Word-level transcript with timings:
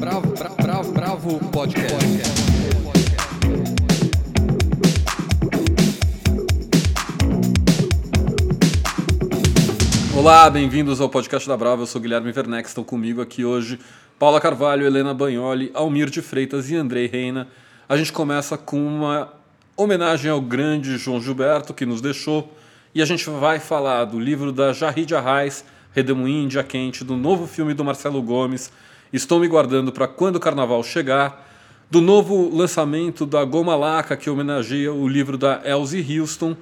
Bravo, 0.00 0.32
bravo, 0.34 0.56
bravo, 0.56 0.92
bravo 0.92 1.50
podcast. 1.50 1.94
Olá, 10.16 10.48
bem-vindos 10.48 11.02
ao 11.02 11.08
podcast 11.10 11.46
da 11.46 11.54
Brava. 11.54 11.82
Eu 11.82 11.86
sou 11.86 12.00
Guilherme 12.00 12.32
Werneck. 12.34 12.66
Estão 12.66 12.82
comigo 12.82 13.20
aqui 13.20 13.44
hoje 13.44 13.78
Paula 14.18 14.40
Carvalho, 14.40 14.86
Helena 14.86 15.12
Bagnoli, 15.12 15.70
Almir 15.74 16.08
de 16.08 16.22
Freitas 16.22 16.70
e 16.70 16.76
Andrei 16.76 17.06
Reina. 17.06 17.46
A 17.86 17.94
gente 17.98 18.10
começa 18.10 18.56
com 18.56 18.82
uma 18.82 19.30
homenagem 19.76 20.30
ao 20.30 20.40
grande 20.40 20.96
João 20.96 21.20
Gilberto 21.20 21.74
que 21.74 21.84
nos 21.84 22.00
deixou 22.00 22.56
e 22.94 23.02
a 23.02 23.04
gente 23.04 23.28
vai 23.28 23.60
falar 23.60 24.06
do 24.06 24.18
livro 24.18 24.50
da 24.50 24.72
Jahid 24.72 25.14
Arraes, 25.14 25.62
Redemoinho, 25.92 26.48
Dia 26.48 26.64
Quente, 26.64 27.04
do 27.04 27.18
novo 27.18 27.46
filme 27.46 27.74
do 27.74 27.84
Marcelo 27.84 28.22
Gomes, 28.22 28.72
Estou 29.12 29.40
Me 29.40 29.48
Guardando 29.48 29.90
para 29.90 30.06
Quando 30.06 30.36
o 30.36 30.40
Carnaval 30.40 30.84
Chegar, 30.84 31.48
do 31.90 32.00
novo 32.00 32.48
lançamento 32.56 33.26
da 33.26 33.44
Goma 33.44 33.74
Laca, 33.74 34.16
que 34.16 34.30
homenageia 34.30 34.92
o 34.92 35.08
livro 35.08 35.36
da 35.36 35.60
Elsie 35.64 36.20
Houston, 36.20 36.56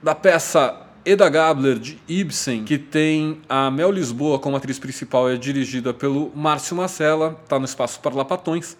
da 0.00 0.14
peça 0.14 0.80
Eda 1.04 1.28
Gabler, 1.28 1.76
de 1.76 1.98
Ibsen, 2.06 2.62
que 2.62 2.78
tem 2.78 3.40
a 3.48 3.68
Mel 3.68 3.90
Lisboa 3.90 4.38
como 4.38 4.56
atriz 4.56 4.78
principal, 4.78 5.28
é 5.28 5.36
dirigida 5.36 5.92
pelo 5.92 6.30
Márcio 6.36 6.76
Marcela, 6.76 7.36
está 7.42 7.58
no 7.58 7.64
Espaço 7.64 7.98
Parlapatões. 7.98 8.76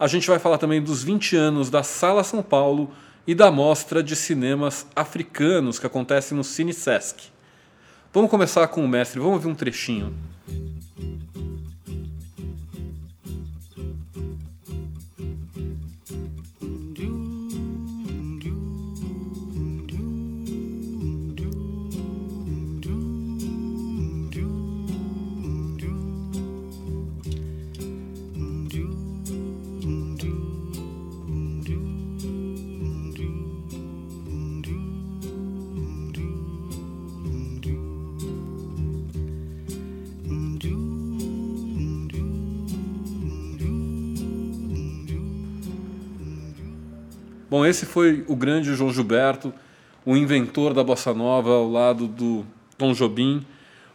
A 0.00 0.06
gente 0.06 0.26
vai 0.26 0.38
falar 0.38 0.56
também 0.56 0.80
dos 0.80 1.04
20 1.04 1.36
anos 1.36 1.68
da 1.68 1.82
Sala 1.82 2.24
São 2.24 2.42
Paulo 2.42 2.90
e 3.26 3.34
da 3.34 3.50
Mostra 3.50 4.02
de 4.02 4.16
Cinemas 4.16 4.86
Africanos, 4.96 5.78
que 5.78 5.86
acontece 5.86 6.32
no 6.32 6.42
Cine 6.42 6.72
Sesc. 6.72 7.24
Vamos 8.10 8.30
começar 8.30 8.66
com 8.68 8.82
o 8.82 8.88
mestre, 8.88 9.20
vamos 9.20 9.34
ouvir 9.34 9.48
um 9.48 9.54
trechinho. 9.54 10.14
Bom, 47.54 47.64
esse 47.64 47.86
foi 47.86 48.24
o 48.26 48.34
grande 48.34 48.74
João 48.74 48.92
Gilberto, 48.92 49.54
o 50.04 50.16
inventor 50.16 50.74
da 50.74 50.82
bossa 50.82 51.14
nova 51.14 51.50
ao 51.50 51.70
lado 51.70 52.08
do 52.08 52.44
Tom 52.76 52.92
Jobim, 52.92 53.46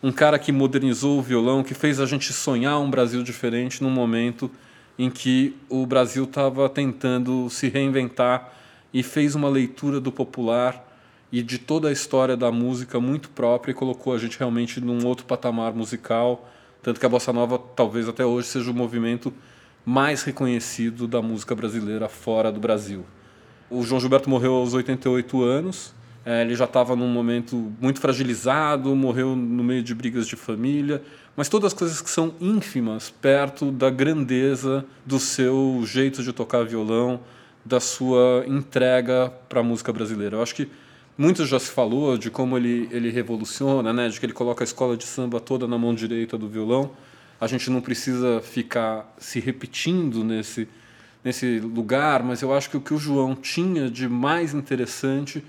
um 0.02 0.14
cara 0.14 0.40
que 0.40 0.50
modernizou 0.50 1.20
o 1.20 1.22
violão, 1.22 1.62
que 1.62 1.74
fez 1.74 2.00
a 2.00 2.06
gente 2.06 2.32
sonhar 2.32 2.80
um 2.80 2.90
Brasil 2.90 3.22
diferente 3.22 3.84
num 3.84 3.90
momento 3.90 4.50
em 4.98 5.10
que 5.10 5.58
o 5.68 5.86
Brasil 5.86 6.24
estava 6.24 6.70
tentando 6.70 7.50
se 7.50 7.68
reinventar 7.68 8.50
e 8.94 9.04
fez 9.04 9.36
uma 9.36 9.50
leitura 9.50 10.00
do 10.00 10.10
popular 10.10 10.82
e 11.30 11.44
de 11.44 11.58
toda 11.58 11.90
a 11.90 11.92
história 11.92 12.38
da 12.38 12.54
música 12.54 12.98
muito 12.98 13.28
própria 13.28 13.72
e 13.72 13.76
colocou 13.76 14.14
a 14.14 14.18
gente 14.18 14.40
realmente 14.40 14.80
num 14.80 15.06
outro 15.06 15.26
patamar 15.26 15.74
musical, 15.74 16.50
tanto 16.82 16.98
que 16.98 17.06
a 17.06 17.10
bossa 17.10 17.34
nova 17.34 17.60
talvez 17.76 18.08
até 18.08 18.26
hoje 18.26 18.48
seja 18.48 18.72
o 18.72 18.74
movimento 18.74 19.34
mais 19.86 20.24
reconhecido 20.24 21.06
da 21.10 21.22
música 21.22 21.54
brasileira 21.54 22.08
fora 22.08 22.54
do 22.54 22.60
Brasil. 22.62 23.04
O 23.70 23.84
João 23.84 24.02
Gilberto 24.02 24.30
morreu 24.30 24.54
aos 24.54 24.74
88 24.74 25.44
anos. 25.44 25.94
É, 26.26 26.42
ele 26.42 26.56
já 26.56 26.66
estava 26.66 26.96
num 26.96 27.08
momento 27.08 27.72
muito 27.80 28.00
fragilizado, 28.00 28.96
morreu 28.96 29.36
no 29.36 29.64
meio 29.64 29.84
de 29.84 29.94
brigas 29.94 30.28
de 30.28 30.36
família, 30.36 31.02
mas 31.36 31.48
todas 31.48 31.68
as 31.68 31.74
coisas 31.74 32.02
que 32.02 32.10
são 32.10 32.34
ínfimas 32.42 33.10
perto 33.10 33.72
da 33.72 33.90
grandeza 33.90 34.86
do 35.06 35.20
seu 35.20 35.82
jeito 35.86 36.22
de 36.24 36.34
tocar 36.34 36.64
violão, 36.66 37.20
da 37.64 37.80
sua 37.80 38.44
entrega 38.48 39.32
para 39.48 39.60
a 39.60 39.64
música 39.64 39.94
brasileira. 39.94 40.38
Eu 40.38 40.42
acho 40.42 40.56
que 40.56 40.68
muito 41.18 41.46
já 41.46 41.60
se 41.60 41.70
falou 41.70 42.18
de 42.18 42.32
como 42.32 42.58
ele, 42.58 42.88
ele 42.92 43.10
revoluciona, 43.10 43.94
né? 43.94 44.10
de 44.10 44.20
que 44.20 44.26
ele 44.26 44.34
coloca 44.34 44.64
a 44.64 44.66
escola 44.66 44.98
de 44.98 45.06
samba 45.06 45.40
toda 45.40 45.68
na 45.68 45.78
mão 45.78 45.94
direita 45.94 46.38
do 46.38 46.48
violão. 46.48 46.92
A 47.40 47.46
gente 47.48 47.70
não 47.70 47.82
precisa 47.82 48.42
ficar 48.42 49.14
se 49.18 49.40
repetindo 49.40 50.24
nesse 50.24 50.68
nesse 51.24 51.60
lugar, 51.60 52.24
mas 52.24 52.42
eu 52.42 52.54
acho 52.54 52.70
que 52.70 52.78
o 52.78 52.82
que 52.82 52.94
o 52.94 52.98
João 52.98 53.36
tinha 53.36 53.90
de 53.90 54.08
mais 54.08 54.54
interessante 54.54 55.44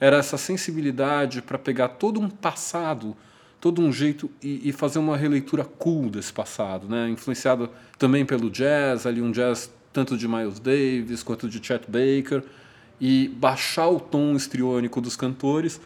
era 0.00 0.18
essa 0.18 0.36
sensibilidade 0.36 1.42
para 1.42 1.58
pegar 1.58 1.88
todo 1.88 2.20
um 2.20 2.28
passado, 2.28 3.16
todo 3.60 3.80
um 3.80 3.92
jeito 3.92 4.30
e, 4.42 4.68
e, 4.68 4.72
fazer 4.72 4.98
uma 4.98 5.16
releitura 5.16 5.64
cool 5.64 6.10
desse 6.10 6.32
passado, 6.32 6.88
né? 6.88 7.08
Influenciado 7.08 7.70
também 7.98 8.24
pelo 8.24 8.50
jazz, 8.50 9.06
ali 9.06 9.22
um 9.22 9.32
jazz 9.32 9.72
tanto 9.92 10.16
de 10.16 10.28
Miles 10.28 10.60
Davis 10.60 11.22
quanto 11.22 11.48
de 11.48 11.64
Chet 11.64 11.86
Baker 11.86 12.42
e 13.00 13.28
baixar 13.28 13.88
o 13.88 13.98
tom 13.98 14.36
estriônico 14.36 15.00
dos 15.00 15.16
cantores 15.16 15.80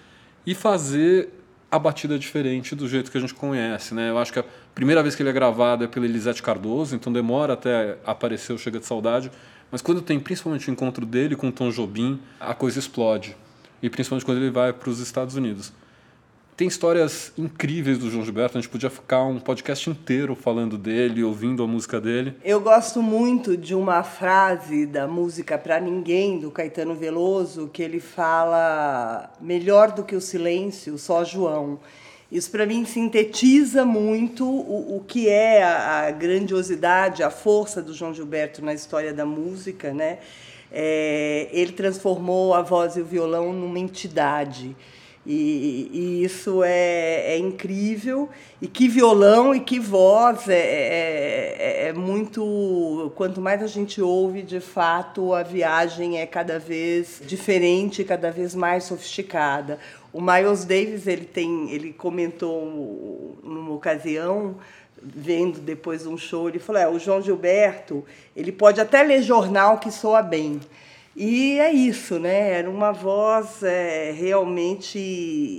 e 0.45 0.55
fazer 0.55 1.40
a 1.71 1.79
batida 1.79 2.19
diferente 2.19 2.75
do 2.75 2.89
jeito 2.89 3.11
que 3.11 3.17
a 3.17 3.21
gente 3.21 3.35
conhece, 3.35 3.95
né? 3.95 4.11
Eu 4.11 4.19
acho 4.19 4.33
que 4.33 4.39
a 4.41 4.45
primeira 4.75 5.03
vez 5.03 5.15
que 5.15 5.23
ele 5.23 5.31
é 5.31 5.33
gravado 5.33 5.85
é 5.85 5.87
pela 5.87 6.05
Elisete 6.05 6.43
Cardoso, 6.43 6.97
então 6.97 7.13
demora 7.13 7.53
até 7.53 7.97
aparecer 8.05 8.53
o 8.53 8.59
Chega 8.59 8.81
de 8.81 8.87
Saudade, 8.87 9.31
mas 9.71 9.81
quando 9.81 10.03
tem 10.03 10.19
principalmente 10.19 10.69
o 10.69 10.73
encontro 10.73 11.07
dele 11.07 11.37
com 11.37 11.51
Tom 11.51 11.71
Jobim, 11.71 12.21
a 12.41 12.55
coisa 12.55 12.79
explode. 12.79 13.37
E 13.81 13.89
principalmente 13.89 14.25
quando 14.25 14.39
ele 14.39 14.51
vai 14.51 14.73
para 14.73 14.91
os 14.91 14.99
Estados 14.99 15.37
Unidos. 15.37 15.73
Tem 16.61 16.69
histórias 16.69 17.33
incríveis 17.39 17.97
do 17.97 18.11
João 18.11 18.23
Gilberto, 18.23 18.59
a 18.59 18.61
gente 18.61 18.71
podia 18.71 18.91
ficar 18.91 19.25
um 19.25 19.41
podcast 19.41 19.89
inteiro 19.89 20.35
falando 20.35 20.77
dele, 20.77 21.25
ouvindo 21.25 21.63
a 21.63 21.67
música 21.67 21.99
dele. 21.99 22.35
Eu 22.45 22.61
gosto 22.61 23.01
muito 23.01 23.57
de 23.57 23.75
uma 23.75 24.03
frase 24.03 24.85
da 24.85 25.09
música 25.09 25.57
Pra 25.57 25.81
Ninguém, 25.81 26.39
do 26.39 26.51
Caetano 26.51 26.95
Veloso, 26.95 27.71
que 27.73 27.83
ele 27.83 27.99
fala: 27.99 29.33
melhor 29.41 29.93
do 29.93 30.05
que 30.05 30.15
o 30.15 30.21
silêncio, 30.21 30.99
só 30.99 31.25
João. 31.25 31.81
Isso 32.31 32.51
para 32.51 32.67
mim 32.67 32.85
sintetiza 32.85 33.87
muito 33.87 34.45
o, 34.45 34.99
o 34.99 35.05
que 35.09 35.31
é 35.31 35.63
a, 35.63 36.09
a, 36.09 36.11
grandiosidade, 36.11 37.23
a 37.23 37.31
força 37.31 37.81
do 37.81 37.95
João 37.95 38.13
Gilberto 38.13 38.63
na 38.63 38.75
história 38.75 39.15
da 39.15 39.25
música, 39.25 39.95
né? 39.95 40.19
É, 40.71 41.49
ele 41.53 41.73
transformou 41.73 42.53
a 42.53 42.61
voz 42.61 42.97
e 42.97 43.01
o 43.01 43.05
violão 43.07 43.51
numa 43.51 43.79
entidade. 43.79 44.77
E, 45.27 45.91
e, 45.93 46.25
isso 46.25 46.63
é, 46.65 47.35
é, 47.35 47.39
incrível. 47.39 48.29
E 48.61 48.67
que 48.67 48.89
violão 48.89 49.55
e 49.55 49.61
que 49.61 49.79
voz 49.79 50.49
é, 50.49 50.55
é, 50.55 51.57
é, 51.59 51.89
é, 51.89 51.93
muito. 51.93 53.13
Quanto 53.15 53.41
mais 53.41 53.63
a 53.63 53.67
gente 53.67 54.01
ouve, 54.01 54.43
de 54.43 54.61
fato, 54.61 55.35
a 55.35 55.43
viagem 55.43 56.19
é 56.19 56.27
cada 56.27 56.59
vez 56.59 57.21
diferente, 57.27 58.03
cada 58.03 58.31
vez 58.31 58.55
mais 58.55 58.85
sofisticada. 58.85 59.79
O 60.13 60.21
Miles 60.21 60.65
Davis 60.65 61.07
ele 61.07 61.27
tem, 61.27 61.71
ele 61.71 61.93
comentou 61.93 63.39
numa 63.43 63.73
ocasião 63.73 64.57
vendo 65.03 65.61
depois 65.61 66.07
um 66.07 66.17
show, 66.17 66.49
ele 66.49 66.59
falou: 66.59 66.81
é, 66.81 66.89
o 66.89 66.99
João 66.99 67.23
Gilberto, 67.23 68.05
ele 68.37 68.53
pode 68.53 68.81
até 68.81 69.03
ler 69.03 69.23
jornal 69.23 69.79
que 69.79 69.91
soa 69.91 70.23
bem, 70.23 70.61
e 71.17 71.59
é 71.59 71.73
isso, 71.73 72.19
né? 72.19 72.53
Era 72.53 72.71
uma 72.71 72.93
voz 72.93 73.63
é, 73.63 74.13
realmente 74.13 74.99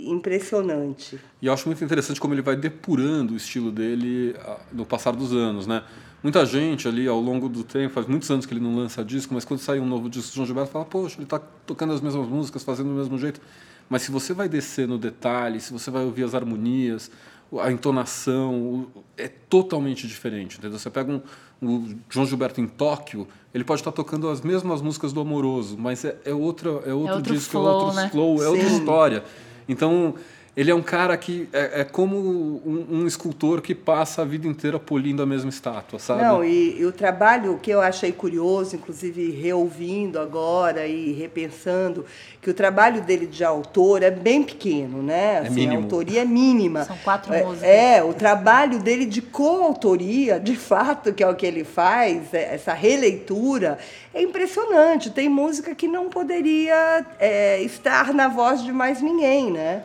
impressionante. 0.07 1.19
E 1.41 1.47
eu 1.47 1.53
acho 1.53 1.67
muito 1.67 1.83
interessante 1.83 2.19
como 2.21 2.33
ele 2.33 2.41
vai 2.41 2.55
depurando 2.55 3.33
o 3.33 3.37
estilo 3.37 3.71
dele 3.71 4.35
ah, 4.39 4.59
no 4.71 4.85
passar 4.85 5.11
dos 5.11 5.33
anos, 5.33 5.67
né? 5.67 5.83
Muita 6.23 6.45
gente 6.45 6.87
ali 6.87 7.07
ao 7.07 7.19
longo 7.19 7.49
do 7.49 7.63
tempo, 7.63 7.93
faz 7.93 8.05
muitos 8.07 8.29
anos 8.29 8.45
que 8.45 8.53
ele 8.53 8.61
não 8.61 8.75
lança 8.75 9.03
disco, 9.03 9.33
mas 9.33 9.43
quando 9.43 9.59
sai 9.59 9.79
um 9.79 9.85
novo 9.85 10.07
disco 10.07 10.31
do 10.31 10.35
João 10.35 10.45
Gilberto, 10.45 10.71
fala, 10.71 10.85
poxa, 10.85 11.15
ele 11.17 11.23
está 11.23 11.39
tocando 11.39 11.93
as 11.93 11.99
mesmas 12.01 12.27
músicas, 12.27 12.63
fazendo 12.63 12.89
do 12.89 12.95
mesmo 12.95 13.17
jeito. 13.17 13.41
Mas 13.89 14.03
se 14.03 14.11
você 14.11 14.33
vai 14.33 14.47
descer 14.47 14.87
no 14.87 14.97
detalhe, 14.97 15.59
se 15.59 15.73
você 15.73 15.91
vai 15.91 16.05
ouvir 16.05 16.23
as 16.23 16.33
harmonias, 16.33 17.11
a 17.59 17.71
entonação 17.71 18.87
é 19.17 19.27
totalmente 19.27 20.07
diferente. 20.07 20.57
Entendeu? 20.57 20.77
Você 20.77 20.89
pega 20.89 21.11
um, 21.11 21.21
o 21.67 21.95
João 22.09 22.25
Gilberto 22.25 22.61
em 22.61 22.67
Tóquio, 22.67 23.27
ele 23.53 23.63
pode 23.63 23.81
estar 23.81 23.91
tocando 23.91 24.29
as 24.29 24.41
mesmas 24.41 24.81
músicas 24.81 25.11
do 25.13 25.21
Amoroso, 25.21 25.77
mas 25.77 26.05
é, 26.05 26.17
é, 26.25 26.33
outra, 26.33 26.69
é 26.69 26.73
outro, 26.73 26.89
é 26.89 26.93
outro 27.15 27.33
disco, 27.33 27.57
é 27.57 27.61
flow, 27.61 27.67
é 27.67 27.83
outro 27.83 27.95
né? 27.95 28.09
flow, 28.09 28.35
é 28.35 28.39
Sim. 28.39 28.45
outra 28.45 28.67
história. 28.67 29.23
Então, 29.67 30.15
ele 30.55 30.69
é 30.69 30.75
um 30.75 30.81
cara 30.81 31.15
que 31.15 31.47
é, 31.53 31.81
é 31.81 31.83
como 31.85 32.17
um, 32.17 32.85
um, 32.91 33.07
escultor 33.07 33.61
que 33.61 33.73
passa 33.73 34.21
a 34.21 34.25
vida 34.25 34.45
inteira 34.45 34.77
polindo 34.77 35.23
a 35.23 35.25
mesma 35.25 35.49
estátua, 35.49 35.97
sabe? 35.97 36.23
Não, 36.23 36.43
e, 36.43 36.77
e, 36.77 36.85
o 36.85 36.91
trabalho 36.91 37.57
que 37.61 37.71
eu 37.71 37.79
achei 37.79 38.11
curioso, 38.11 38.75
inclusive 38.75 39.31
reouvindo 39.31 40.19
agora 40.19 40.85
e 40.85 41.13
repensando, 41.13 42.05
que 42.41 42.49
o 42.49 42.53
trabalho 42.53 43.01
dele 43.01 43.27
de 43.27 43.45
autor 43.45 44.03
é 44.03 44.11
bem 44.11 44.43
pequeno, 44.43 45.01
né? 45.01 45.35
É 45.35 45.37
assim, 45.37 45.47
é 45.47 45.51
mínimo. 45.51 45.73
A 45.73 45.83
autoria 45.83 46.21
é 46.21 46.25
mínima. 46.25 46.83
São 46.83 46.97
quatro 46.97 47.33
é, 47.33 47.43
músicas. 47.45 47.69
É, 47.69 48.03
o 48.03 48.13
trabalho 48.13 48.79
dele 48.79 49.05
de 49.05 49.21
coautoria, 49.21 50.37
de 50.37 50.57
fato, 50.57 51.13
que 51.13 51.23
é 51.23 51.29
o 51.29 51.33
que 51.33 51.45
ele 51.45 51.63
faz, 51.63 52.33
é, 52.33 52.55
essa 52.55 52.73
releitura, 52.73 53.77
é 54.13 54.21
impressionante. 54.21 55.11
Tem 55.11 55.29
música 55.29 55.73
que 55.73 55.87
não 55.87 56.09
poderia 56.09 57.05
é, 57.19 57.61
estar 57.61 58.13
na 58.13 58.27
voz 58.27 58.61
de 58.61 58.73
mais 58.73 59.01
ninguém, 59.01 59.49
né? 59.49 59.83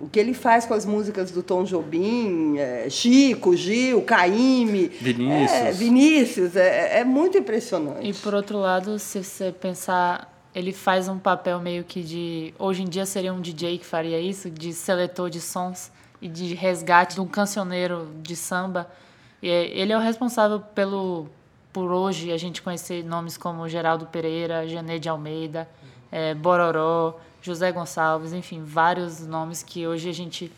O 0.00 0.08
que 0.08 0.18
ele 0.18 0.32
faz 0.32 0.64
com 0.64 0.72
as 0.72 0.86
músicas 0.86 1.30
do 1.30 1.42
Tom 1.42 1.64
Jobim, 1.64 2.56
é, 2.56 2.88
Chico, 2.88 3.54
Gil, 3.54 4.00
Caíme, 4.02 4.88
Vinícius, 4.88 5.52
é, 5.52 5.72
Vinícius 5.72 6.56
é, 6.56 7.00
é, 7.00 7.04
muito 7.04 7.36
impressionante. 7.36 8.08
E 8.08 8.14
por 8.14 8.34
outro 8.34 8.58
lado, 8.58 8.98
se 8.98 9.22
você 9.22 9.52
pensar, 9.52 10.32
ele 10.54 10.72
faz 10.72 11.06
um 11.06 11.18
papel 11.18 11.60
meio 11.60 11.84
que 11.84 12.02
de 12.02 12.54
hoje 12.58 12.82
em 12.82 12.88
dia 12.88 13.04
seria 13.04 13.32
um 13.32 13.40
DJ 13.40 13.78
que 13.78 13.84
faria 13.84 14.18
isso, 14.18 14.50
de 14.50 14.72
seletor 14.72 15.28
de 15.28 15.40
sons 15.40 15.92
e 16.20 16.28
de 16.28 16.54
resgate 16.54 17.16
de 17.16 17.20
um 17.20 17.26
cancioneiro 17.26 18.08
de 18.22 18.34
samba. 18.34 18.90
E 19.42 19.50
é, 19.50 19.66
ele 19.78 19.92
é 19.92 19.96
o 19.96 20.00
responsável 20.00 20.60
pelo 20.60 21.28
por 21.72 21.92
hoje 21.92 22.32
a 22.32 22.36
gente 22.36 22.62
conhecer 22.62 23.04
nomes 23.04 23.36
como 23.36 23.68
Geraldo 23.68 24.06
Pereira, 24.06 24.66
Janê 24.66 24.98
de 24.98 25.08
Almeida, 25.08 25.68
é, 26.10 26.34
Bororó 26.34 27.18
José 27.42 27.72
Gonçalves, 27.72 28.32
enfim, 28.32 28.62
vários 28.64 29.26
nomes 29.26 29.62
que 29.62 29.86
hoje 29.86 30.08
a 30.08 30.12
gente 30.12 30.52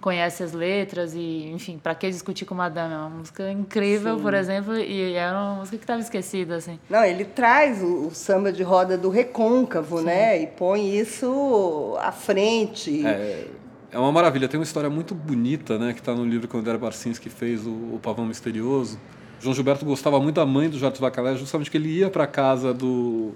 conhece 0.00 0.42
as 0.42 0.52
letras 0.52 1.14
e, 1.14 1.50
enfim, 1.52 1.78
para 1.82 1.94
que 1.94 2.08
discutir 2.10 2.44
com 2.44 2.54
Madame? 2.54 2.94
É 2.94 2.96
uma 2.96 3.08
música 3.08 3.50
incrível, 3.50 4.16
Sim. 4.16 4.22
por 4.22 4.34
exemplo, 4.34 4.76
e 4.76 5.14
era 5.14 5.36
uma 5.36 5.54
música 5.56 5.76
que 5.76 5.84
estava 5.84 6.00
esquecida, 6.00 6.56
assim. 6.56 6.78
Não, 6.88 7.04
ele 7.04 7.24
traz 7.24 7.82
o, 7.82 8.06
o, 8.06 8.14
samba 8.14 8.52
de 8.52 8.62
roda 8.62 8.96
do 8.96 9.08
recôncavo, 9.08 9.98
Sim. 9.98 10.04
né? 10.04 10.42
E 10.42 10.46
põe 10.46 10.96
isso 10.96 11.96
à 12.00 12.12
frente. 12.12 13.04
É, 13.04 13.46
é 13.90 13.98
uma 13.98 14.12
maravilha. 14.12 14.48
Tem 14.48 14.58
uma 14.58 14.64
história 14.64 14.88
muito 14.88 15.14
bonita, 15.14 15.78
né? 15.78 15.92
Que 15.92 16.00
está 16.00 16.14
no 16.14 16.24
livro 16.24 16.46
que 16.46 16.56
o 16.56 16.60
André 16.60 16.76
Barcinski 16.78 17.28
fez, 17.28 17.66
o, 17.66 17.70
o 17.70 18.00
Pavão 18.00 18.26
Misterioso. 18.26 19.00
João 19.40 19.54
Gilberto 19.54 19.84
gostava 19.84 20.20
muito 20.20 20.36
da 20.36 20.46
mãe 20.46 20.68
do 20.68 20.78
Jardim 20.78 21.00
Bacalé, 21.00 21.36
justamente 21.36 21.70
que 21.70 21.76
ele 21.76 21.88
ia 21.88 22.10
para 22.10 22.24
a 22.24 22.26
casa 22.26 22.74
do 22.74 23.34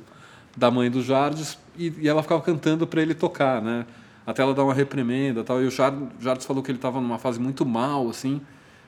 da 0.57 0.71
mãe 0.71 0.91
do 0.91 1.03
Jardes 1.03 1.59
e, 1.77 1.93
e 2.01 2.09
ela 2.09 2.23
ficava 2.23 2.43
cantando 2.43 2.87
para 2.87 3.01
ele 3.03 3.15
tocar, 3.15 3.63
né? 3.63 3.87
Até 4.27 4.43
ela 4.43 4.55
dar 4.55 4.65
uma 4.65 4.75
reprimenda, 4.75 5.43
tal. 5.43 5.63
E 5.63 5.67
o 5.67 5.71
Jardes 5.71 6.47
falou 6.47 6.63
que 6.63 6.71
ele 6.71 6.79
estava 6.79 7.01
numa 7.01 7.19
fase 7.19 7.41
muito 7.41 7.67
mal, 7.67 8.09
assim, 8.09 8.41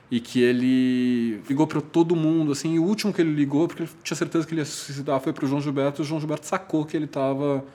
e 0.09 0.19
que 0.19 0.41
ele 0.41 1.41
ligou 1.49 1.67
para 1.67 1.81
todo 1.81 2.15
mundo, 2.15 2.51
assim. 2.51 2.75
E 2.75 2.79
o 2.79 2.83
último 2.83 3.11
que 3.11 3.21
ele 3.21 3.33
ligou, 3.33 3.67
porque 3.67 3.83
ele 3.83 3.91
tinha 4.03 4.15
certeza 4.15 4.47
que 4.47 4.53
ele 4.53 4.61
ia 4.61 4.65
se 4.65 4.71
suicidar, 4.71 5.19
foi 5.19 5.33
para 5.33 5.43
o 5.43 5.47
João 5.47 5.59
Gilberto. 5.59 6.01
E 6.01 6.03
o 6.03 6.05
João 6.05 6.21
Gilberto 6.21 6.45
sacou 6.45 6.85
que 6.85 6.95
ele 6.95 7.05
estava 7.05 7.65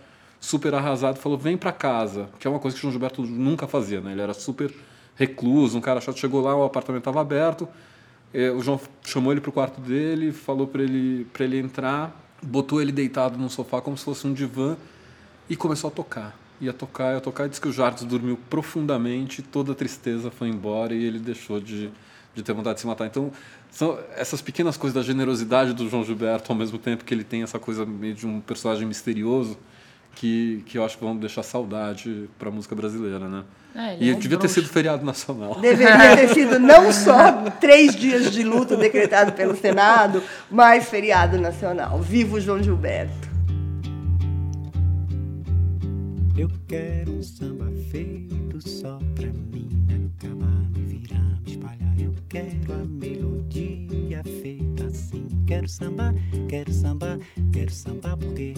super 0.40 0.74
arrasado, 0.74 1.18
falou: 1.18 1.36
"Vem 1.36 1.56
para 1.56 1.72
casa", 1.72 2.30
que 2.38 2.46
é 2.46 2.50
uma 2.50 2.60
coisa 2.60 2.74
que 2.74 2.80
o 2.80 2.82
João 2.82 2.92
Gilberto 2.92 3.22
nunca 3.22 3.66
fazia, 3.66 4.00
né? 4.00 4.12
Ele 4.12 4.22
era 4.22 4.32
super 4.32 4.72
recluso, 5.14 5.76
um 5.76 5.82
cara 5.82 6.00
chato. 6.00 6.18
Chegou 6.18 6.40
lá, 6.40 6.56
o 6.56 6.64
apartamento 6.64 7.02
estava 7.02 7.20
aberto. 7.20 7.68
Eh, 8.32 8.50
o 8.50 8.62
João 8.62 8.80
chamou 9.04 9.32
ele 9.32 9.40
para 9.40 9.50
o 9.50 9.52
quarto 9.52 9.80
dele, 9.82 10.32
falou 10.32 10.66
para 10.66 10.82
ele 10.82 11.26
ele 11.38 11.58
entrar 11.58 12.29
botou 12.42 12.80
ele 12.80 12.92
deitado 12.92 13.38
num 13.38 13.48
sofá 13.48 13.80
como 13.80 13.96
se 13.96 14.04
fosse 14.04 14.26
um 14.26 14.32
divã 14.32 14.76
e 15.48 15.56
começou 15.56 15.88
a 15.88 15.90
tocar. 15.90 16.36
Ia 16.60 16.72
tocar, 16.72 17.14
ia 17.14 17.20
tocar, 17.20 17.46
e 17.46 17.48
disse 17.48 17.60
que 17.60 17.68
o 17.68 17.72
Jardim 17.72 18.06
dormiu 18.06 18.38
profundamente, 18.48 19.42
toda 19.42 19.72
a 19.72 19.74
tristeza 19.74 20.30
foi 20.30 20.48
embora 20.48 20.94
e 20.94 21.02
ele 21.02 21.18
deixou 21.18 21.58
de, 21.58 21.90
de 22.34 22.42
ter 22.42 22.52
vontade 22.52 22.74
de 22.74 22.80
se 22.82 22.86
matar. 22.86 23.06
Então, 23.06 23.32
são 23.70 23.98
essas 24.14 24.42
pequenas 24.42 24.76
coisas 24.76 24.94
da 24.94 25.02
generosidade 25.02 25.72
do 25.72 25.88
João 25.88 26.04
Gilberto, 26.04 26.52
ao 26.52 26.58
mesmo 26.58 26.78
tempo 26.78 27.04
que 27.04 27.14
ele 27.14 27.24
tem 27.24 27.42
essa 27.42 27.58
coisa 27.58 27.86
meio 27.86 28.14
de 28.14 28.26
um 28.26 28.40
personagem 28.40 28.86
misterioso, 28.86 29.56
que, 30.14 30.62
que 30.66 30.78
eu 30.78 30.84
acho 30.84 30.98
que 30.98 31.04
vão 31.04 31.16
deixar 31.16 31.42
saudade 31.42 32.28
para 32.38 32.48
a 32.48 32.52
música 32.52 32.74
brasileira, 32.74 33.28
né? 33.28 33.44
É, 33.74 33.96
e 34.00 34.10
é 34.10 34.14
um 34.14 34.18
devia 34.18 34.36
ter 34.36 34.48
sido 34.48 34.68
feriado 34.68 35.04
nacional. 35.04 35.60
Deveria 35.60 36.16
ter 36.16 36.28
sido 36.28 36.58
não 36.60 36.92
só 36.92 37.44
três 37.60 37.94
dias 37.94 38.32
de 38.32 38.42
luto 38.42 38.76
decretado 38.76 39.32
pelo 39.32 39.56
Senado, 39.56 40.22
mas 40.50 40.88
feriado 40.88 41.38
nacional. 41.38 42.00
Vivo 42.00 42.40
João 42.40 42.62
Gilberto. 42.62 43.30
Eu 46.36 46.50
quero 46.66 47.12
um 47.12 47.22
samba 47.22 47.70
feito 47.90 48.68
só 48.68 48.98
pra 49.14 49.26
mim 49.26 49.68
acabar, 50.16 50.70
me 50.70 50.84
virar, 50.84 51.38
me 51.44 51.50
espalhar. 51.50 52.00
Eu 52.00 52.14
quero 52.28 52.72
a 52.72 52.76
assim. 52.76 53.19
Quero 55.60 55.68
samba, 55.68 56.14
quero 56.48 56.72
samba, 56.72 57.18
quero 57.52 57.70
samba 57.70 58.16
porque 58.16 58.54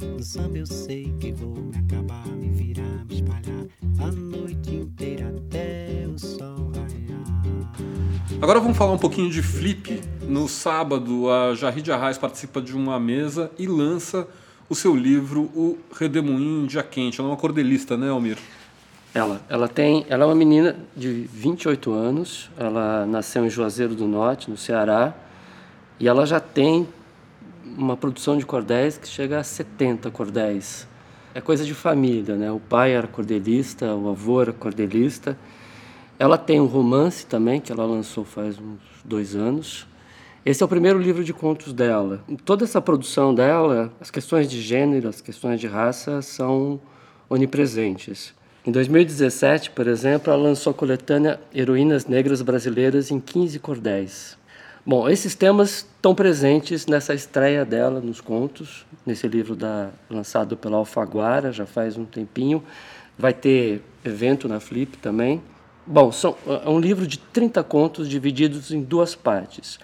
no 0.00 0.22
samba 0.22 0.58
eu 0.58 0.66
sei 0.66 1.12
que 1.18 1.32
vou 1.32 1.48
me 1.48 1.76
acabar, 1.76 2.24
me 2.28 2.48
virar, 2.48 3.04
me 3.08 3.14
espalhar 3.16 3.66
a 3.98 4.12
noite 4.12 4.72
inteira 4.72 5.34
até 5.36 6.06
o 6.06 6.16
sol 6.16 6.70
raiar. 6.70 8.40
Agora 8.40 8.60
vamos 8.60 8.78
falar 8.78 8.92
um 8.92 8.98
pouquinho 8.98 9.28
de 9.30 9.42
flip. 9.42 10.00
No 10.28 10.46
sábado, 10.46 11.28
a 11.28 11.56
Jarrid 11.56 11.90
Arraes 11.90 12.18
participa 12.18 12.62
de 12.62 12.72
uma 12.72 13.00
mesa 13.00 13.50
e 13.58 13.66
lança 13.66 14.24
o 14.70 14.76
seu 14.76 14.94
livro 14.94 15.50
O 15.56 15.76
Redemoinho 15.92 16.68
Dia 16.68 16.84
Quente. 16.84 17.18
Ela 17.18 17.30
é 17.30 17.32
uma 17.32 17.36
cordelista, 17.36 17.96
né, 17.96 18.10
Almir? 18.10 18.38
Ela, 19.12 19.40
ela 19.48 19.66
tem, 19.66 20.06
ela 20.08 20.22
é 20.22 20.26
uma 20.26 20.36
menina 20.36 20.76
de 20.96 21.28
28 21.32 21.92
anos. 21.92 22.48
Ela 22.56 23.04
nasceu 23.06 23.44
em 23.44 23.50
Juazeiro 23.50 23.96
do 23.96 24.06
Norte, 24.06 24.48
no 24.48 24.56
Ceará, 24.56 25.23
e 25.98 26.08
ela 26.08 26.26
já 26.26 26.40
tem 26.40 26.86
uma 27.64 27.96
produção 27.96 28.36
de 28.36 28.44
cordéis 28.44 28.98
que 28.98 29.08
chega 29.08 29.38
a 29.38 29.44
70 29.44 30.10
cordéis 30.10 30.86
é 31.34 31.40
coisa 31.40 31.64
de 31.64 31.74
família, 31.74 32.36
né? 32.36 32.50
O 32.52 32.60
pai 32.60 32.92
era 32.92 33.08
cordelista, 33.08 33.92
o 33.92 34.08
avô 34.08 34.40
era 34.40 34.52
cordelista. 34.52 35.36
Ela 36.16 36.38
tem 36.38 36.60
um 36.60 36.66
romance 36.66 37.26
também 37.26 37.60
que 37.60 37.72
ela 37.72 37.84
lançou 37.84 38.24
faz 38.24 38.56
uns 38.56 38.78
dois 39.04 39.34
anos. 39.34 39.84
Esse 40.46 40.62
é 40.62 40.66
o 40.66 40.68
primeiro 40.68 40.96
livro 40.96 41.24
de 41.24 41.32
contos 41.32 41.72
dela. 41.72 42.22
Em 42.28 42.36
toda 42.36 42.62
essa 42.62 42.80
produção 42.80 43.34
dela, 43.34 43.92
as 44.00 44.12
questões 44.12 44.48
de 44.48 44.62
gênero, 44.62 45.08
as 45.08 45.20
questões 45.20 45.58
de 45.58 45.66
raça 45.66 46.22
são 46.22 46.80
onipresentes. 47.28 48.32
Em 48.64 48.70
2017, 48.70 49.70
por 49.70 49.88
exemplo, 49.88 50.32
ela 50.32 50.40
lançou 50.40 50.70
a 50.70 50.74
coletânea 50.74 51.40
Heroínas 51.52 52.06
Negras 52.06 52.42
Brasileiras 52.42 53.10
em 53.10 53.18
15 53.18 53.58
cordéis. 53.58 54.38
Bom, 54.86 55.08
esses 55.08 55.34
temas 55.34 55.86
estão 55.96 56.14
presentes 56.14 56.86
nessa 56.86 57.14
estreia 57.14 57.64
dela 57.64 58.00
nos 58.00 58.20
contos, 58.20 58.84
nesse 59.06 59.26
livro 59.26 59.56
da, 59.56 59.88
lançado 60.10 60.58
pela 60.58 60.76
Alfaguara, 60.76 61.50
já 61.50 61.64
faz 61.64 61.96
um 61.96 62.04
tempinho. 62.04 62.62
Vai 63.16 63.32
ter 63.32 63.80
evento 64.04 64.46
na 64.46 64.60
Flip 64.60 64.98
também. 64.98 65.40
Bom, 65.86 66.12
são, 66.12 66.36
é 66.46 66.68
um 66.68 66.78
livro 66.78 67.06
de 67.06 67.18
30 67.18 67.62
contos 67.64 68.08
divididos 68.10 68.72
em 68.72 68.82
duas 68.82 69.14
partes. 69.14 69.78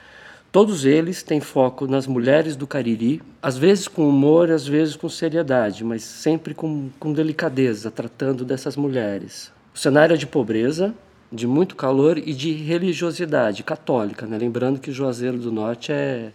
Todos 0.53 0.85
eles 0.85 1.23
têm 1.23 1.41
foco 1.41 1.87
nas 1.87 2.07
mulheres 2.07 2.55
do 2.55 2.67
Cariri, 2.67 3.23
às 3.41 3.57
vezes 3.57 3.89
com 3.89 4.07
humor, 4.07 4.51
às 4.51 4.67
vezes 4.67 4.97
com 4.97 5.09
seriedade, 5.09 5.83
mas 5.83 6.03
sempre 6.03 6.53
com, 6.53 6.91
com 6.99 7.13
delicadeza, 7.13 7.91
tratando 7.91 8.45
dessas 8.45 8.77
mulheres. 8.77 9.51
O 9.75 9.79
cenário 9.79 10.13
é 10.13 10.17
de 10.17 10.27
pobreza, 10.27 10.93
de 11.33 11.47
muito 11.47 11.77
calor 11.77 12.19
e 12.19 12.33
de 12.33 12.53
religiosidade 12.53 13.63
católica. 13.63 14.27
Né? 14.27 14.39
Lembrando 14.39 14.81
que 14.81 14.91
Juazeiro 14.91 15.39
do 15.39 15.53
Norte 15.53 15.93
é, 15.93 16.33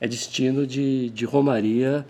é 0.00 0.08
destino 0.08 0.66
de, 0.66 1.10
de 1.10 1.24
romaria 1.24 2.06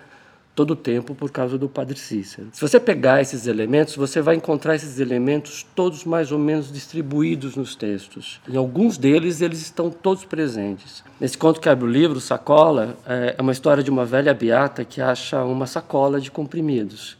todo 0.58 0.72
o 0.72 0.76
tempo 0.76 1.14
por 1.14 1.30
causa 1.30 1.56
do 1.56 1.68
Padre 1.68 1.96
Cícero. 1.96 2.48
Se 2.52 2.60
você 2.60 2.80
pegar 2.80 3.20
esses 3.20 3.46
elementos, 3.46 3.94
você 3.94 4.20
vai 4.20 4.34
encontrar 4.34 4.74
esses 4.74 4.98
elementos 4.98 5.64
todos 5.72 6.04
mais 6.04 6.32
ou 6.32 6.38
menos 6.38 6.72
distribuídos 6.72 7.54
nos 7.54 7.76
textos. 7.76 8.40
Em 8.48 8.56
alguns 8.56 8.98
deles, 8.98 9.40
eles 9.40 9.60
estão 9.60 9.88
todos 9.88 10.24
presentes. 10.24 11.04
Nesse 11.20 11.38
conto 11.38 11.60
que 11.60 11.68
abre 11.68 11.84
o 11.84 11.88
livro, 11.88 12.20
Sacola, 12.20 12.96
é, 13.06 13.36
é 13.38 13.40
uma 13.40 13.52
história 13.52 13.84
de 13.84 13.90
uma 13.90 14.04
velha 14.04 14.34
beata 14.34 14.84
que 14.84 15.00
acha 15.00 15.44
uma 15.44 15.64
sacola 15.64 16.20
de 16.20 16.28
comprimidos. 16.28 17.16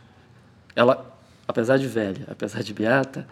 Ela, 0.74 1.08
apesar 1.46 1.76
de 1.76 1.86
velha, 1.86 2.26
apesar 2.28 2.64
de 2.64 2.74
beata, 2.74 3.24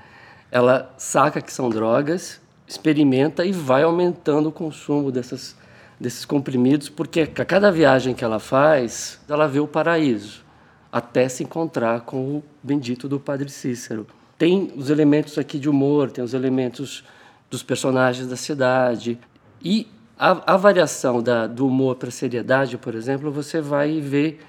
ela 0.50 0.92
saca 0.96 1.40
que 1.40 1.52
são 1.52 1.68
drogas, 1.68 2.40
experimenta 2.66 3.44
e 3.44 3.52
vai 3.52 3.82
aumentando 3.82 4.48
o 4.48 4.52
consumo 4.52 5.10
dessas, 5.10 5.56
desses 5.98 6.24
comprimidos, 6.24 6.88
porque 6.88 7.20
a 7.20 7.44
cada 7.44 7.70
viagem 7.70 8.14
que 8.14 8.24
ela 8.24 8.38
faz, 8.38 9.20
ela 9.28 9.46
vê 9.46 9.60
o 9.60 9.66
paraíso, 9.66 10.44
até 10.90 11.28
se 11.28 11.44
encontrar 11.44 12.02
com 12.02 12.36
o 12.36 12.44
bendito 12.62 13.08
do 13.08 13.20
Padre 13.20 13.48
Cícero. 13.48 14.06
Tem 14.38 14.72
os 14.76 14.90
elementos 14.90 15.38
aqui 15.38 15.58
de 15.58 15.68
humor, 15.68 16.10
tem 16.10 16.22
os 16.22 16.34
elementos 16.34 17.04
dos 17.50 17.62
personagens 17.62 18.26
da 18.26 18.36
cidade. 18.36 19.18
E 19.62 19.88
a, 20.18 20.54
a 20.54 20.56
variação 20.56 21.22
da, 21.22 21.46
do 21.46 21.66
humor 21.66 21.96
para 21.96 22.10
seriedade, 22.10 22.76
por 22.76 22.94
exemplo, 22.94 23.30
você 23.30 23.60
vai 23.60 24.00
ver 24.00 24.40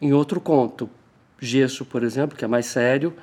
em 0.00 0.12
outro 0.12 0.40
conto. 0.40 0.88
Gesso, 1.40 1.84
por 1.84 2.02
exemplo, 2.02 2.36
que 2.36 2.44
é 2.44 2.48
mais 2.48 2.66
sério, 2.66 3.14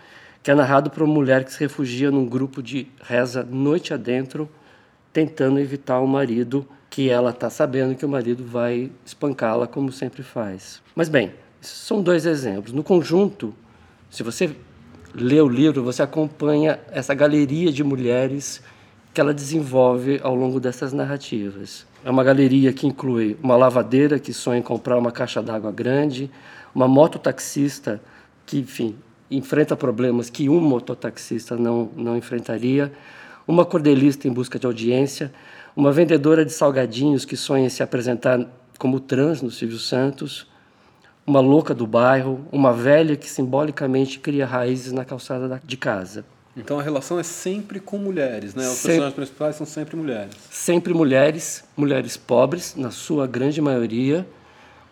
que 0.45 0.51
é 0.51 0.53
narrado 0.53 0.91
por 0.91 1.01
uma 1.01 1.11
mulher 1.11 1.43
que 1.43 1.51
se 1.51 1.59
refugia 1.59 2.11
num 2.11 2.23
grupo 2.23 2.61
de 2.61 2.87
reza 3.01 3.43
noite 3.43 3.95
adentro, 3.95 4.47
tentando 5.11 5.59
evitar 5.59 5.99
o 5.99 6.07
marido, 6.07 6.67
que 6.87 7.09
ela 7.09 7.31
está 7.31 7.49
sabendo 7.49 7.95
que 7.95 8.05
o 8.05 8.09
marido 8.09 8.45
vai 8.45 8.91
espancá-la, 9.03 9.65
como 9.65 9.91
sempre 9.91 10.21
faz. 10.21 10.83
Mas 10.95 11.09
bem, 11.09 11.33
são 11.59 11.99
dois 11.99 12.27
exemplos. 12.27 12.73
No 12.73 12.83
conjunto, 12.83 13.55
se 14.07 14.21
você 14.21 14.55
lê 15.15 15.41
o 15.41 15.49
livro, 15.49 15.83
você 15.83 16.03
acompanha 16.03 16.79
essa 16.91 17.15
galeria 17.15 17.71
de 17.71 17.83
mulheres 17.83 18.61
que 19.15 19.19
ela 19.19 19.33
desenvolve 19.33 20.19
ao 20.21 20.35
longo 20.35 20.59
dessas 20.59 20.93
narrativas. 20.93 21.87
É 22.03 22.09
uma 22.11 22.23
galeria 22.23 22.71
que 22.71 22.85
inclui 22.85 23.35
uma 23.41 23.57
lavadeira 23.57 24.19
que 24.19 24.31
sonha 24.31 24.59
em 24.59 24.61
comprar 24.61 24.95
uma 24.99 25.11
caixa 25.11 25.41
d'água 25.41 25.71
grande, 25.71 26.29
uma 26.75 26.87
mototaxista 26.87 27.99
que, 28.45 28.59
enfim, 28.59 28.95
enfrenta 29.29 29.75
problemas 29.75 30.29
que 30.29 30.49
um 30.49 30.59
mototaxista 30.59 31.55
não, 31.55 31.89
não 31.95 32.17
enfrentaria, 32.17 32.91
uma 33.47 33.65
cordelista 33.65 34.27
em 34.27 34.31
busca 34.31 34.57
de 34.57 34.65
audiência, 34.65 35.31
uma 35.75 35.91
vendedora 35.91 36.45
de 36.45 36.51
salgadinhos 36.51 37.25
que 37.25 37.35
sonha 37.35 37.65
em 37.65 37.69
se 37.69 37.83
apresentar 37.83 38.45
como 38.77 38.99
trans 38.99 39.41
no 39.41 39.51
Silvio 39.51 39.77
Santos, 39.77 40.47
uma 41.25 41.39
louca 41.39 41.73
do 41.73 41.87
bairro, 41.87 42.45
uma 42.51 42.71
velha 42.71 43.15
que 43.15 43.29
simbolicamente 43.29 44.19
cria 44.19 44.45
raízes 44.45 44.91
na 44.91 45.03
calçada 45.03 45.61
de 45.63 45.77
casa. 45.77 46.23
Então 46.55 46.79
a 46.79 46.83
relação 46.83 47.19
é 47.19 47.23
sempre 47.23 47.79
com 47.79 47.97
mulheres, 47.97 48.55
né? 48.55 48.63
Os 48.63 48.75
Sempre. 48.75 48.87
personagens 48.87 49.15
principais 49.15 49.55
são 49.57 49.65
sempre 49.65 49.97
mulheres. 49.97 50.33
Sempre 50.49 50.93
mulheres, 50.93 51.65
mulheres 51.75 52.15
pobres, 52.15 52.75
na 52.77 52.91
sua 52.91 53.27
grande 53.27 53.61
maioria, 53.61 54.25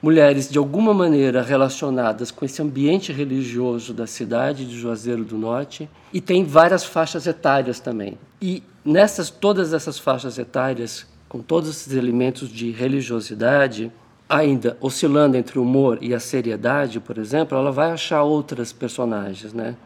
mulheres 0.04 0.50
de 0.50 0.58
alguma 0.58 0.94
maneira 0.94 1.42
relacionadas 1.42 2.30
com 2.30 2.44
esse 2.44 2.62
ambiente 2.62 3.14
religioso 3.14 3.94
da 3.94 4.06
cidade 4.06 4.66
de 4.66 4.78
Juazeiro 4.78 5.24
do 5.24 5.38
Norte, 5.38 5.90
e 6.12 6.20
tem 6.20 6.44
várias 6.44 6.84
faixas 6.84 7.26
etárias 7.26 7.80
também. 7.80 8.18
E 8.42 8.62
nessas 8.84 9.30
todas 9.30 9.72
essas 9.72 9.98
faixas 9.98 10.38
etárias, 10.38 11.08
com 11.30 11.40
todos 11.40 11.70
esses 11.70 11.94
elementos 11.94 12.50
de 12.50 12.70
religiosidade, 12.70 13.90
ainda 14.28 14.78
oscilando 14.82 15.38
entre 15.38 15.58
o 15.58 15.62
humor 15.62 15.98
e 16.02 16.14
a 16.14 16.20
seriedade, 16.20 17.00
por 17.00 17.18
exemplo, 17.18 17.58
ela 17.58 17.72
vai 17.72 17.92
achar 17.92 18.24
outras 18.24 18.74
personagens, 18.74 19.54
né? 19.54 19.78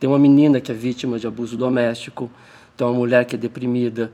Tem 0.00 0.10
uma 0.10 0.18
menina 0.18 0.60
que 0.60 0.72
é 0.72 0.74
vítima 0.74 1.16
de 1.16 1.28
abuso 1.28 1.56
doméstico, 1.56 2.28
tem 2.76 2.84
uma 2.84 2.92
mulher 2.92 3.24
que 3.24 3.36
é 3.36 3.38
deprimida, 3.38 4.10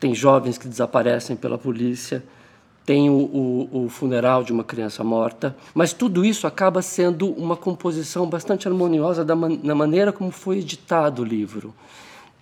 tem 0.00 0.14
jovens 0.14 0.56
que 0.56 0.66
desaparecem 0.66 1.36
pela 1.36 1.58
polícia, 1.58 2.24
tem 2.88 3.10
o, 3.10 3.12
o, 3.12 3.84
o 3.84 3.88
funeral 3.90 4.42
de 4.42 4.50
uma 4.50 4.64
criança 4.64 5.04
morta, 5.04 5.54
mas 5.74 5.92
tudo 5.92 6.24
isso 6.24 6.46
acaba 6.46 6.80
sendo 6.80 7.28
uma 7.32 7.54
composição 7.54 8.26
bastante 8.26 8.66
harmoniosa 8.66 9.22
da 9.22 9.36
man 9.36 9.58
na 9.62 9.74
maneira 9.74 10.10
como 10.10 10.30
foi 10.30 10.60
editado 10.60 11.20
o 11.20 11.24
livro, 11.24 11.74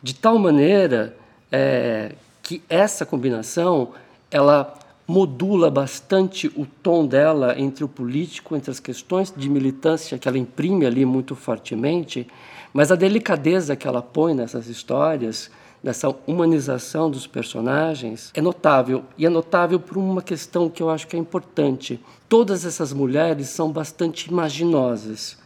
de 0.01 0.15
tal 0.15 0.39
maneira 0.39 1.17
é, 1.51 2.15
que 2.45 2.63
essa 2.69 3.05
combinação 3.05 3.89
ela 4.31 4.73
modula 5.05 5.69
bastante 5.69 6.47
o 6.55 6.65
tom 6.81 7.09
dela 7.09 7.59
entre 7.59 7.83
o 7.83 7.89
político, 7.89 8.55
entre 8.55 8.71
as 8.71 8.79
questões 8.79 9.35
de 9.37 9.51
militância 9.51 10.17
que 10.17 10.29
ela 10.29 10.39
imprime 10.39 10.87
ali 10.87 11.05
muito 11.05 11.35
fortemente, 11.35 12.25
mas 12.73 12.93
a 12.93 12.95
delicadeza 12.95 13.75
que 13.75 13.89
ela 13.89 14.01
põe 14.01 14.33
nessas 14.33 14.69
histórias, 14.69 15.51
nessa 15.83 16.15
humanização 16.27 17.11
dos 17.11 17.27
personagens, 17.27 18.31
é 18.35 18.41
notável. 18.41 19.05
E 19.17 19.27
é 19.27 19.29
notável 19.29 19.79
por 19.79 19.97
uma 19.97 20.23
questão 20.23 20.69
que 20.69 20.83
eu 20.83 20.91
acho 20.91 21.07
que 21.07 21.17
é 21.17 21.19
importante. 21.19 22.01
Todas 22.29 22.65
essas 22.65 22.93
mulheres 22.93 23.49
são 23.49 23.71
bastante 23.71 24.31
imaginosas. 24.31 25.39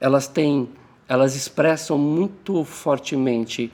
Elas 0.00 0.26
têm, 0.26 0.68
elas 1.08 1.36
expressam 1.36 1.96
muito 1.96 2.64
fortemente 2.64 3.72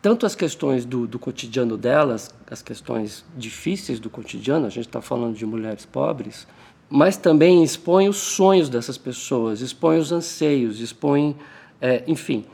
tanto 0.00 0.24
as 0.24 0.34
questões 0.34 0.84
do, 0.84 1.06
do 1.08 1.18
cotidiano 1.18 1.76
delas, 1.76 2.32
as 2.48 2.62
questões 2.62 3.24
difíceis 3.36 3.98
do 3.98 4.08
cotidiano, 4.08 4.66
a 4.66 4.70
gente 4.70 4.86
está 4.86 5.02
falando 5.02 5.36
de 5.36 5.44
mulheres 5.44 5.84
pobres, 5.84 6.46
mas 6.88 7.16
também 7.16 7.64
expõe 7.64 8.08
os 8.08 8.16
sonhos 8.16 8.68
dessas 8.68 8.96
pessoas, 8.96 9.60
expõe 9.60 9.98
os 9.98 10.12
anseios, 10.12 10.80
expõe, 10.80 11.36
é, 11.80 12.04
enfim. 12.06 12.44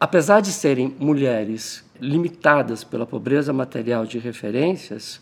Apesar 0.00 0.40
de 0.40 0.50
serem 0.50 0.96
mulheres 0.98 1.84
limitadas 2.00 2.84
pela 2.84 3.06
pobreza 3.06 3.52
material 3.52 4.06
de 4.06 4.18
referências, 4.18 5.20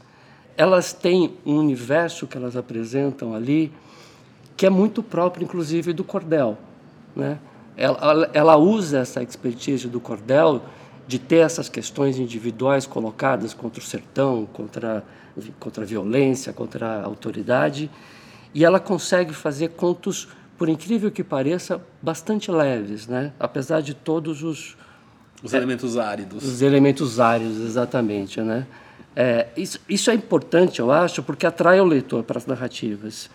elas 0.57 0.93
têm 0.93 1.35
um 1.45 1.57
universo 1.59 2.27
que 2.27 2.37
elas 2.37 2.57
apresentam 2.57 3.35
ali 3.35 3.73
que 4.57 4.65
é 4.65 4.71
muito 4.71 5.03
próprio, 5.03 5.45
inclusive, 5.45 5.93
do 5.93 6.03
cordel. 6.03 6.57
Né? 7.15 7.39
Ela, 7.77 8.31
ela 8.33 8.57
usa 8.57 9.01
essa 9.01 9.23
expertise 9.23 9.87
do 9.87 10.01
cordel 10.01 10.63
de 11.07 11.19
ter 11.19 11.37
essas 11.37 11.69
questões 11.69 12.19
individuais 12.19 12.87
colocadas 12.87 13.53
contra 13.53 13.81
o 13.81 13.85
sertão, 13.85 14.47
contra, 14.53 15.05
contra 15.61 15.85
a 15.85 15.87
violência, 15.87 16.53
contra 16.53 17.01
a 17.01 17.05
autoridade, 17.05 17.91
e 18.55 18.65
ela 18.65 18.81
consegue 18.81 19.35
fazer 19.35 19.69
contos, 19.71 20.29
por 20.57 20.69
incrível 20.69 21.11
que 21.11 21.23
pareça, 21.23 21.81
bastante 22.01 22.51
leves, 22.51 23.07
né? 23.07 23.33
apesar 23.39 23.83
de 23.83 23.93
todos 23.93 24.43
os, 24.43 24.77
Os 25.43 25.53
elementos 25.53 25.97
áridos. 25.97 26.45
os 26.45 26.63
elementos 26.63 27.21
áridos, 27.21 27.59
exatamente, 27.59 28.41
né? 28.41 28.67
É, 29.15 29.49
isso, 29.57 29.81
isso 29.89 30.11
é 30.11 30.15
importante, 30.15 30.81
eu 30.81 30.91
acho, 30.91 31.23
porque 31.23 31.47
atrai 31.47 31.81
o 31.81 31.85
leitor 31.85 32.23
para 32.23 32.39
as 32.39 32.47
narrativas 32.47 33.31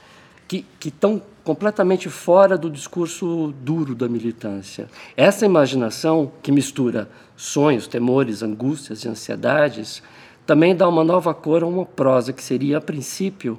que 0.47 0.65
que 0.79 0.89
estão 0.89 1.21
completamente 1.43 2.09
fora 2.09 2.57
do 2.57 2.69
discurso 2.69 3.53
duro 3.61 3.95
da 3.95 4.09
militância. 4.09 4.87
Essa 5.15 5.45
imaginação 5.45 6.31
que 6.43 6.51
mistura 6.51 7.09
sonhos, 7.37 7.87
temores, 7.87 8.43
angústias 8.43 9.03
e 9.03 9.07
ansiedades 9.07 10.03
também 10.45 10.75
dá 10.75 10.87
uma 10.87 11.03
nova 11.03 11.33
cor 11.33 11.63
a 11.63 11.65
uma 11.65 11.85
prosa 11.85 12.33
que 12.33 12.43
seria, 12.43 12.77
a 12.77 12.81
princípio, 12.81 13.57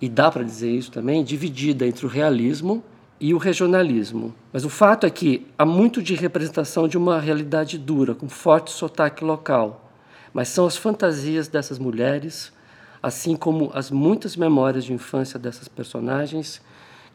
e 0.00 0.08
dá 0.08 0.30
para 0.30 0.42
dizer 0.42 0.70
isso 0.70 0.90
também, 0.90 1.22
dividida 1.22 1.86
entre 1.86 2.04
o 2.04 2.08
realismo 2.08 2.82
e 3.20 3.32
o 3.32 3.38
regionalismo. 3.38 4.34
Mas 4.52 4.64
o 4.64 4.70
fato 4.70 5.06
é 5.06 5.10
que 5.10 5.46
há 5.56 5.64
muito 5.64 6.02
de 6.02 6.14
representação 6.14 6.88
de 6.88 6.98
uma 6.98 7.20
realidade 7.20 7.78
dura, 7.78 8.14
com 8.14 8.28
forte 8.28 8.70
sotaque 8.70 9.24
local. 9.24 9.90
Mas 10.32 10.48
são 10.48 10.66
as 10.66 10.76
fantasias 10.76 11.48
dessas 11.48 11.78
mulheres, 11.78 12.52
assim 13.02 13.36
como 13.36 13.70
as 13.74 13.90
muitas 13.90 14.36
memórias 14.36 14.84
de 14.84 14.92
infância 14.92 15.38
dessas 15.38 15.68
personagens, 15.68 16.60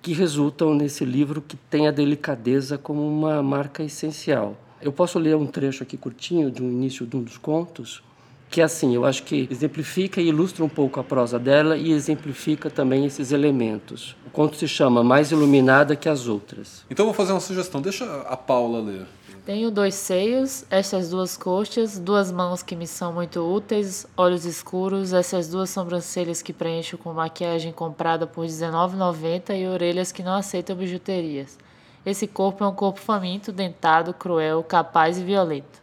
que 0.01 0.13
resultam 0.13 0.73
nesse 0.73 1.03
livro 1.03 1.41
que 1.41 1.57
tem 1.57 1.87
a 1.87 1.91
delicadeza 1.91 2.77
como 2.77 3.05
uma 3.05 3.43
marca 3.43 3.83
essencial. 3.83 4.55
Eu 4.81 4.93
posso 4.93 5.19
ler 5.19 5.35
um 5.35 5.45
trecho 5.45 5.83
aqui 5.83 5.97
curtinho 5.97 6.49
de 6.49 6.63
um 6.63 6.69
início 6.69 7.05
de 7.05 7.17
um 7.17 7.21
dos 7.21 7.37
contos, 7.37 8.01
que 8.49 8.61
é 8.61 8.63
assim, 8.63 8.95
eu 8.95 9.05
acho 9.05 9.23
que 9.23 9.47
exemplifica 9.51 10.19
e 10.19 10.27
ilustra 10.27 10.65
um 10.65 10.69
pouco 10.69 10.99
a 10.99 11.03
prosa 11.03 11.37
dela 11.37 11.77
e 11.77 11.91
exemplifica 11.91 12.69
também 12.69 13.05
esses 13.05 13.31
elementos. 13.31 14.15
O 14.25 14.29
conto 14.31 14.55
se 14.57 14.67
chama 14.67 15.03
Mais 15.03 15.31
Iluminada 15.31 15.95
que 15.95 16.09
as 16.09 16.27
Outras. 16.27 16.83
Então 16.89 17.05
vou 17.05 17.13
fazer 17.13 17.31
uma 17.31 17.39
sugestão. 17.39 17.81
Deixa 17.81 18.05
a 18.23 18.35
Paula 18.35 18.81
ler. 18.81 19.05
Tenho 19.45 19.71
dois 19.71 19.95
seios, 19.95 20.63
estas 20.69 21.09
duas 21.09 21.35
coxas, 21.35 21.97
duas 21.97 22.31
mãos 22.31 22.61
que 22.61 22.75
me 22.75 22.85
são 22.85 23.13
muito 23.13 23.39
úteis, 23.39 24.05
olhos 24.15 24.45
escuros, 24.45 25.13
essas 25.13 25.47
duas 25.47 25.69
sobrancelhas 25.69 26.41
que 26.41 26.53
preencho 26.53 26.97
com 26.97 27.13
maquiagem 27.13 27.71
comprada 27.71 28.27
por 28.27 28.45
R$19,90 28.45 29.59
e 29.59 29.67
orelhas 29.67 30.11
que 30.11 30.21
não 30.21 30.35
aceitam 30.35 30.75
bijuterias. 30.75 31.57
Esse 32.05 32.27
corpo 32.27 32.63
é 32.63 32.67
um 32.67 32.75
corpo 32.75 32.99
faminto, 32.99 33.51
dentado, 33.51 34.13
cruel, 34.13 34.63
capaz 34.63 35.17
e 35.17 35.23
violento. 35.23 35.81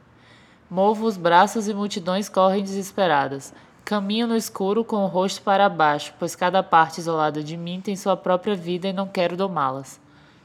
Movo 0.68 1.06
os 1.06 1.16
braços 1.16 1.68
e 1.68 1.74
multidões 1.74 2.28
correm 2.28 2.62
desesperadas. 2.62 3.54
Caminho 3.84 4.26
no 4.26 4.36
escuro 4.36 4.84
com 4.84 5.04
o 5.04 5.06
rosto 5.06 5.40
para 5.42 5.68
baixo, 5.68 6.12
pois 6.18 6.34
cada 6.34 6.60
parte 6.60 6.98
isolada 6.98 7.40
de 7.40 7.56
mim 7.56 7.80
tem 7.80 7.94
sua 7.94 8.16
própria 8.16 8.56
vida 8.56 8.88
e 8.88 8.92
não 8.92 9.06
quero 9.06 9.36
domá-las. 9.36 10.00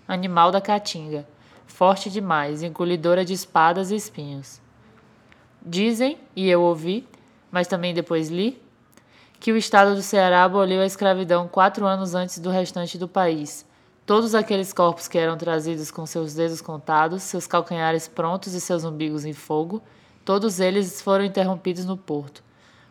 Animal 0.07 0.51
da 0.51 0.61
caatinga. 0.61 1.27
Forte 1.65 2.07
demais, 2.07 2.61
engolidora 2.61 3.25
de 3.25 3.33
espadas 3.33 3.89
e 3.89 3.95
espinhos. 3.95 4.61
Dizem, 5.59 6.19
e 6.35 6.47
eu 6.47 6.61
ouvi, 6.61 7.07
mas 7.51 7.67
também 7.67 7.93
depois 7.93 8.29
li, 8.29 8.61
que 9.39 9.51
o 9.51 9.57
estado 9.57 9.95
do 9.95 10.03
Ceará 10.03 10.43
aboliu 10.43 10.81
a 10.81 10.85
escravidão 10.85 11.47
quatro 11.47 11.87
anos 11.87 12.13
antes 12.13 12.37
do 12.37 12.51
restante 12.51 12.95
do 12.95 13.07
país. 13.07 13.65
Todos 14.05 14.35
aqueles 14.35 14.71
corpos 14.71 15.07
que 15.07 15.17
eram 15.17 15.35
trazidos 15.35 15.89
com 15.89 16.05
seus 16.05 16.35
dedos 16.35 16.61
contados, 16.61 17.23
seus 17.23 17.47
calcanhares 17.47 18.07
prontos 18.07 18.53
e 18.53 18.61
seus 18.61 18.83
umbigos 18.83 19.25
em 19.25 19.33
fogo, 19.33 19.81
todos 20.31 20.61
eles 20.61 21.01
foram 21.01 21.25
interrompidos 21.25 21.83
no 21.83 21.97
porto. 21.97 22.41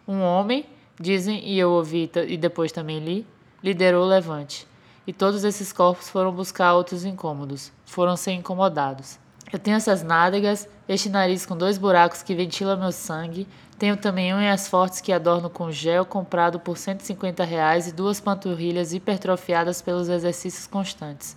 Um 0.07 0.21
homem, 0.21 0.67
dizem, 1.01 1.43
e 1.43 1.59
eu 1.59 1.71
ouvi 1.71 2.11
e 2.29 2.37
depois 2.37 2.71
também 2.71 2.99
li, 2.99 3.27
liderou 3.65 4.05
o 4.05 4.07
levante. 4.07 4.69
E 5.07 5.13
todos 5.15 5.43
esses 5.43 5.73
corpos 5.73 6.11
foram 6.11 6.33
buscar 6.33 6.75
outros 6.75 7.03
incômodos, 7.03 7.73
foram 7.87 8.15
ser 8.15 8.33
incomodados. 8.33 9.19
Eu 9.51 9.59
tenho 9.59 9.79
essas 9.79 10.03
nádegas, 10.03 10.69
este 10.87 11.09
nariz 11.09 11.47
com 11.47 11.57
dois 11.57 11.79
buracos 11.79 12.23
que 12.23 12.35
ventila 12.35 12.77
meu 12.77 12.93
sangue, 12.93 13.49
tenho 13.79 13.97
também 13.97 14.35
unhas 14.35 14.69
fortes 14.69 15.01
que 15.01 15.11
adorno 15.11 15.49
com 15.49 15.73
gel 15.73 16.05
comprado 16.05 16.61
por 16.61 16.77
150 16.77 17.43
reais 17.43 17.89
e 17.89 17.93
duas 17.93 18.21
panturrilhas 18.21 18.93
hipertrofiadas 18.93 19.81
pelos 19.81 20.11
exercícios 20.11 20.67
constantes. 20.67 21.35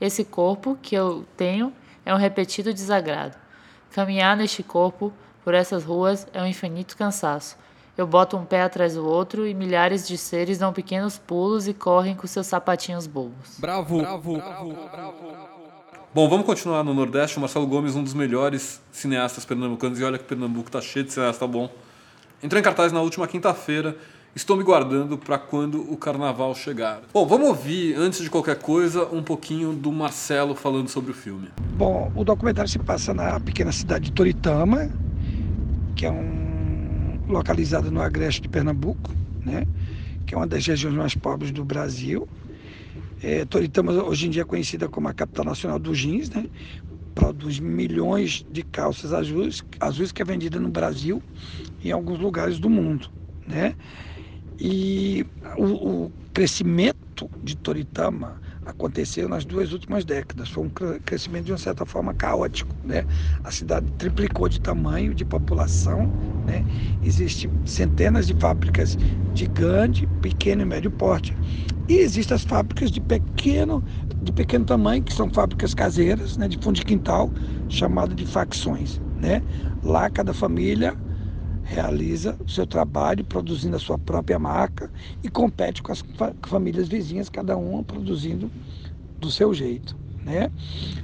Esse 0.00 0.24
corpo 0.24 0.78
que 0.80 0.94
eu 0.94 1.26
tenho 1.36 1.72
é 2.06 2.14
um 2.14 2.18
repetido 2.18 2.72
desagrado. 2.72 3.36
Caminhar 3.90 4.36
neste 4.36 4.62
corpo, 4.62 5.12
por 5.44 5.54
essas 5.54 5.84
ruas, 5.84 6.26
é 6.32 6.42
um 6.42 6.46
infinito 6.46 6.96
cansaço. 6.96 7.56
Eu 7.96 8.06
boto 8.06 8.36
um 8.36 8.44
pé 8.44 8.62
atrás 8.62 8.94
do 8.94 9.06
outro 9.06 9.46
e 9.46 9.52
milhares 9.52 10.08
de 10.08 10.16
seres 10.16 10.58
dão 10.58 10.72
pequenos 10.72 11.18
pulos 11.18 11.68
e 11.68 11.74
correm 11.74 12.14
com 12.14 12.26
seus 12.26 12.46
sapatinhos 12.46 13.06
bobos. 13.06 13.58
Bravo, 13.58 13.98
bravo, 13.98 14.36
bravo, 14.36 14.72
bravo. 14.90 15.50
Bom, 16.12 16.28
vamos 16.28 16.44
continuar 16.44 16.82
no 16.82 16.92
Nordeste. 16.92 17.36
O 17.36 17.40
Marcelo 17.40 17.66
Gomes, 17.66 17.94
um 17.94 18.02
dos 18.02 18.14
melhores 18.14 18.80
cineastas 18.90 19.44
pernambucanos, 19.44 20.00
e 20.00 20.02
olha 20.02 20.18
que 20.18 20.24
Pernambuco 20.24 20.70
tá 20.70 20.80
cheio 20.80 21.04
de 21.04 21.12
cineasta 21.12 21.46
bom. 21.46 21.70
Entrou 22.42 22.58
em 22.58 22.64
cartaz 22.64 22.90
na 22.90 23.00
última 23.00 23.28
quinta-feira. 23.28 23.96
Estou 24.34 24.56
me 24.56 24.62
guardando 24.62 25.18
para 25.18 25.38
quando 25.38 25.80
o 25.92 25.96
carnaval 25.96 26.54
chegar. 26.54 27.02
Bom, 27.12 27.26
vamos 27.26 27.48
ouvir, 27.48 27.96
antes 27.96 28.22
de 28.22 28.30
qualquer 28.30 28.56
coisa, 28.56 29.04
um 29.12 29.22
pouquinho 29.22 29.72
do 29.72 29.92
Marcelo 29.92 30.54
falando 30.54 30.88
sobre 30.88 31.10
o 31.10 31.14
filme. 31.14 31.48
Bom, 31.74 32.10
o 32.16 32.24
documentário 32.24 32.70
se 32.70 32.78
passa 32.78 33.12
na 33.12 33.38
pequena 33.38 33.70
cidade 33.70 34.06
de 34.06 34.12
Toritama, 34.12 34.90
que 36.00 36.06
é 36.06 36.10
um 36.10 37.18
localizado 37.28 37.90
no 37.90 38.00
agreste 38.00 38.40
de 38.40 38.48
Pernambuco, 38.48 39.10
né? 39.44 39.66
que 40.26 40.34
é 40.34 40.38
uma 40.38 40.46
das 40.46 40.66
regiões 40.66 40.96
mais 40.96 41.14
pobres 41.14 41.50
do 41.50 41.62
Brasil. 41.62 42.26
É, 43.22 43.44
Toritama 43.44 43.92
hoje 43.92 44.26
em 44.26 44.30
dia 44.30 44.40
é 44.40 44.44
conhecida 44.46 44.88
como 44.88 45.08
a 45.08 45.12
capital 45.12 45.44
nacional 45.44 45.78
do 45.78 45.94
jeans, 45.94 46.30
né? 46.30 46.46
produz 47.14 47.60
milhões 47.60 48.46
de 48.50 48.62
calças 48.62 49.12
azuis, 49.12 49.62
azuis 49.78 50.10
que 50.10 50.22
é 50.22 50.24
vendida 50.24 50.58
no 50.58 50.70
Brasil 50.70 51.22
e 51.84 51.90
em 51.90 51.92
alguns 51.92 52.18
lugares 52.18 52.58
do 52.58 52.70
mundo. 52.70 53.10
Né? 53.46 53.74
E 54.58 55.26
o, 55.58 55.64
o 56.04 56.12
crescimento 56.32 57.30
de 57.42 57.58
Toritama 57.58 58.40
aconteceu 58.70 59.28
nas 59.28 59.44
duas 59.44 59.72
últimas 59.72 60.04
décadas. 60.04 60.48
Foi 60.50 60.64
um 60.64 60.70
crescimento 61.04 61.46
de 61.46 61.52
uma 61.52 61.58
certa 61.58 61.84
forma 61.86 62.14
caótico, 62.14 62.74
né? 62.84 63.06
A 63.44 63.50
cidade 63.50 63.86
triplicou 63.98 64.48
de 64.48 64.60
tamanho, 64.60 65.14
de 65.14 65.24
população, 65.24 66.12
né? 66.46 66.64
Existem 67.02 67.50
centenas 67.64 68.26
de 68.26 68.34
fábricas 68.34 68.96
de 69.32 69.46
grande, 69.46 70.06
pequeno 70.20 70.62
e 70.62 70.64
médio 70.64 70.90
porte. 70.90 71.36
E 71.88 71.94
existem 71.98 72.34
as 72.34 72.44
fábricas 72.44 72.90
de 72.90 73.00
pequeno, 73.00 73.84
de 74.22 74.32
pequeno 74.32 74.64
tamanho, 74.64 75.02
que 75.02 75.12
são 75.12 75.28
fábricas 75.30 75.74
caseiras, 75.74 76.36
né, 76.36 76.46
de 76.46 76.56
fundo 76.62 76.76
de 76.76 76.84
quintal, 76.84 77.32
chamado 77.68 78.14
de 78.14 78.24
facções, 78.24 79.00
né? 79.16 79.42
Lá 79.82 80.08
cada 80.08 80.32
família 80.32 80.96
realiza 81.70 82.36
o 82.44 82.50
seu 82.50 82.66
trabalho 82.66 83.24
produzindo 83.24 83.76
a 83.76 83.78
sua 83.78 83.96
própria 83.96 84.40
marca 84.40 84.90
e 85.22 85.28
compete 85.30 85.82
com 85.82 85.92
as 85.92 86.04
famílias 86.42 86.88
vizinhas, 86.88 87.28
cada 87.28 87.56
uma 87.56 87.84
produzindo 87.84 88.50
do 89.20 89.30
seu 89.30 89.54
jeito. 89.54 89.96
Né? 90.24 90.50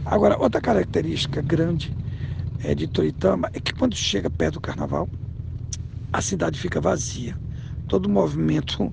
Agora, 0.05 0.37
outra 0.37 0.61
característica 0.61 1.41
grande 1.41 1.97
é, 2.65 2.75
de 2.75 2.89
Toritama 2.89 3.49
é 3.53 3.61
que 3.61 3.73
quando 3.73 3.95
chega 3.95 4.29
perto 4.29 4.55
do 4.55 4.61
carnaval, 4.61 5.09
a 6.13 6.21
cidade 6.21 6.59
fica 6.59 6.81
vazia. 6.81 7.39
Todo 7.87 8.07
o 8.07 8.11
movimento 8.11 8.93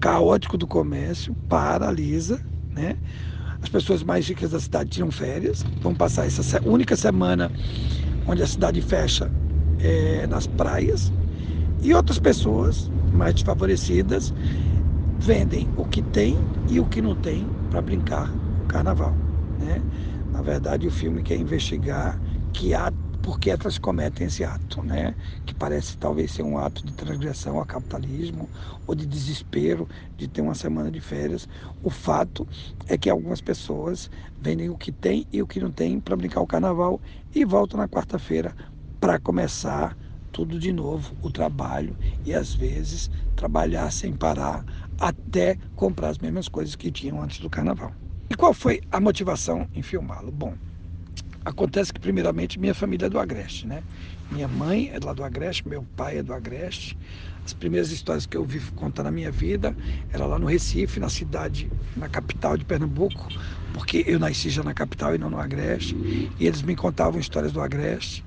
caótico 0.00 0.56
do 0.56 0.66
comércio 0.66 1.34
paralisa, 1.46 2.40
né? 2.70 2.96
As 3.60 3.68
pessoas 3.68 4.02
mais 4.02 4.26
ricas 4.26 4.50
da 4.50 4.58
cidade 4.58 4.90
tiram 4.90 5.10
férias, 5.10 5.62
vão 5.80 5.94
passar 5.94 6.26
essa 6.26 6.60
única 6.64 6.96
semana 6.96 7.52
onde 8.26 8.42
a 8.42 8.46
cidade 8.46 8.80
fecha 8.80 9.30
é, 9.82 10.26
nas 10.26 10.46
praias 10.46 11.12
e 11.82 11.92
outras 11.92 12.18
pessoas 12.18 12.90
mais 13.12 13.34
desfavorecidas 13.34 14.32
vendem 15.18 15.68
o 15.76 15.84
que 15.84 16.02
tem 16.02 16.38
e 16.68 16.80
o 16.80 16.86
que 16.86 17.02
não 17.02 17.14
tem 17.16 17.46
para 17.70 17.82
brincar 17.82 18.30
o 18.64 18.66
carnaval. 18.66 19.12
Né? 19.58 19.82
Na 20.32 20.42
verdade, 20.42 20.86
o 20.86 20.90
filme 20.90 21.22
quer 21.22 21.36
investigar 21.36 22.18
que 22.52 22.74
há 22.74 22.92
por 23.22 23.38
que 23.38 23.50
elas 23.50 23.78
cometem 23.78 24.26
esse 24.26 24.42
ato, 24.42 24.82
né? 24.82 25.14
que 25.46 25.54
parece 25.54 25.96
talvez 25.96 26.32
ser 26.32 26.42
um 26.42 26.58
ato 26.58 26.84
de 26.84 26.92
transgressão 26.92 27.58
ao 27.58 27.64
capitalismo 27.64 28.48
ou 28.86 28.94
de 28.94 29.06
desespero 29.06 29.88
de 30.16 30.26
ter 30.26 30.40
uma 30.40 30.54
semana 30.54 30.90
de 30.90 31.00
férias. 31.00 31.48
O 31.82 31.90
fato 31.90 32.46
é 32.88 32.98
que 32.98 33.08
algumas 33.08 33.40
pessoas 33.40 34.10
vendem 34.40 34.70
o 34.70 34.76
que 34.76 34.90
tem 34.90 35.26
e 35.32 35.40
o 35.40 35.46
que 35.46 35.60
não 35.60 35.70
tem 35.70 36.00
para 36.00 36.16
brincar 36.16 36.40
o 36.40 36.46
carnaval 36.46 37.00
e 37.32 37.44
voltam 37.44 37.78
na 37.78 37.88
quarta-feira 37.88 38.54
para 39.02 39.18
começar 39.18 39.98
tudo 40.30 40.60
de 40.60 40.72
novo, 40.72 41.16
o 41.20 41.28
trabalho 41.28 41.98
e 42.24 42.32
às 42.32 42.54
vezes 42.54 43.10
trabalhar 43.34 43.90
sem 43.90 44.14
parar 44.14 44.64
até 44.96 45.58
comprar 45.74 46.10
as 46.10 46.18
mesmas 46.18 46.48
coisas 46.48 46.76
que 46.76 46.92
tinham 46.92 47.20
antes 47.20 47.40
do 47.40 47.50
carnaval. 47.50 47.92
E 48.30 48.36
qual 48.36 48.54
foi 48.54 48.80
a 48.92 49.00
motivação 49.00 49.68
em 49.74 49.82
filmá-lo? 49.82 50.30
Bom, 50.30 50.56
acontece 51.44 51.92
que 51.92 51.98
primeiramente 51.98 52.60
minha 52.60 52.74
família 52.76 53.06
é 53.06 53.10
do 53.10 53.18
Agreste, 53.18 53.66
né? 53.66 53.84
Minha 54.30 54.46
mãe 54.46 54.90
é 54.90 54.98
lá 55.04 55.12
do 55.12 55.24
Agreste, 55.24 55.66
meu 55.66 55.84
pai 55.96 56.18
é 56.18 56.22
do 56.22 56.32
Agreste. 56.32 56.96
As 57.44 57.52
primeiras 57.52 57.90
histórias 57.90 58.24
que 58.24 58.36
eu 58.36 58.44
vi 58.44 58.60
contar 58.72 59.02
na 59.02 59.10
minha 59.10 59.32
vida 59.32 59.76
era 60.12 60.26
lá 60.26 60.38
no 60.38 60.46
Recife, 60.46 61.00
na 61.00 61.08
cidade, 61.10 61.74
na 61.94 62.08
capital 62.08 62.56
de 62.56 62.64
Pernambuco, 62.64 63.32
porque 63.72 64.04
eu 64.06 64.18
nasci 64.18 64.48
já 64.48 64.62
na 64.62 64.72
capital 64.74 65.14
e 65.14 65.18
não 65.18 65.28
no 65.28 65.38
Agreste, 65.40 65.98
e 66.38 66.46
eles 66.46 66.62
me 66.62 66.76
contavam 66.76 67.20
histórias 67.20 67.52
do 67.52 67.60
Agreste. 67.60 68.24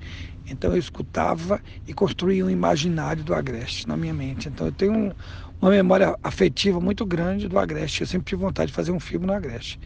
Então 0.48 0.72
eu 0.72 0.78
escutava 0.78 1.60
e 1.86 1.92
construía 1.92 2.44
um 2.44 2.50
imaginário 2.50 3.24
do 3.24 3.34
Agreste 3.34 3.88
na 3.88 3.96
minha 3.96 4.14
mente. 4.14 4.48
Então 4.48 4.66
eu 4.66 4.72
tenho 4.72 4.92
um, 4.92 5.12
uma 5.60 5.70
memória 5.70 6.16
afetiva 6.22 6.80
muito 6.80 7.04
grande 7.04 7.48
do 7.48 7.58
Agreste. 7.58 8.02
Eu 8.02 8.06
sempre 8.06 8.26
tive 8.26 8.42
vontade 8.42 8.68
de 8.68 8.74
fazer 8.74 8.92
um 8.92 9.00
filme 9.00 9.26
no 9.26 9.32
Agreste. 9.32 9.78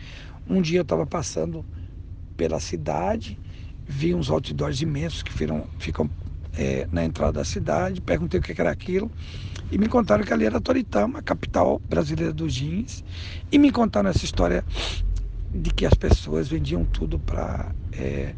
Um 0.47 0.61
dia 0.61 0.81
eu 0.81 0.83
estava 0.83 1.07
passando 1.07 1.65
pela 2.37 2.61
cidade, 2.61 3.39
vi 3.87 4.15
uns 4.15 4.31
outdoors 4.31 4.81
imensos 4.81 5.23
que 5.23 5.33
ficam, 5.33 5.67
ficam 5.79 6.11
é, 6.57 6.89
na 6.91 7.05
entrada 7.05 7.33
da 7.33 7.45
cidade, 7.45 8.01
perguntei 8.01 8.41
o 8.41 8.43
que 8.43 8.59
era 8.59 8.71
aquilo 8.71 9.11
e 9.71 9.79
me 9.79 9.89
contaram 9.89 10.25
que 10.25 10.33
ali 10.33 10.45
era 10.45 10.61
Toritama, 10.61 11.23
capital 11.23 11.81
brasileira 11.89 12.33
dos 12.33 12.53
jeans, 12.53 13.05
e 13.53 13.59
me 13.59 13.71
contaram 13.71 14.11
essa 14.11 14.25
história 14.25 14.65
de 15.55 15.71
que 15.71 15.87
as 15.87 15.95
pessoas 15.95 16.49
vendiam 16.49 16.85
tudo 16.85 17.19
para 17.19 17.73
é, 17.93 18.35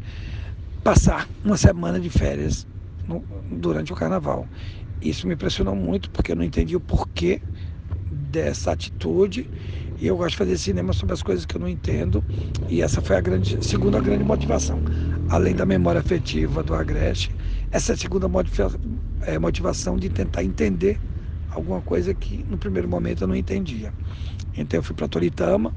passar 0.83 1.29
uma 1.43 1.57
semana 1.57 1.99
de 1.99 2.09
férias 2.09 2.67
no, 3.07 3.25
durante 3.49 3.93
o 3.93 3.95
carnaval. 3.95 4.49
Isso 5.01 5.27
me 5.27 5.33
impressionou 5.35 5.75
muito 5.75 6.11
porque 6.11 6.31
eu 6.31 6.35
não 6.35 6.43
entendi 6.43 6.75
o 6.75 6.81
porquê 6.81 7.43
dessa 8.11 8.71
atitude 8.71 9.51
e 9.99 10.07
eu 10.07 10.17
gosto 10.17 10.31
de 10.31 10.37
fazer 10.37 10.57
cinema 10.57 10.93
sobre 10.93 11.13
as 11.13 11.23
coisas 11.23 11.45
que 11.45 11.55
eu 11.55 11.61
não 11.61 11.67
entendo 11.69 12.25
e 12.67 12.81
essa 12.81 13.01
foi 13.01 13.15
a 13.17 13.21
grande, 13.21 13.57
segunda 13.61 14.01
grande 14.01 14.23
motivação. 14.23 14.83
Além 15.27 15.55
da 15.55 15.65
memória 15.65 16.01
afetiva 16.01 16.63
do 16.63 16.75
Agreste, 16.75 17.35
essa 17.71 17.93
é 17.93 17.95
a 17.95 17.97
segunda 17.97 18.27
é, 19.21 19.39
motivação 19.39 19.97
de 19.97 20.09
tentar 20.09 20.43
entender 20.43 21.01
alguma 21.47 21.81
coisa 21.83 22.13
que 22.15 22.43
no 22.45 22.57
primeiro 22.57 22.87
momento 22.89 23.23
eu 23.23 23.27
não 23.27 23.35
entendia. 23.35 23.93
Então 24.55 24.79
eu 24.79 24.83
fui 24.83 24.95
para 24.95 25.07
Toritama, 25.09 25.75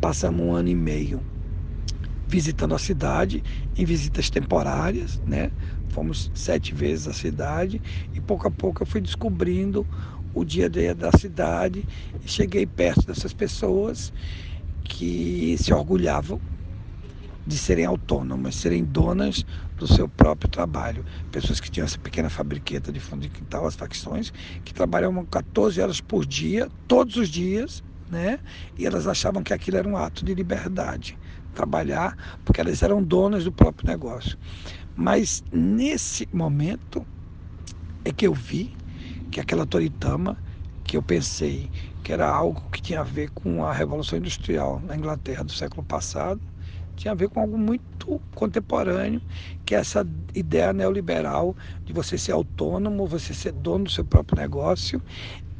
passamos 0.00 0.42
um 0.42 0.54
ano 0.54 0.68
e 0.68 0.74
meio 0.74 1.26
visitando 2.26 2.74
a 2.74 2.78
cidade 2.78 3.42
em 3.76 3.84
visitas 3.84 4.28
temporárias, 4.28 5.20
né? 5.24 5.52
Fomos 5.88 6.30
sete 6.34 6.74
vezes 6.74 7.06
à 7.06 7.12
cidade 7.12 7.80
e 8.12 8.20
pouco 8.20 8.48
a 8.48 8.50
pouco 8.50 8.82
eu 8.82 8.86
fui 8.86 9.00
descobrindo 9.00 9.86
o 10.34 10.44
dia 10.44 10.66
a 10.66 10.68
dia 10.68 10.94
da 10.94 11.10
cidade 11.12 11.86
e 12.24 12.28
cheguei 12.28 12.66
perto 12.66 13.06
dessas 13.06 13.32
pessoas 13.32 14.12
que 14.84 15.56
se 15.58 15.72
orgulhavam 15.72 16.40
de 17.46 17.56
serem 17.56 17.84
autônomas, 17.84 18.56
serem 18.56 18.84
donas 18.84 19.44
do 19.76 19.86
seu 19.86 20.08
próprio 20.08 20.50
trabalho. 20.50 21.04
Pessoas 21.30 21.60
que 21.60 21.70
tinham 21.70 21.84
essa 21.86 21.98
pequena 21.98 22.28
fabriqueta 22.28 22.92
de 22.92 22.98
fundo 22.98 23.22
de 23.22 23.30
quintal, 23.30 23.66
as 23.66 23.76
facções, 23.76 24.32
que 24.64 24.74
trabalhavam 24.74 25.24
14 25.24 25.80
horas 25.80 26.00
por 26.00 26.26
dia, 26.26 26.68
todos 26.88 27.14
os 27.16 27.28
dias, 27.28 27.84
né? 28.10 28.40
E 28.76 28.84
elas 28.84 29.06
achavam 29.06 29.44
que 29.44 29.54
aquilo 29.54 29.76
era 29.76 29.88
um 29.88 29.96
ato 29.96 30.24
de 30.24 30.34
liberdade 30.34 31.16
trabalhar, 31.56 32.16
porque 32.44 32.60
elas 32.60 32.82
eram 32.82 33.02
donas 33.02 33.44
do 33.44 33.50
próprio 33.50 33.88
negócio. 33.88 34.38
Mas 34.94 35.42
nesse 35.50 36.28
momento 36.32 37.04
é 38.04 38.12
que 38.12 38.26
eu 38.26 38.34
vi 38.34 38.76
que 39.30 39.40
aquela 39.40 39.66
Toritama, 39.66 40.38
que 40.84 40.96
eu 40.96 41.02
pensei 41.02 41.68
que 42.04 42.12
era 42.12 42.28
algo 42.28 42.62
que 42.70 42.80
tinha 42.80 43.00
a 43.00 43.04
ver 43.04 43.30
com 43.30 43.64
a 43.64 43.72
Revolução 43.72 44.18
Industrial 44.18 44.80
na 44.86 44.96
Inglaterra 44.96 45.42
do 45.42 45.50
século 45.50 45.82
passado, 45.82 46.40
tinha 46.94 47.12
a 47.12 47.14
ver 47.14 47.28
com 47.28 47.40
algo 47.40 47.58
muito 47.58 48.20
contemporâneo, 48.34 49.20
que 49.64 49.74
é 49.74 49.78
essa 49.78 50.06
ideia 50.34 50.72
neoliberal 50.72 51.54
de 51.84 51.92
você 51.92 52.16
ser 52.16 52.32
autônomo, 52.32 53.06
você 53.06 53.34
ser 53.34 53.52
dono 53.52 53.84
do 53.84 53.90
seu 53.90 54.04
próprio 54.04 54.40
negócio 54.40 55.02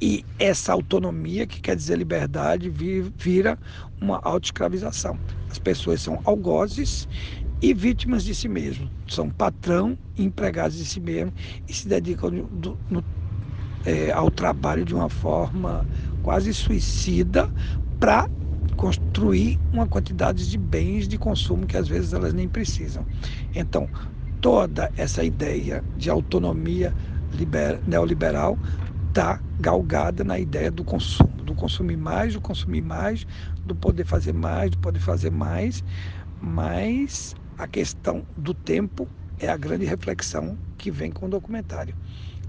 e 0.01 0.25
essa 0.39 0.73
autonomia, 0.73 1.47
que 1.47 1.61
quer 1.61 1.75
dizer 1.75 1.97
liberdade, 1.97 2.71
vira 2.71 3.59
uma 4.01 4.21
autoescravização. 4.23 5.19
As 5.51 5.59
pessoas 5.59 6.03
são 6.03 6.21
algozes 6.25 7.09
e 7.63 7.73
vítimas 7.73 8.23
de 8.25 8.35
si 8.35 8.49
mesmo. 8.49 8.91
São 9.09 9.31
patrão 9.31 9.97
empregados 10.19 10.77
de 10.77 10.85
si 10.85 11.01
mesmo 11.01 11.33
e 11.67 11.73
se 11.73 11.89
dedicam 11.89 12.31
do, 12.31 12.79
no, 12.91 13.03
é, 13.85 14.13
ao 14.13 14.31
trabalho 14.31 14.85
de 14.85 14.95
uma 14.95 15.09
forma 15.09 15.87
quase 16.23 16.53
suicida 16.53 17.51
para 17.99 18.29
construir 18.77 19.59
uma 19.73 19.87
quantidade 19.87 20.51
de 20.51 20.59
bens 20.59 21.09
de 21.09 21.17
consumo 21.17 21.67
que 21.67 21.77
às 21.77 21.89
vezes 21.89 22.13
elas 22.13 22.35
nem 22.35 22.47
precisam. 22.47 23.07
Então, 23.55 23.89
toda 24.43 24.93
essa 24.97 25.25
ideia 25.25 25.83
de 25.97 26.11
autonomia 26.11 26.95
liber, 27.33 27.81
neoliberal 27.87 28.59
está 29.17 29.41
galgada 29.59 30.23
na 30.23 30.39
ideia 30.39 30.71
do 30.71 30.85
consumo, 30.85 31.43
do 31.43 31.55
consumir 31.55 31.97
mais, 31.97 32.35
do 32.35 32.41
consumir 32.41 32.83
mais, 32.83 33.25
do 33.65 33.75
poder 33.75 34.05
fazer 34.05 34.35
mais, 34.35 34.71
do 34.71 34.77
poder 34.77 35.01
fazer 35.01 35.31
mais, 35.31 35.83
mas 36.39 37.35
a 37.57 37.67
questão 37.67 38.27
do 38.37 38.53
tempo 38.53 39.09
é 39.39 39.49
a 39.49 39.57
grande 39.57 39.87
reflexão 39.87 40.59
que 40.77 40.91
vem 40.91 41.11
com 41.11 41.25
o 41.25 41.31
documentário. 41.31 41.97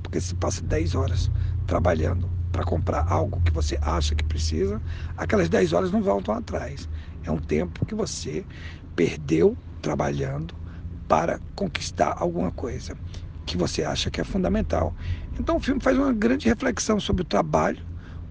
Porque 0.04 0.20
se 0.20 0.36
passa 0.36 0.62
10 0.62 0.94
horas 0.94 1.32
trabalhando 1.66 2.30
para 2.52 2.66
comprar 2.66 3.06
algo 3.08 3.42
que 3.44 3.52
você 3.54 3.80
acha 3.82 4.14
que 4.14 4.26
precisa, 4.26 4.82
aquelas 5.16 5.48
10 5.48 5.72
horas 5.72 5.90
não 5.90 6.02
voltam 6.02 6.36
atrás. 6.36 6.90
É 7.24 7.32
um 7.32 7.40
tempo 7.40 7.86
que 7.86 7.96
você 7.96 8.46
perdeu 8.94 9.58
trabalhando 9.82 10.54
para 11.08 11.40
conquistar 11.56 12.14
alguma 12.18 12.52
coisa 12.52 12.98
que 13.48 13.58
você 13.58 13.84
acha 13.84 14.12
que 14.12 14.20
é 14.20 14.24
fundamental. 14.24 14.94
Então 15.40 15.56
o 15.56 15.60
filme 15.60 15.82
faz 15.82 15.98
uma 15.98 16.14
grande 16.14 16.48
reflexão 16.48 17.00
sobre 17.00 17.22
o 17.22 17.26
trabalho, 17.26 17.80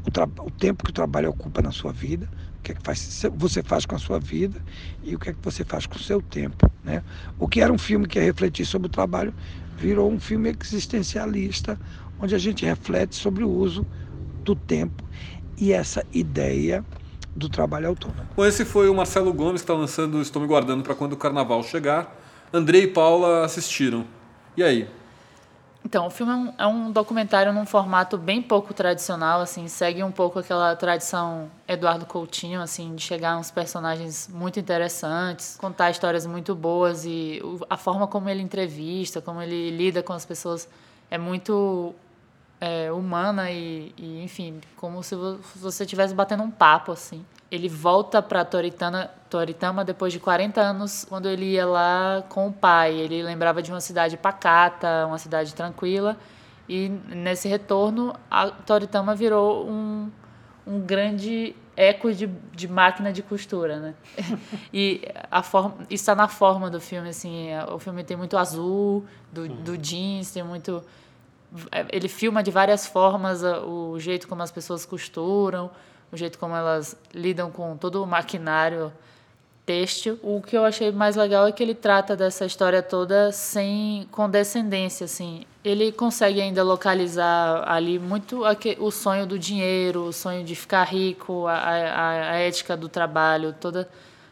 o, 0.07 0.11
tra 0.11 0.25
o 0.25 0.51
tempo 0.51 0.85
que 0.85 0.91
o 0.91 0.93
trabalho 0.93 1.31
ocupa 1.31 1.63
na 1.63 1.73
sua 1.73 1.91
vida, 1.91 2.29
o 2.59 2.63
que, 2.63 2.73
é 2.73 2.75
que 2.75 2.83
faz, 2.83 3.25
você 3.35 3.63
faz 3.63 3.87
com 3.87 3.97
a 3.97 3.99
sua 3.99 4.21
vida 4.21 4.63
e 5.03 5.17
o 5.17 5.19
que 5.19 5.31
é 5.31 5.33
que 5.33 5.39
você 5.43 5.65
faz 5.65 5.87
com 5.87 5.97
o 5.97 5.99
seu 5.99 6.21
tempo. 6.21 6.71
Né? 6.85 7.03
O 7.39 7.49
que 7.49 7.61
era 7.61 7.73
um 7.73 7.79
filme 7.79 8.07
que 8.07 8.19
ia 8.19 8.25
refletir 8.25 8.67
sobre 8.67 8.89
o 8.89 8.91
trabalho 8.91 9.33
virou 9.77 10.11
um 10.11 10.21
filme 10.21 10.55
existencialista, 10.63 11.79
onde 12.21 12.35
a 12.35 12.39
gente 12.39 12.65
reflete 12.65 13.17
sobre 13.17 13.43
o 13.43 13.49
uso 13.49 13.87
do 14.45 14.55
tempo 14.55 15.03
e 15.57 15.73
essa 15.73 16.05
ideia 16.13 16.85
do 17.35 17.49
trabalho 17.49 17.89
autônomo. 17.89 18.29
Bom, 18.37 18.45
esse 18.45 18.65
foi 18.65 18.89
o 18.89 18.95
Marcelo 18.95 19.33
Gomes 19.33 19.63
que 19.63 19.65
está 19.65 19.75
lançando 19.75 20.21
Estou 20.21 20.41
Me 20.43 20.49
Guardando 20.49 20.83
para 20.83 20.95
Quando 20.95 21.15
o 21.15 21.17
Carnaval 21.17 21.63
Chegar. 21.63 22.15
Andrei 22.53 22.85
e 22.85 22.87
Paula 22.87 23.45
assistiram. 23.45 24.05
E 24.57 24.63
aí? 24.63 24.89
Então, 25.87 26.09
o 26.09 26.11
filme 26.11 26.33
é 26.33 26.35
um, 26.35 26.53
é 26.59 26.67
um, 26.67 26.91
documentário 26.91 27.53
num 27.53 27.65
formato 27.65 28.19
bem 28.19 28.43
pouco 28.43 28.75
tradicional, 28.75 29.41
assim, 29.41 29.69
segue 29.69 30.03
um 30.03 30.11
pouco 30.11 30.41
aquela 30.41 30.75
tradição 30.75 31.49
Eduardo 31.69 32.05
Coutinho, 32.05 32.61
assim, 32.61 32.97
de 32.97 33.03
chegar 33.03 33.39
uns 33.39 33.53
personagens 33.53 34.29
muito 34.35 34.59
interessantes, 34.59 35.57
contar 35.57 35.93
histórias 35.93 36.27
muito 36.27 36.57
boas 36.57 37.05
e 37.05 37.41
a 37.71 37.77
forma 37.77 38.09
como 38.09 38.29
ele 38.29 38.43
entrevista, 38.43 39.21
como 39.21 39.41
ele 39.41 39.71
lida 39.71 40.03
com 40.03 40.13
as 40.13 40.27
pessoas 40.27 40.69
é 41.09 41.17
muito 41.17 41.95
é, 42.61 42.91
humana 42.91 43.49
e, 43.53 43.95
e, 43.97 44.25
enfim, 44.25 44.61
como 44.77 45.05
se 45.05 45.15
você 45.15 45.85
estivesse 45.85 46.13
batendo 46.13 46.43
um 46.43 46.51
papo, 46.51 46.91
assim. 46.91 47.25
Ele 47.51 47.69
volta 47.69 48.21
para 48.21 48.45
Toritana, 48.45 49.11
Toritama 49.31 49.85
depois 49.85 50.13
de 50.13 50.19
40 50.19 50.61
anos, 50.61 51.05
quando 51.09 51.29
ele 51.29 51.53
ia 51.53 51.67
lá 51.67 52.25
com 52.29 52.49
o 52.49 52.53
pai. 52.53 52.95
Ele 52.95 53.23
lembrava 53.23 53.63
de 53.63 53.71
uma 53.71 53.81
cidade 53.81 54.17
pacata, 54.17 55.07
uma 55.07 55.19
cidade 55.19 55.55
tranquila. 55.55 56.17
E 56.69 56.89
nesse 57.09 57.49
retorno, 57.49 58.15
a 58.31 58.51
Toritama 58.51 59.15
virou 59.15 59.69
um, 59.69 60.11
um 60.67 60.81
grande 60.81 61.55
eco 61.77 62.13
de, 62.13 62.27
de 62.27 62.67
máquina 62.67 63.13
de 63.13 63.23
costura, 63.23 63.79
né? 63.79 63.95
e 64.73 65.03
a 65.31 65.43
forma, 65.43 65.77
isso 65.83 66.03
está 66.03 66.15
na 66.15 66.27
forma 66.27 66.69
do 66.69 66.81
filme, 66.81 67.11
assim. 67.11 67.49
O 67.73 67.79
filme 67.79 68.03
tem 68.03 68.17
muito 68.17 68.37
azul, 68.37 69.05
do, 69.33 69.49
do 69.49 69.79
jeans, 69.79 70.33
tem 70.33 70.43
muito 70.43 70.83
ele 71.93 72.09
filma 72.09 72.43
de 72.43 72.51
várias 72.51 72.87
formas 72.87 73.43
o 73.43 73.99
jeito 73.99 74.29
como 74.29 74.43
as 74.43 74.51
pessoas 74.51 74.85
costuram, 74.85 75.71
o 76.13 76.17
jeito 76.17 76.39
como 76.39 76.55
elas 76.55 76.97
lidam 77.13 77.51
com 77.51 77.77
todo 77.77 78.03
o 78.03 78.07
maquinário 78.07 78.93
têxtil. 79.65 80.19
O 80.23 80.41
que 80.41 80.57
eu 80.57 80.65
achei 80.65 80.93
mais 80.93 81.17
legal 81.17 81.47
é 81.47 81.53
que 81.53 81.63
ele 81.63 81.75
trata 81.75 82.17
dessa 82.17 82.47
história 82.47 82.83
toda 82.83 83.33
sem 83.33 84.07
condescendência, 84.13 85.05
assim. 85.05 85.45
Ele 85.65 85.91
consegue 85.91 86.41
ainda 86.41 86.63
localizar 86.63 87.65
ali 87.69 87.99
muito 87.99 88.43
o 88.79 88.91
sonho 88.91 89.27
do 89.27 89.39
dinheiro, 89.39 90.05
o 90.05 90.13
sonho 90.13 90.45
de 90.45 90.55
ficar 90.55 90.85
rico, 90.85 91.47
a, 91.49 91.55
a, 91.55 92.31
a 92.31 92.35
ética 92.37 92.77
do 92.77 92.89
trabalho, 92.89 93.53
toda 93.61 93.89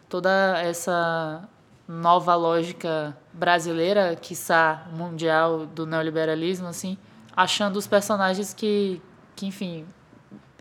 toda 0.09 0.61
essa 0.61 1.43
nova 1.89 2.37
lógica 2.37 3.17
brasileira, 3.33 4.15
quiçá 4.15 4.87
mundial 4.93 5.67
do 5.67 5.85
neoliberalismo, 5.85 6.69
assim, 6.69 6.97
achando 7.35 7.77
os 7.77 7.87
personagens 7.89 8.55
que, 8.55 9.03
que 9.35 9.47
enfim, 9.47 9.85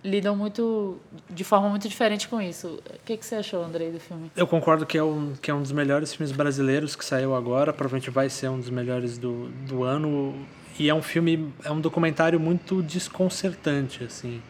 lidam 0.03 0.35
muito 0.35 0.99
de 1.29 1.43
forma 1.43 1.69
muito 1.69 1.87
diferente 1.87 2.27
com 2.27 2.41
isso. 2.41 2.79
O 2.89 3.05
que, 3.05 3.15
que 3.17 3.25
você 3.25 3.35
achou, 3.35 3.63
Andrei, 3.63 3.91
do 3.91 3.99
filme? 3.99 4.31
Eu 4.35 4.45
concordo 4.45 4.85
que 4.85 4.97
é 4.97 5.03
um, 5.03 5.33
que 5.41 5.49
é 5.49 5.53
um 5.53 5.61
dos 5.61 5.71
melhores 5.71 6.13
filmes 6.13 6.35
brasileiros 6.35 6.95
que 6.95 7.05
saiu 7.05 7.33
agora, 7.33 7.71
provavelmente 7.71 8.09
vai 8.09 8.29
ser 8.29 8.49
um 8.49 8.59
dos 8.59 8.69
melhores 8.69 9.17
do, 9.17 9.47
do 9.67 9.83
ano. 9.83 10.35
E 10.77 10.89
é 10.89 10.93
um 10.93 11.01
filme, 11.01 11.53
é 11.63 11.71
um 11.71 11.79
documentário 11.79 12.39
muito 12.39 12.81
desconcertante, 12.81 14.03
assim. 14.03 14.41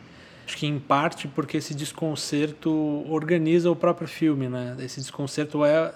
Acho 0.46 0.58
que 0.58 0.66
em 0.66 0.80
parte 0.80 1.28
porque 1.28 1.58
esse 1.58 1.74
desconcerto 1.74 2.72
organiza 3.10 3.70
o 3.70 3.76
próprio 3.76 4.08
filme, 4.08 4.50
né? 4.50 4.76
Esse 4.80 5.00
desconcerto 5.00 5.63
é 5.63 5.94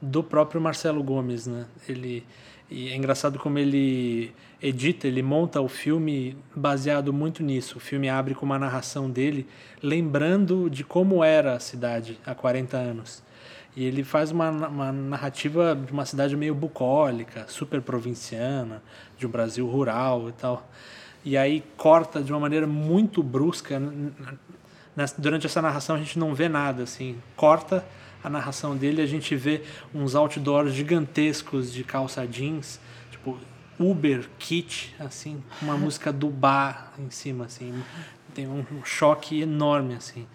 do 0.00 0.22
próprio 0.22 0.60
Marcelo 0.60 1.02
Gomes, 1.02 1.46
né? 1.46 1.66
Ele 1.88 2.24
e 2.70 2.88
é 2.88 2.96
engraçado 2.96 3.38
como 3.38 3.58
ele 3.58 4.32
edita, 4.60 5.06
ele 5.06 5.22
monta 5.22 5.60
o 5.60 5.68
filme 5.68 6.36
baseado 6.54 7.12
muito 7.12 7.42
nisso. 7.42 7.78
O 7.78 7.80
filme 7.80 8.08
abre 8.08 8.34
com 8.34 8.44
uma 8.44 8.58
narração 8.58 9.08
dele, 9.08 9.46
lembrando 9.82 10.68
de 10.68 10.82
como 10.82 11.22
era 11.22 11.54
a 11.54 11.60
cidade 11.60 12.18
há 12.26 12.34
40 12.34 12.76
anos. 12.76 13.22
E 13.76 13.84
ele 13.84 14.02
faz 14.02 14.30
uma, 14.30 14.50
uma 14.50 14.90
narrativa 14.90 15.76
de 15.76 15.92
uma 15.92 16.06
cidade 16.06 16.34
meio 16.34 16.54
bucólica, 16.54 17.44
super 17.46 17.82
provinciana, 17.82 18.82
de 19.18 19.26
um 19.26 19.30
Brasil 19.30 19.66
rural 19.68 20.30
e 20.30 20.32
tal. 20.32 20.68
E 21.24 21.36
aí 21.36 21.62
corta 21.76 22.22
de 22.22 22.32
uma 22.32 22.40
maneira 22.40 22.66
muito 22.66 23.22
brusca. 23.22 23.80
Durante 25.18 25.46
essa 25.46 25.60
narração 25.60 25.94
a 25.94 25.98
gente 25.98 26.18
não 26.18 26.34
vê 26.34 26.48
nada, 26.48 26.84
assim. 26.84 27.18
Corta 27.36 27.84
a 28.26 28.28
narração 28.28 28.76
dele, 28.76 29.00
a 29.00 29.06
gente 29.06 29.36
vê 29.36 29.62
uns 29.94 30.16
outdoors 30.16 30.74
gigantescos 30.74 31.72
de 31.72 31.84
calça 31.84 32.26
jeans, 32.26 32.80
tipo 33.08 33.38
Uber 33.78 34.28
Kit, 34.36 34.92
assim, 34.98 35.40
uma 35.62 35.76
música 35.78 36.12
do 36.12 36.28
bar 36.28 36.92
em 36.98 37.08
cima, 37.08 37.44
assim. 37.44 37.72
Tem 38.34 38.48
um 38.48 38.64
choque 38.84 39.42
enorme, 39.42 39.94
assim. 39.94 40.26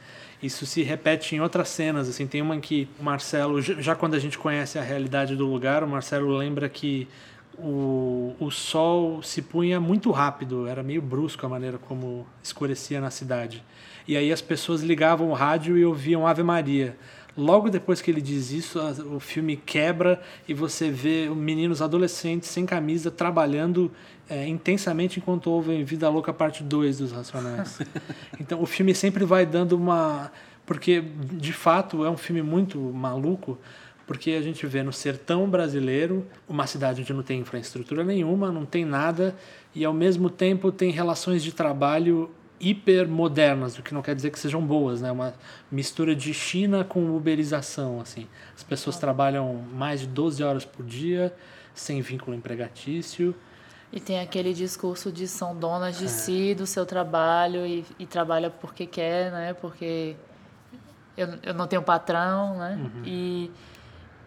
Isso 0.41 0.65
se 0.65 0.82
repete 0.84 1.36
em 1.36 1.41
outras 1.41 1.67
cenas, 1.67 2.08
assim. 2.08 2.25
Tem 2.25 2.41
uma 2.41 2.58
que 2.62 2.88
o 2.97 3.04
Marcelo, 3.04 3.62
já 3.62 3.93
quando 3.93 4.13
a 4.13 4.19
gente 4.19 4.38
conhece 4.38 4.80
a 4.80 4.82
realidade 4.82 5.36
do 5.36 5.45
lugar, 5.45 5.84
o 5.84 5.88
Marcelo 5.88 6.34
lembra 6.38 6.69
que 6.69 7.10
o, 7.58 8.34
o 8.39 8.49
sol 8.49 9.21
se 9.21 9.41
punha 9.41 9.82
muito 9.82 10.12
rápido, 10.12 10.65
era 10.65 10.82
meio 10.82 11.01
brusco 11.01 11.45
a 11.45 11.49
maneira 11.49 11.77
como 11.77 12.25
escurecia 12.41 13.01
na 13.01 13.12
cidade. 13.12 13.62
E 14.08 14.17
aí 14.17 14.32
as 14.32 14.41
pessoas 14.41 14.82
ligavam 14.82 15.30
o 15.30 15.34
rádio 15.34 15.77
e 15.77 15.86
ouviam 15.86 16.25
Ave 16.25 16.41
Maria. 16.41 16.97
Logo 17.37 17.69
depois 17.69 18.01
que 18.01 18.11
ele 18.11 18.21
diz 18.21 18.51
isso, 18.51 18.79
o 19.13 19.19
filme 19.19 19.55
quebra 19.55 20.21
e 20.47 20.53
você 20.53 20.91
vê 20.91 21.29
meninos 21.29 21.81
adolescentes 21.81 22.49
sem 22.49 22.65
camisa 22.65 23.09
trabalhando 23.09 23.89
é, 24.29 24.47
intensamente 24.47 25.19
enquanto 25.19 25.47
ouvem 25.47 25.83
Vida 25.83 26.09
Louca 26.09 26.33
Parte 26.33 26.63
2 26.63 26.97
dos 26.99 27.11
Racionais. 27.11 27.79
então 28.39 28.61
o 28.61 28.65
filme 28.65 28.93
sempre 28.93 29.23
vai 29.25 29.45
dando 29.45 29.73
uma. 29.73 30.31
Porque 30.65 31.03
de 31.33 31.53
fato 31.53 32.05
é 32.05 32.09
um 32.09 32.17
filme 32.17 32.41
muito 32.41 32.77
maluco, 32.79 33.57
porque 34.05 34.31
a 34.31 34.41
gente 34.41 34.65
vê 34.67 34.83
no 34.83 34.93
sertão 34.93 35.49
brasileiro 35.49 36.25
uma 36.47 36.67
cidade 36.67 37.01
onde 37.01 37.13
não 37.13 37.23
tem 37.23 37.39
infraestrutura 37.39 38.03
nenhuma, 38.03 38.51
não 38.51 38.65
tem 38.65 38.85
nada, 38.85 39.35
e 39.73 39.83
ao 39.83 39.93
mesmo 39.93 40.29
tempo 40.29 40.71
tem 40.71 40.91
relações 40.91 41.43
de 41.43 41.51
trabalho 41.51 42.29
hipermodernas, 42.62 43.78
o 43.78 43.82
que 43.82 43.93
não 43.93 44.02
quer 44.02 44.15
dizer 44.15 44.30
que 44.30 44.39
sejam 44.39 44.62
boas, 44.62 45.02
né? 45.02 45.12
Uma 45.12 45.34
mistura 45.71 46.15
de 46.15 46.34
China 46.34 46.84
com 46.84 47.15
uberização, 47.15 48.00
assim. 48.00 48.28
As 48.56 48.63
pessoas 48.63 48.97
trabalham 48.97 49.56
mais 49.74 50.02
de 50.02 50.08
12 50.08 50.43
horas 50.43 50.63
por 50.63 50.86
dia, 50.86 51.34
sem 51.74 52.02
vínculo 52.02 52.36
empregatício. 52.36 53.36
E 53.91 54.00
tem 54.00 54.19
aquele 54.19 54.54
discurso 54.54 55.12
de 55.12 55.28
são 55.28 55.56
donas 55.56 55.97
de 55.97 56.06
é. 56.06 56.08
si, 56.08 56.56
do 56.56 56.67
seu 56.67 56.86
trabalho, 56.86 57.65
e, 57.65 57.84
e 57.97 58.06
trabalha 58.06 58.50
porque 58.50 58.86
quer, 58.86 59.32
né? 59.32 59.54
Porque 59.54 60.15
eu, 61.17 61.28
eu 61.43 61.54
não 61.54 61.67
tenho 61.67 61.82
patrão, 61.82 62.58
né? 62.58 62.80
Uhum. 62.80 63.04
E, 63.06 63.52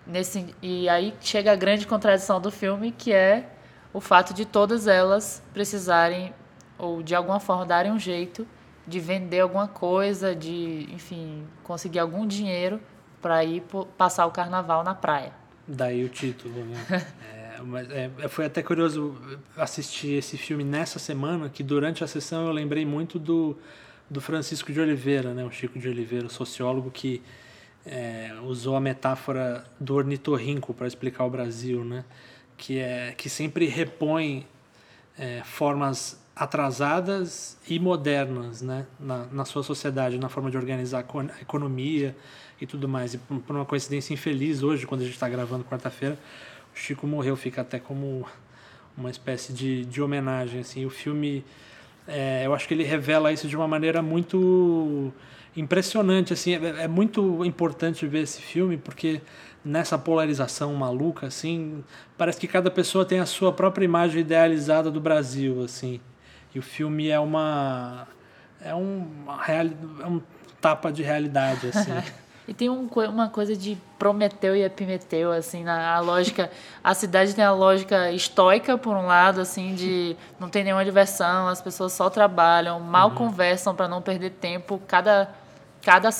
nesse, 0.06 0.54
e 0.60 0.88
aí 0.88 1.14
chega 1.20 1.52
a 1.52 1.56
grande 1.56 1.86
contradição 1.86 2.40
do 2.40 2.50
filme, 2.50 2.92
que 2.92 3.12
é 3.12 3.48
o 3.92 4.00
fato 4.00 4.34
de 4.34 4.44
todas 4.44 4.88
elas 4.88 5.42
precisarem 5.52 6.34
ou 6.78 7.02
de 7.02 7.14
alguma 7.14 7.40
forma 7.40 7.64
darem 7.64 7.92
um 7.92 7.98
jeito 7.98 8.46
de 8.86 9.00
vender 9.00 9.40
alguma 9.40 9.66
coisa, 9.66 10.34
de, 10.34 10.86
enfim, 10.92 11.44
conseguir 11.62 11.98
algum 11.98 12.26
dinheiro 12.26 12.80
para 13.22 13.42
ir 13.44 13.62
passar 13.96 14.26
o 14.26 14.30
carnaval 14.30 14.84
na 14.84 14.94
praia. 14.94 15.32
Daí 15.66 16.04
o 16.04 16.08
título, 16.08 16.64
né? 16.66 16.76
é, 17.32 17.60
mas 17.62 17.90
é, 17.90 18.10
foi 18.28 18.44
até 18.44 18.62
curioso 18.62 19.16
assistir 19.56 20.18
esse 20.18 20.36
filme 20.36 20.62
nessa 20.62 20.98
semana, 20.98 21.48
que 21.48 21.62
durante 21.62 22.04
a 22.04 22.06
sessão 22.06 22.46
eu 22.46 22.52
lembrei 22.52 22.84
muito 22.84 23.18
do, 23.18 23.56
do 24.10 24.20
Francisco 24.20 24.70
de 24.70 24.80
Oliveira, 24.80 25.32
né? 25.32 25.42
O 25.44 25.50
Chico 25.50 25.78
de 25.78 25.88
Oliveira, 25.88 26.28
sociólogo 26.28 26.90
que 26.90 27.22
é, 27.86 28.32
usou 28.42 28.76
a 28.76 28.80
metáfora 28.80 29.64
do 29.80 29.94
ornitorrinco 29.94 30.74
para 30.74 30.86
explicar 30.86 31.24
o 31.24 31.30
Brasil, 31.30 31.82
né? 31.82 32.04
que 32.56 32.78
é 32.78 33.12
que 33.16 33.28
sempre 33.28 33.66
repõe 33.66 34.46
é, 35.18 35.42
formas 35.44 36.20
atrasadas 36.36 37.56
e 37.68 37.78
modernas 37.78 38.60
né, 38.60 38.86
na, 38.98 39.26
na 39.26 39.44
sua 39.44 39.62
sociedade, 39.62 40.18
na 40.18 40.28
forma 40.28 40.50
de 40.50 40.56
organizar 40.56 40.98
a 40.98 41.40
economia 41.40 42.16
e 42.60 42.66
tudo 42.66 42.88
mais. 42.88 43.14
E 43.14 43.18
por 43.18 43.54
uma 43.54 43.64
coincidência 43.64 44.12
infeliz, 44.12 44.62
hoje, 44.62 44.86
quando 44.86 45.02
a 45.02 45.04
gente 45.04 45.14
está 45.14 45.28
gravando 45.28 45.64
quarta-feira, 45.64 46.18
o 46.74 46.78
Chico 46.78 47.06
morreu, 47.06 47.36
fica 47.36 47.60
até 47.60 47.78
como 47.78 48.26
uma 48.96 49.10
espécie 49.10 49.52
de, 49.52 49.84
de 49.84 50.02
homenagem. 50.02 50.60
Assim. 50.60 50.84
O 50.84 50.90
filme, 50.90 51.44
é, 52.06 52.42
eu 52.44 52.52
acho 52.52 52.66
que 52.66 52.74
ele 52.74 52.84
revela 52.84 53.32
isso 53.32 53.46
de 53.46 53.56
uma 53.56 53.68
maneira 53.68 54.02
muito 54.02 55.12
impressionante. 55.56 56.32
Assim. 56.32 56.54
É, 56.54 56.82
é 56.82 56.88
muito 56.88 57.44
importante 57.44 58.06
ver 58.08 58.22
esse 58.22 58.42
filme, 58.42 58.76
porque 58.76 59.20
nessa 59.64 59.96
polarização 59.96 60.74
maluca, 60.74 61.28
assim, 61.28 61.84
parece 62.18 62.40
que 62.40 62.48
cada 62.48 62.72
pessoa 62.72 63.04
tem 63.04 63.20
a 63.20 63.26
sua 63.26 63.52
própria 63.52 63.84
imagem 63.84 64.20
idealizada 64.20 64.90
do 64.90 65.00
Brasil, 65.00 65.62
assim. 65.62 66.00
E 66.54 66.58
o 66.58 66.62
filme 66.62 67.08
é 67.08 67.18
uma 67.18 68.06
é 68.60 68.74
um, 68.74 69.06
é 70.00 70.06
um 70.06 70.22
tapa 70.60 70.90
de 70.90 71.02
realidade, 71.02 71.68
assim. 71.68 71.92
E 72.46 72.52
tem 72.52 72.68
um, 72.68 72.86
uma 73.08 73.30
coisa 73.30 73.56
de 73.56 73.78
Prometeu 73.98 74.54
e 74.54 74.62
Epimeteu, 74.62 75.32
assim, 75.32 75.64
na 75.64 75.94
a 75.94 76.00
lógica. 76.00 76.50
A 76.82 76.92
cidade 76.92 77.34
tem 77.34 77.42
a 77.42 77.52
lógica 77.52 78.12
estoica, 78.12 78.76
por 78.76 78.94
um 78.94 79.06
lado, 79.06 79.40
assim, 79.40 79.74
de 79.74 80.14
não 80.38 80.50
tem 80.50 80.62
nenhuma 80.62 80.84
diversão, 80.84 81.48
as 81.48 81.62
pessoas 81.62 81.94
só 81.94 82.10
trabalham, 82.10 82.78
mal 82.80 83.08
uhum. 83.08 83.14
conversam 83.14 83.74
para 83.74 83.88
não 83.88 84.02
perder 84.02 84.28
tempo. 84.28 84.78
Cada, 84.86 85.30
cada 85.80 86.10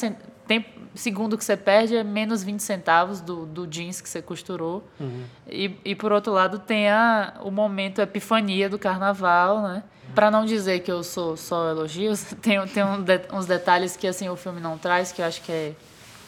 tempo, 0.47 0.69
segundo 0.95 1.37
que 1.37 1.45
você 1.45 1.57
perde 1.57 1.97
é 1.97 2.05
menos 2.05 2.43
20 2.43 2.61
centavos 2.61 3.21
do, 3.21 3.47
do 3.47 3.67
jeans 3.67 4.01
que 4.01 4.09
você 4.09 4.23
costurou. 4.23 4.85
Uhum. 5.01 5.25
E, 5.49 5.77
e, 5.85 5.95
por 5.95 6.13
outro 6.13 6.33
lado, 6.33 6.59
tem 6.59 6.89
a, 6.89 7.35
o 7.43 7.51
momento 7.51 8.01
epifania 8.01 8.69
do 8.69 8.79
carnaval, 8.79 9.63
né? 9.63 9.83
Para 10.15 10.31
não 10.31 10.45
dizer 10.45 10.81
que 10.81 10.93
eu 10.93 11.03
sou 11.03 11.37
só 11.37 11.71
elogios, 11.71 12.23
tem, 12.41 12.65
tem 12.69 12.85
um 12.85 13.03
de, 13.03 13.21
uns 13.33 13.47
detalhes 13.47 13.97
que 13.97 14.07
assim 14.07 14.29
o 14.29 14.37
filme 14.37 14.61
não 14.61 14.79
traz, 14.79 15.11
que 15.11 15.21
eu 15.21 15.27
acho 15.27 15.43
que 15.43 15.51
é 15.51 15.75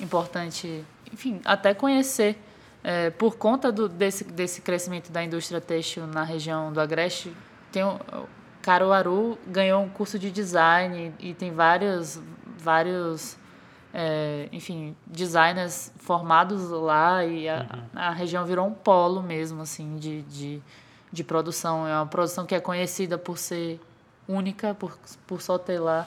importante, 0.00 0.84
enfim, 1.12 1.40
até 1.44 1.72
conhecer. 1.74 2.38
É, 2.82 3.10
por 3.10 3.36
conta 3.36 3.72
do, 3.72 3.88
desse, 3.88 4.22
desse 4.22 4.60
crescimento 4.60 5.10
da 5.10 5.22
indústria 5.22 5.60
têxtil 5.60 6.06
na 6.06 6.22
região 6.22 6.72
do 6.72 6.80
Agreste, 6.80 7.32
tem 7.72 7.82
o, 7.82 7.98
Caruaru 8.62 9.38
ganhou 9.46 9.80
um 9.80 9.88
curso 9.88 10.18
de 10.18 10.28
design 10.28 11.12
e, 11.20 11.30
e 11.30 11.34
tem 11.34 11.52
vários, 11.52 12.20
vários 12.58 13.36
é, 13.98 14.46
enfim, 14.52 14.94
designers 15.06 15.90
formados 15.96 16.68
lá 16.68 17.24
e 17.24 17.48
a, 17.48 17.60
uhum. 17.60 17.82
a, 17.94 18.10
região 18.10 18.44
virou 18.44 18.66
um 18.66 18.74
polo 18.74 19.22
mesmo, 19.22 19.62
assim, 19.62 19.96
de, 19.96 20.20
de, 20.24 20.62
de 21.10 21.24
produção. 21.24 21.88
É 21.88 21.96
uma 21.96 22.06
produção 22.06 22.44
que 22.44 22.54
é 22.54 22.60
conhecida 22.60 23.16
por 23.16 23.38
ser 23.38 23.80
única, 24.28 24.74
por, 24.74 24.98
por 25.26 25.40
só 25.40 25.56
ter 25.56 25.78
lá. 25.78 26.06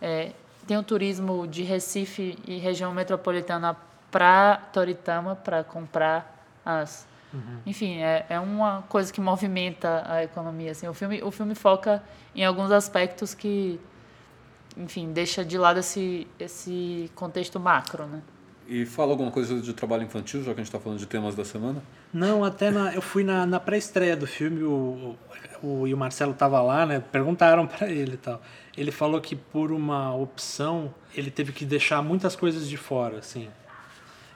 É, 0.00 0.32
tem 0.66 0.78
o 0.78 0.82
turismo 0.82 1.46
de 1.46 1.62
Recife 1.62 2.38
e 2.46 2.56
região 2.56 2.94
metropolitana 2.94 3.76
para 4.10 4.56
Toritama 4.72 5.36
para 5.36 5.62
comprar 5.62 6.42
as 6.64 7.06
uhum. 7.34 7.58
enfim 7.66 7.98
é, 7.98 8.24
é 8.30 8.40
uma 8.40 8.82
coisa 8.88 9.12
que 9.12 9.20
movimenta 9.20 10.04
a 10.06 10.24
economia 10.24 10.70
assim 10.70 10.88
o 10.88 10.94
filme 10.94 11.22
o 11.22 11.30
filme 11.30 11.54
foca 11.54 12.02
em 12.34 12.44
alguns 12.44 12.70
aspectos 12.70 13.34
que 13.34 13.80
enfim 14.76 15.12
deixa 15.12 15.44
de 15.44 15.56
lado 15.56 15.80
esse 15.80 16.26
esse 16.38 17.10
contexto 17.14 17.58
macro 17.58 18.06
né 18.06 18.22
e 18.68 18.84
fala 18.84 19.12
alguma 19.12 19.30
coisa 19.30 19.60
de 19.60 19.72
trabalho 19.72 20.02
infantil 20.02 20.40
já 20.40 20.46
que 20.46 20.60
a 20.60 20.64
gente 20.64 20.66
está 20.66 20.80
falando 20.80 20.98
de 20.98 21.06
temas 21.06 21.34
da 21.34 21.44
semana 21.44 21.82
não 22.12 22.44
até 22.44 22.70
na, 22.70 22.94
eu 22.94 23.02
fui 23.02 23.22
na, 23.22 23.46
na 23.46 23.60
pré-estreia 23.60 24.16
do 24.16 24.26
filme 24.26 24.62
o, 24.62 25.16
o, 25.62 25.86
e 25.86 25.94
o 25.94 25.96
Marcelo 25.96 26.34
tava 26.34 26.60
lá 26.60 26.84
né 26.84 27.00
perguntaram 27.00 27.66
para 27.68 27.88
ele 27.90 28.14
e 28.14 28.18
tal 28.18 28.40
ele 28.76 28.92
falou 28.92 29.20
que 29.20 29.34
por 29.34 29.72
uma 29.72 30.14
opção 30.14 30.94
ele 31.14 31.30
teve 31.30 31.52
que 31.52 31.64
deixar 31.64 32.02
muitas 32.02 32.36
coisas 32.36 32.68
de 32.68 32.76
fora, 32.76 33.18
assim. 33.18 33.48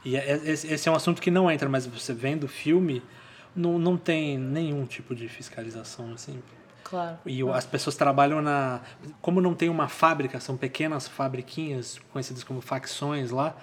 E 0.02 0.16
é, 0.16 0.30
é, 0.30 0.50
esse 0.50 0.88
é 0.88 0.90
um 0.90 0.94
assunto 0.94 1.20
que 1.20 1.30
não 1.30 1.50
entra, 1.50 1.68
mas 1.68 1.86
você 1.86 2.14
vendo 2.14 2.44
o 2.44 2.48
filme, 2.48 3.02
não, 3.54 3.78
não 3.78 3.98
tem 3.98 4.38
nenhum 4.38 4.86
tipo 4.86 5.14
de 5.14 5.28
fiscalização, 5.28 6.12
assim. 6.14 6.42
Claro. 6.90 7.18
E 7.24 7.40
as 7.50 7.64
pessoas 7.64 7.96
trabalham 7.96 8.42
na. 8.42 8.80
Como 9.22 9.40
não 9.40 9.54
tem 9.54 9.68
uma 9.68 9.86
fábrica, 9.86 10.40
são 10.40 10.56
pequenas 10.56 11.06
fabriquinhas, 11.06 12.00
conhecidas 12.12 12.42
como 12.42 12.60
facções 12.60 13.30
lá, 13.30 13.54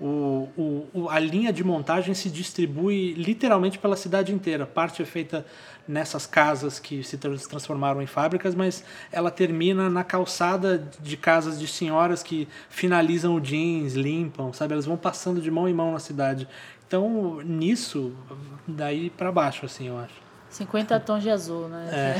o, 0.00 0.48
o, 0.92 1.08
a 1.08 1.20
linha 1.20 1.52
de 1.52 1.62
montagem 1.62 2.14
se 2.14 2.28
distribui 2.28 3.14
literalmente 3.14 3.78
pela 3.78 3.96
cidade 3.96 4.34
inteira. 4.34 4.66
Parte 4.66 5.02
é 5.02 5.04
feita 5.04 5.46
nessas 5.86 6.26
casas 6.26 6.80
que 6.80 7.04
se 7.04 7.16
transformaram 7.16 8.02
em 8.02 8.06
fábricas, 8.06 8.54
mas 8.54 8.84
ela 9.12 9.30
termina 9.30 9.88
na 9.88 10.02
calçada 10.02 10.78
de 11.00 11.16
casas 11.16 11.60
de 11.60 11.68
senhoras 11.68 12.22
que 12.22 12.48
finalizam 12.68 13.36
o 13.36 13.40
jeans, 13.40 13.94
limpam, 13.94 14.52
sabe? 14.52 14.72
Elas 14.72 14.86
vão 14.86 14.96
passando 14.96 15.40
de 15.40 15.50
mão 15.50 15.68
em 15.68 15.74
mão 15.74 15.92
na 15.92 16.00
cidade. 16.00 16.48
Então, 16.86 17.40
nisso, 17.42 18.12
daí 18.66 19.10
para 19.10 19.30
baixo, 19.30 19.64
assim, 19.64 19.88
eu 19.88 19.98
acho. 19.98 20.23
50 20.54 21.00
tons 21.00 21.22
de 21.22 21.30
azul, 21.30 21.68
né? 21.68 21.88
É. 21.90 22.16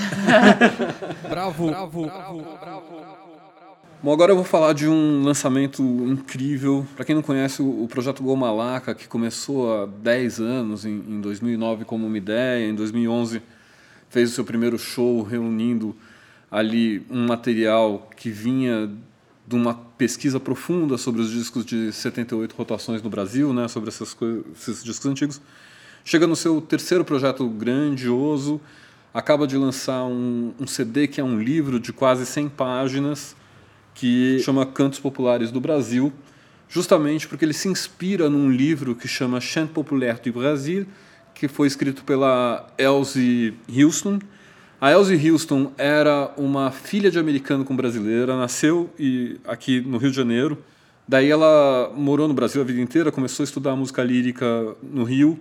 bravo, 1.29 1.67
bravo, 1.69 2.03
bravo, 2.07 2.43
bravo. 2.61 3.05
Bom, 4.03 4.13
agora 4.13 4.33
eu 4.33 4.37
vou 4.37 4.45
falar 4.45 4.75
de 4.75 4.87
um 4.87 5.23
lançamento 5.23 5.83
incrível. 5.83 6.87
Para 6.95 7.05
quem 7.05 7.15
não 7.15 7.23
conhece, 7.23 7.63
o 7.63 7.87
projeto 7.89 8.23
Gomalaca, 8.23 8.95
que 8.95 9.09
começou 9.09 9.73
há 9.73 9.87
10 9.87 10.41
anos, 10.41 10.85
em 10.85 11.21
2009, 11.21 11.85
como 11.85 12.07
uma 12.07 12.19
ideia, 12.19 12.69
em 12.69 12.75
2011 12.75 13.41
fez 14.11 14.31
o 14.31 14.35
seu 14.35 14.45
primeiro 14.45 14.79
show 14.79 15.23
reunindo 15.23 15.97
ali 16.51 17.05
um 17.11 17.27
material 17.27 18.09
que 18.17 18.31
vinha 18.31 18.91
de 19.47 19.55
uma 19.57 19.75
pesquisa 19.75 20.39
profunda 20.39 20.99
sobre 20.99 21.21
os 21.21 21.31
discos 21.31 21.65
de 21.65 21.93
78 21.93 22.55
rotações 22.55 23.03
no 23.03 23.11
Brasil, 23.11 23.53
né, 23.53 23.69
sobre 23.69 23.89
essas 23.89 24.17
esses 24.55 24.85
discos 24.85 25.07
antigos. 25.07 25.41
Chega 26.07 26.27
no 26.27 26.37
seu 26.37 26.61
terceiro 26.61 27.03
projeto 27.03 27.49
grandioso, 27.49 28.61
acaba 29.13 29.47
de 29.47 29.57
lançar 29.57 30.05
um, 30.05 30.53
um 30.61 30.67
CD 30.67 31.09
que 31.09 31.19
é 31.19 31.25
um 31.25 31.41
livro 31.41 31.81
de 31.81 31.95
quase 31.95 32.27
100 32.27 32.51
páginas, 32.51 33.35
que 33.95 34.39
chama 34.41 34.67
Cantos 34.67 34.99
Populares 34.99 35.51
do 35.51 35.63
Brasil, 35.63 36.13
justamente 36.69 37.27
porque 37.27 37.43
ele 37.43 37.55
se 37.55 37.69
inspira 37.69 38.29
num 38.29 38.51
livro 38.51 38.95
que 38.95 39.09
chama 39.09 39.41
Chant 39.41 39.71
Populaire 39.71 40.21
du 40.21 40.39
Brasil, 40.39 40.87
que 41.35 41.49
foi 41.49 41.67
escrito 41.69 42.05
pela 42.05 42.69
Elsie 42.77 43.55
Houston. 43.75 44.19
A 44.79 44.93
Elsie 44.93 45.31
Houston 45.31 45.73
era 45.79 46.35
uma 46.37 46.71
filha 46.71 47.11
de 47.11 47.19
americano 47.19 47.65
com 47.65 47.75
brasileira, 47.75 48.37
nasceu 48.37 48.91
e, 48.99 49.41
aqui 49.47 49.81
no 49.81 49.97
Rio 49.97 50.11
de 50.11 50.17
Janeiro. 50.17 50.63
Daí 51.09 51.31
ela 51.31 51.91
morou 51.97 52.29
no 52.29 52.35
Brasil 52.35 52.61
a 52.61 52.65
vida 52.65 52.81
inteira, 52.83 53.11
começou 53.11 53.43
a 53.43 53.45
estudar 53.45 53.75
música 53.75 54.03
lírica 54.03 54.47
no 54.83 55.03
Rio. 55.03 55.41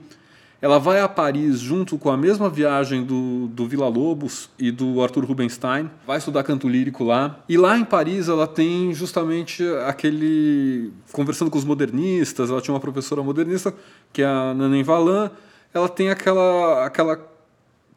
Ela 0.64 0.80
vai 0.80 1.02
a 1.02 1.10
Paris 1.10 1.60
junto 1.60 1.98
com 1.98 2.10
a 2.10 2.16
mesma 2.16 2.50
viagem 2.50 3.04
do, 3.04 3.48
do 3.50 3.68
Vila 3.68 3.90
Lobos 3.90 4.50
e 4.58 4.72
do 4.72 5.04
Arthur 5.04 5.26
Rubinstein, 5.26 5.92
vai 6.08 6.20
estudar 6.20 6.42
canto 6.44 6.70
lírico 6.70 7.04
lá. 7.04 7.44
E 7.50 7.58
lá 7.58 7.78
em 7.78 7.84
Paris 7.84 8.30
ela 8.30 8.48
tem 8.48 8.94
justamente 8.94 9.62
aquele. 9.86 10.94
conversando 11.12 11.52
com 11.52 11.58
os 11.58 11.66
modernistas, 11.66 12.50
ela 12.50 12.62
tinha 12.62 12.74
uma 12.74 12.80
professora 12.80 13.22
modernista, 13.22 13.76
que 14.14 14.22
é 14.22 14.26
a 14.26 14.54
Nanen 14.54 14.84
Valan, 14.84 15.32
ela 15.74 15.90
tem 15.90 16.10
aquela, 16.10 16.86
aquela 16.86 17.20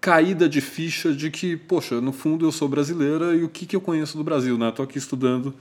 caída 0.01 0.49
de 0.49 0.61
ficha 0.61 1.13
de 1.13 1.31
que, 1.31 1.57
poxa, 1.57 2.01
no 2.01 2.11
fundo 2.11 2.45
eu 2.45 2.51
sou 2.51 2.67
brasileira 2.67 3.37
e 3.37 3.45
o 3.45 3.49
que, 3.49 3.65
que 3.65 3.77
eu 3.77 3.81
conheço 3.81 4.19
do 4.19 4.25
Brasil, 4.25 4.59
né? 4.59 4.71
Estou 4.71 4.83
aqui 4.83 4.99
estudando 4.99 5.55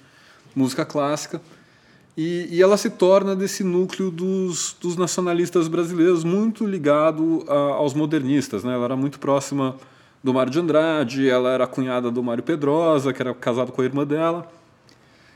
música 0.55 0.83
clássica. 0.83 1.39
E, 2.17 2.47
e, 2.49 2.61
ela 2.61 2.77
se 2.77 2.89
torna 2.89 3.35
desse 3.35 3.63
núcleo 3.63 4.09
dos, 4.09 4.75
dos 4.79 4.95
nacionalistas 4.95 5.67
brasileiros 5.67 6.23
muito 6.23 6.65
ligado 6.65 7.43
a, 7.47 7.53
aos 7.73 7.93
modernistas. 7.93 8.63
Né? 8.63 8.73
Ela 8.73 8.85
era 8.85 8.95
muito 8.95 9.19
próxima 9.19 9.75
do 10.23 10.33
Mário 10.33 10.51
de 10.51 10.59
Andrade, 10.59 11.29
ela 11.29 11.51
era 11.51 11.67
cunhada 11.67 12.09
do 12.09 12.23
Mário 12.23 12.41
Pedrosa, 12.41 13.11
que 13.11 13.21
era 13.21 13.33
casado 13.33 13.71
com 13.71 13.81
a 13.81 13.85
irmã 13.85 14.05
dela. 14.05 14.49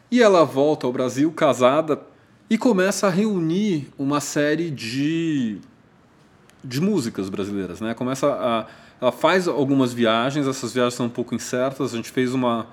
E 0.10 0.22
ela 0.22 0.44
volta 0.46 0.88
ao 0.88 0.94
Brasil 0.94 1.32
casada 1.32 2.02
e 2.50 2.58
começa 2.58 3.08
a 3.08 3.10
reunir 3.10 3.90
uma 3.98 4.20
série 4.20 4.72
de 4.72 5.58
de 6.62 6.82
músicas 6.82 7.30
brasileiras, 7.30 7.80
né? 7.80 7.94
Começa 7.94 8.28
a 8.28 8.66
ela 9.02 9.12
faz 9.12 9.48
algumas 9.48 9.94
viagens, 9.94 10.46
essas 10.46 10.74
viagens 10.74 10.96
são 10.96 11.06
um 11.06 11.10
pouco 11.10 11.34
incertas. 11.34 11.94
A 11.94 11.96
gente 11.96 12.12
fez 12.12 12.34
uma 12.34 12.68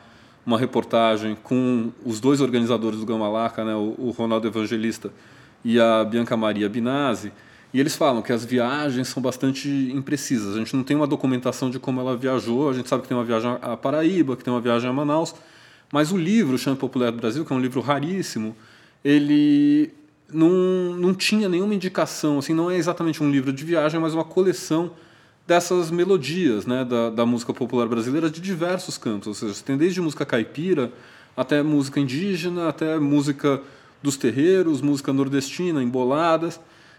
uma 0.47 0.57
reportagem 0.59 1.37
com 1.43 1.91
os 2.05 2.21
dois 2.21 2.41
organizadores 2.41 3.01
do 3.01 3.05
Gamalaca, 3.05 3.65
né, 3.65 3.75
o, 3.75 4.15
Ronaldo 4.17 4.47
Evangelista 4.47 5.11
e 5.65 5.81
a 5.81 6.05
Bianca 6.05 6.37
Maria 6.37 6.69
Binazzi, 6.69 7.33
e 7.75 7.81
eles 7.81 7.97
falam 7.97 8.23
que 8.23 8.33
as 8.33 8.45
viagens 8.45 9.09
são 9.09 9.21
bastante 9.21 9.69
imprecisas. 9.93 10.55
A 10.55 10.59
gente 10.59 10.75
não 10.77 10.85
tem 10.85 10.97
uma 10.97 11.07
documentação 11.07 11.69
de 11.69 11.81
como 11.81 12.01
ela 12.01 12.17
viajou, 12.17 12.71
a 12.71 12.73
gente 12.73 12.89
sabe 12.89 13.03
que 13.03 13.09
tem 13.09 13.17
uma 13.17 13.25
viagem 13.25 13.59
a 13.61 13.77
Paraíba, 13.77 14.37
que 14.37 14.45
tem 14.45 14.55
uma 14.55 14.61
viagem 14.61 14.89
a 14.89 14.93
Manaus, 14.93 15.35
mas 15.93 16.13
o 16.13 16.17
livro 16.17 16.57
Chame 16.57 16.77
Popular 16.77 17.11
do 17.11 17.19
Brasil, 17.19 17.45
que 17.45 17.53
é 17.53 17.57
um 17.57 17.61
livro 17.61 17.81
raríssimo, 17.81 18.57
ele 19.05 19.93
não, 20.33 20.95
não 20.97 21.13
tinha 21.13 21.49
nenhuma 21.49 21.75
indicação, 21.75 22.39
assim, 22.39 22.55
não 22.55 22.71
é 22.71 22.77
exatamente 22.77 23.23
um 23.23 23.31
livro 23.31 23.53
de 23.53 23.65
viagem, 23.65 24.01
mas 24.01 24.15
uma 24.15 24.25
coleção 24.25 24.93
dessas 25.47 25.91
melodias 25.91 26.67
né, 26.67 26.85
da, 26.85 27.11
da 27.11 27.25
música 27.25 27.55
popular 27.55 27.87
brasileira 27.87 28.29
de 28.29 28.41
diversos 28.41 28.99
cantos. 28.99 29.29
Ou 29.29 29.35
seja, 29.35 29.55
você 29.55 29.63
tem 29.63 29.77
desde 29.77 30.01
música 30.01 30.27
caipira 30.27 30.93
até 31.37 31.63
música 31.63 32.01
indígena, 32.01 32.69
até 32.69 32.99
música 32.99 33.61
dos 34.03 34.17
terreiros, 34.17 34.81
música 34.81 35.13
nordestina, 35.13 35.83
emboladas, 35.83 36.59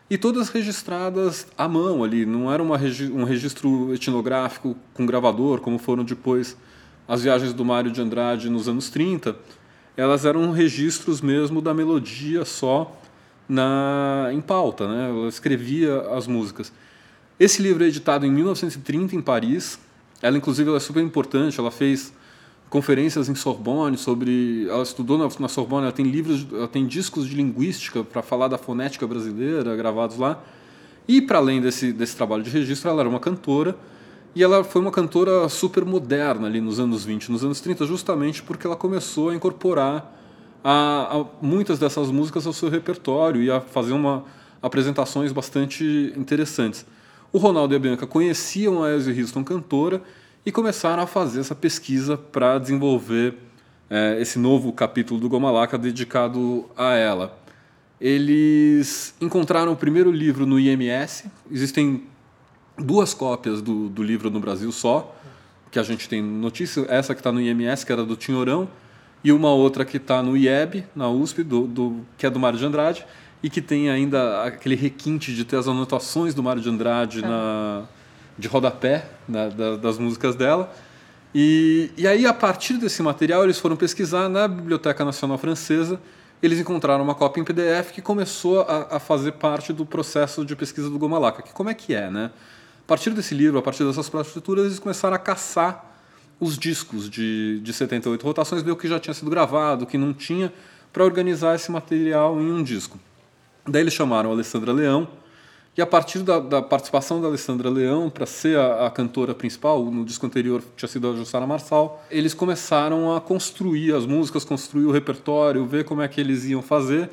e 0.09 0.17
todas 0.17 0.49
registradas 0.49 1.47
à 1.57 1.67
mão 1.67 2.03
ali. 2.03 2.25
Não 2.25 2.51
era 2.51 2.63
uma, 2.63 2.77
um 3.13 3.23
registro 3.23 3.93
etnográfico 3.93 4.75
com 4.93 5.05
gravador, 5.05 5.59
como 5.59 5.77
foram 5.77 6.03
depois 6.03 6.55
as 7.07 7.23
viagens 7.23 7.53
do 7.53 7.65
Mário 7.65 7.91
de 7.91 8.01
Andrade 8.01 8.49
nos 8.49 8.69
anos 8.69 8.89
30. 8.89 9.35
Elas 9.97 10.25
eram 10.25 10.51
registros 10.51 11.21
mesmo 11.21 11.61
da 11.61 11.73
melodia 11.73 12.45
só 12.45 12.95
na 13.49 14.29
em 14.31 14.41
pauta, 14.41 14.87
né? 14.87 15.09
Ela 15.09 15.27
escrevia 15.27 16.01
as 16.11 16.27
músicas. 16.27 16.71
Esse 17.39 17.61
livro 17.61 17.83
é 17.83 17.87
editado 17.87 18.25
em 18.25 18.31
1930 18.31 19.15
em 19.15 19.21
Paris. 19.21 19.79
Ela 20.21 20.37
inclusive 20.37 20.67
ela 20.67 20.77
é 20.77 20.79
super 20.79 21.03
importante, 21.03 21.59
ela 21.59 21.69
fez 21.69 22.11
conferências 22.67 23.29
em 23.29 23.35
Sorbonne 23.35 23.95
sobre. 23.95 24.67
Ela 24.67 24.81
estudou 24.81 25.17
na, 25.17 25.47
Sorbonne, 25.47 25.83
ela 25.83 25.91
tem 25.91 26.05
livros, 26.05 26.47
ela 26.51 26.67
tem 26.67 26.87
discos 26.87 27.27
de 27.27 27.35
linguística 27.35 28.03
para 28.03 28.23
falar 28.23 28.47
da 28.47 28.57
fonética 28.57 29.05
brasileira 29.05 29.75
gravados 29.75 30.17
lá. 30.17 30.41
E 31.07 31.21
para 31.21 31.37
além 31.37 31.61
desse, 31.61 31.93
desse 31.93 32.15
trabalho 32.15 32.41
de 32.41 32.49
registro, 32.49 32.89
ela 32.89 33.01
era 33.01 33.09
uma 33.09 33.19
cantora. 33.19 33.77
E 34.35 34.43
ela 34.43 34.63
foi 34.63 34.81
uma 34.81 34.91
cantora 34.91 35.47
super 35.47 35.85
moderna 35.85 36.47
ali 36.47 36.59
nos 36.59 36.79
anos 36.79 37.05
20, 37.05 37.31
nos 37.31 37.43
anos 37.43 37.61
30, 37.61 37.85
justamente 37.85 38.43
porque 38.43 38.67
ela 38.67 38.75
começou 38.75 39.29
a 39.29 39.35
incorporar 39.35 40.15
a, 40.63 41.17
a 41.17 41.25
muitas 41.41 41.79
dessas 41.79 42.09
músicas 42.11 42.45
ao 42.45 42.53
seu 42.53 42.69
repertório 42.69 43.41
e 43.41 43.49
a 43.49 43.61
fazer 43.61 43.93
uma, 43.93 44.25
apresentações 44.61 45.31
bastante 45.31 46.13
interessantes. 46.15 46.85
O 47.31 47.37
Ronaldo 47.37 47.73
e 47.73 47.77
a 47.77 47.79
Bianca 47.79 48.07
conheciam 48.07 48.83
a 48.83 48.91
Elsie 48.91 49.19
Houston 49.19 49.43
cantora 49.43 50.01
e 50.45 50.51
começaram 50.51 51.03
a 51.03 51.07
fazer 51.07 51.41
essa 51.41 51.53
pesquisa 51.53 52.17
para 52.17 52.57
desenvolver 52.57 53.35
é, 53.89 54.17
esse 54.21 54.39
novo 54.39 54.71
capítulo 54.71 55.19
do 55.19 55.27
Gomalaca 55.27 55.77
dedicado 55.77 56.65
a 56.77 56.93
ela. 56.93 57.37
Eles 57.99 59.13
encontraram 59.19 59.73
o 59.73 59.75
primeiro 59.75 60.09
livro 60.09 60.45
no 60.45 60.57
IMS, 60.57 61.25
existem 61.51 62.03
duas 62.77 63.13
cópias 63.13 63.61
do, 63.61 63.89
do 63.89 64.03
livro 64.03 64.29
no 64.29 64.39
Brasil 64.39 64.71
só, 64.71 65.13
que 65.69 65.79
a 65.79 65.83
gente 65.83 66.07
tem 66.07 66.21
notícia, 66.21 66.85
essa 66.87 67.13
que 67.13 67.19
está 67.19 67.31
no 67.31 67.41
IMS, 67.41 67.85
que 67.85 67.91
era 67.91 68.05
do 68.05 68.15
Tinhorão, 68.15 68.69
e 69.21 69.33
uma 69.33 69.51
outra 69.51 69.83
que 69.83 69.97
está 69.97 70.23
no 70.23 70.37
IEB, 70.37 70.85
na 70.95 71.09
USP, 71.09 71.43
do, 71.43 71.67
do, 71.67 72.05
que 72.17 72.25
é 72.25 72.29
do 72.29 72.39
Mário 72.39 72.57
de 72.57 72.65
Andrade, 72.65 73.05
e 73.41 73.49
que 73.49 73.61
tem 73.61 73.89
ainda 73.89 74.43
aquele 74.43 74.75
requinte 74.75 75.33
de 75.33 75.45
ter 75.45 75.57
as 75.57 75.67
anotações 75.67 76.33
do 76.33 76.41
Mário 76.41 76.61
de 76.61 76.69
Andrade 76.69 77.23
é. 77.23 77.27
na, 77.27 77.83
de 78.37 78.47
rodapé 78.47 79.09
né, 79.27 79.49
das 79.81 79.97
músicas 79.97 80.35
dela. 80.35 80.73
E, 81.33 81.91
e 81.97 82.07
aí, 82.07 82.25
a 82.25 82.33
partir 82.33 82.77
desse 82.77 83.01
material, 83.03 83.43
eles 83.43 83.59
foram 83.59 83.75
pesquisar 83.75 84.29
na 84.29 84.47
Biblioteca 84.47 85.03
Nacional 85.05 85.37
Francesa. 85.37 85.99
Eles 86.41 86.59
encontraram 86.59 87.03
uma 87.03 87.15
cópia 87.15 87.41
em 87.41 87.43
PDF 87.43 87.91
que 87.91 88.01
começou 88.01 88.61
a, 88.61 88.95
a 88.95 88.99
fazer 88.99 89.33
parte 89.33 89.73
do 89.73 89.85
processo 89.85 90.45
de 90.45 90.55
pesquisa 90.55 90.89
do 90.89 90.97
Gomalaca. 90.97 91.41
Que 91.41 91.51
como 91.51 91.69
é 91.69 91.73
que 91.73 91.93
é, 91.93 92.09
né? 92.09 92.31
A 92.83 92.87
partir 92.87 93.09
desse 93.11 93.35
livro, 93.35 93.59
a 93.59 93.61
partir 93.61 93.83
dessas 93.83 94.07
partituras, 94.09 94.65
eles 94.65 94.79
começaram 94.79 95.15
a 95.15 95.19
caçar 95.19 95.85
os 96.39 96.57
discos 96.57 97.09
de, 97.09 97.59
de 97.59 97.73
78 97.73 98.23
rotações, 98.23 98.61
ver 98.61 98.71
o 98.71 98.75
que 98.75 98.87
já 98.87 98.99
tinha 98.99 99.13
sido 99.13 99.29
gravado, 99.29 99.83
o 99.83 99.87
que 99.87 99.97
não 99.97 100.13
tinha, 100.13 100.53
para 100.93 101.03
organizar 101.03 101.55
esse 101.55 101.71
material 101.71 102.39
em 102.39 102.51
um 102.51 102.63
disco. 102.63 102.97
Daí 103.67 103.81
eles 103.81 103.93
chamaram 103.93 104.29
a 104.29 104.33
Alessandra 104.33 104.71
Leão, 104.71 105.07
e 105.77 105.81
a 105.81 105.85
partir 105.85 106.23
da, 106.23 106.39
da 106.39 106.59
participação 106.59 107.21
da 107.21 107.27
Alessandra 107.27 107.69
Leão 107.69 108.09
para 108.09 108.25
ser 108.25 108.57
a, 108.57 108.87
a, 108.87 108.89
cantora 108.89 109.35
principal, 109.35 109.85
no 109.85 110.03
disco 110.03 110.25
anterior 110.25 110.63
tinha 110.75 110.89
sido 110.89 111.07
a 111.07 111.15
Jussara 111.15 111.45
Marçal, 111.45 112.03
eles 112.09 112.33
começaram 112.33 113.15
a 113.15 113.21
construir 113.21 113.93
as 113.93 114.03
músicas, 114.03 114.43
construir 114.43 114.85
o 114.85 114.91
repertório, 114.91 115.67
ver 115.67 115.85
como 115.85 116.01
é 116.01 116.07
que 116.07 116.19
eles 116.19 116.45
iam 116.45 116.63
fazer. 116.63 117.09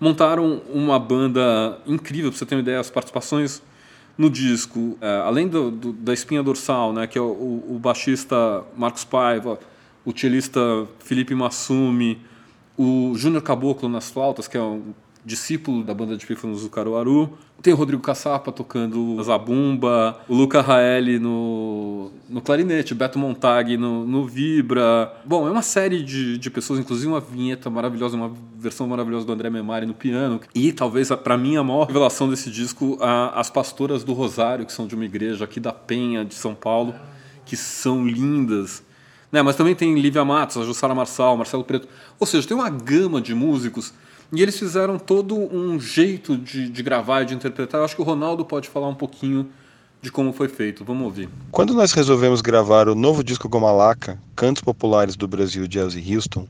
Montaram 0.00 0.60
uma 0.72 0.98
banda 0.98 1.78
incrível, 1.86 2.30
para 2.30 2.38
você 2.38 2.46
ter 2.46 2.56
uma 2.56 2.62
ideia, 2.62 2.80
as 2.80 2.90
participações 2.90 3.62
no 4.18 4.28
disco, 4.28 4.98
é, 5.00 5.18
além 5.18 5.46
do, 5.46 5.70
do, 5.70 5.92
da 5.92 6.12
espinha 6.12 6.42
dorsal, 6.42 6.92
né, 6.92 7.06
que 7.06 7.16
é 7.16 7.20
o, 7.20 7.26
o, 7.26 7.76
o 7.76 7.78
baixista 7.78 8.64
Marcos 8.76 9.04
Paiva, 9.04 9.56
o 10.04 10.18
cellista 10.18 10.60
Felipe 10.98 11.34
Massumi, 11.34 12.20
o 12.76 13.12
Júnior 13.14 13.42
Caboclo 13.42 13.88
nas 13.88 14.10
flautas, 14.10 14.48
que 14.48 14.56
é 14.56 14.60
um 14.60 14.92
discípulo 15.24 15.82
da 15.82 15.92
banda 15.92 16.16
de 16.16 16.26
pífanos 16.26 16.62
do 16.62 16.70
Caruaru. 16.70 17.38
Tem 17.62 17.74
o 17.74 17.76
Rodrigo 17.76 18.02
Caçapa 18.02 18.50
tocando 18.50 19.22
zabumba, 19.22 20.18
o 20.26 20.34
Luca 20.34 20.62
Raeli 20.62 21.18
no, 21.18 22.10
no 22.26 22.40
clarinete, 22.40 22.94
Beto 22.94 23.18
Montag 23.18 23.76
no, 23.76 24.06
no 24.06 24.26
vibra. 24.26 25.12
Bom, 25.26 25.46
é 25.46 25.50
uma 25.50 25.60
série 25.60 26.02
de, 26.02 26.38
de 26.38 26.50
pessoas, 26.50 26.80
inclusive 26.80 27.08
uma 27.08 27.20
vinheta 27.20 27.68
maravilhosa, 27.68 28.16
uma 28.16 28.32
versão 28.56 28.88
maravilhosa 28.88 29.26
do 29.26 29.32
André 29.32 29.50
Memari 29.50 29.84
no 29.84 29.92
piano. 29.92 30.40
E 30.54 30.72
talvez, 30.72 31.10
para 31.10 31.36
mim, 31.36 31.58
a 31.58 31.62
maior 31.62 31.86
revelação 31.86 32.30
desse 32.30 32.50
disco, 32.50 32.96
a, 32.98 33.38
as 33.38 33.50
pastoras 33.50 34.02
do 34.04 34.14
Rosário, 34.14 34.64
que 34.64 34.72
são 34.72 34.86
de 34.86 34.94
uma 34.94 35.04
igreja 35.04 35.44
aqui 35.44 35.60
da 35.60 35.72
Penha, 35.72 36.24
de 36.24 36.34
São 36.34 36.54
Paulo, 36.54 36.94
que 37.44 37.58
são 37.58 38.06
lindas. 38.06 38.82
Né, 39.30 39.42
mas 39.42 39.54
também 39.54 39.74
tem 39.74 39.94
Lívia 40.00 40.24
Matos, 40.24 40.56
a 40.56 40.64
Jussara 40.64 40.94
Marçal, 40.94 41.36
Marcelo 41.36 41.62
Preto. 41.62 41.86
Ou 42.18 42.26
seja, 42.26 42.48
tem 42.48 42.56
uma 42.56 42.70
gama 42.70 43.20
de 43.20 43.34
músicos 43.34 43.92
e 44.32 44.42
eles 44.42 44.58
fizeram 44.58 44.98
todo 44.98 45.36
um 45.36 45.78
jeito 45.80 46.36
de, 46.36 46.68
de 46.68 46.82
gravar 46.82 47.22
e 47.22 47.26
de 47.26 47.34
interpretar. 47.34 47.80
Eu 47.80 47.84
acho 47.84 47.96
que 47.96 48.02
o 48.02 48.04
Ronaldo 48.04 48.44
pode 48.44 48.68
falar 48.68 48.88
um 48.88 48.94
pouquinho 48.94 49.48
de 50.00 50.10
como 50.10 50.32
foi 50.32 50.48
feito. 50.48 50.84
Vamos 50.84 51.04
ouvir. 51.04 51.28
Quando 51.50 51.74
nós 51.74 51.92
resolvemos 51.92 52.40
gravar 52.40 52.88
o 52.88 52.94
novo 52.94 53.22
disco 53.22 53.48
Gomalaca, 53.48 54.18
Cantos 54.34 54.62
Populares 54.62 55.16
do 55.16 55.28
Brasil 55.28 55.66
de 55.66 55.78
Elsie 55.78 56.14
Houston, 56.14 56.46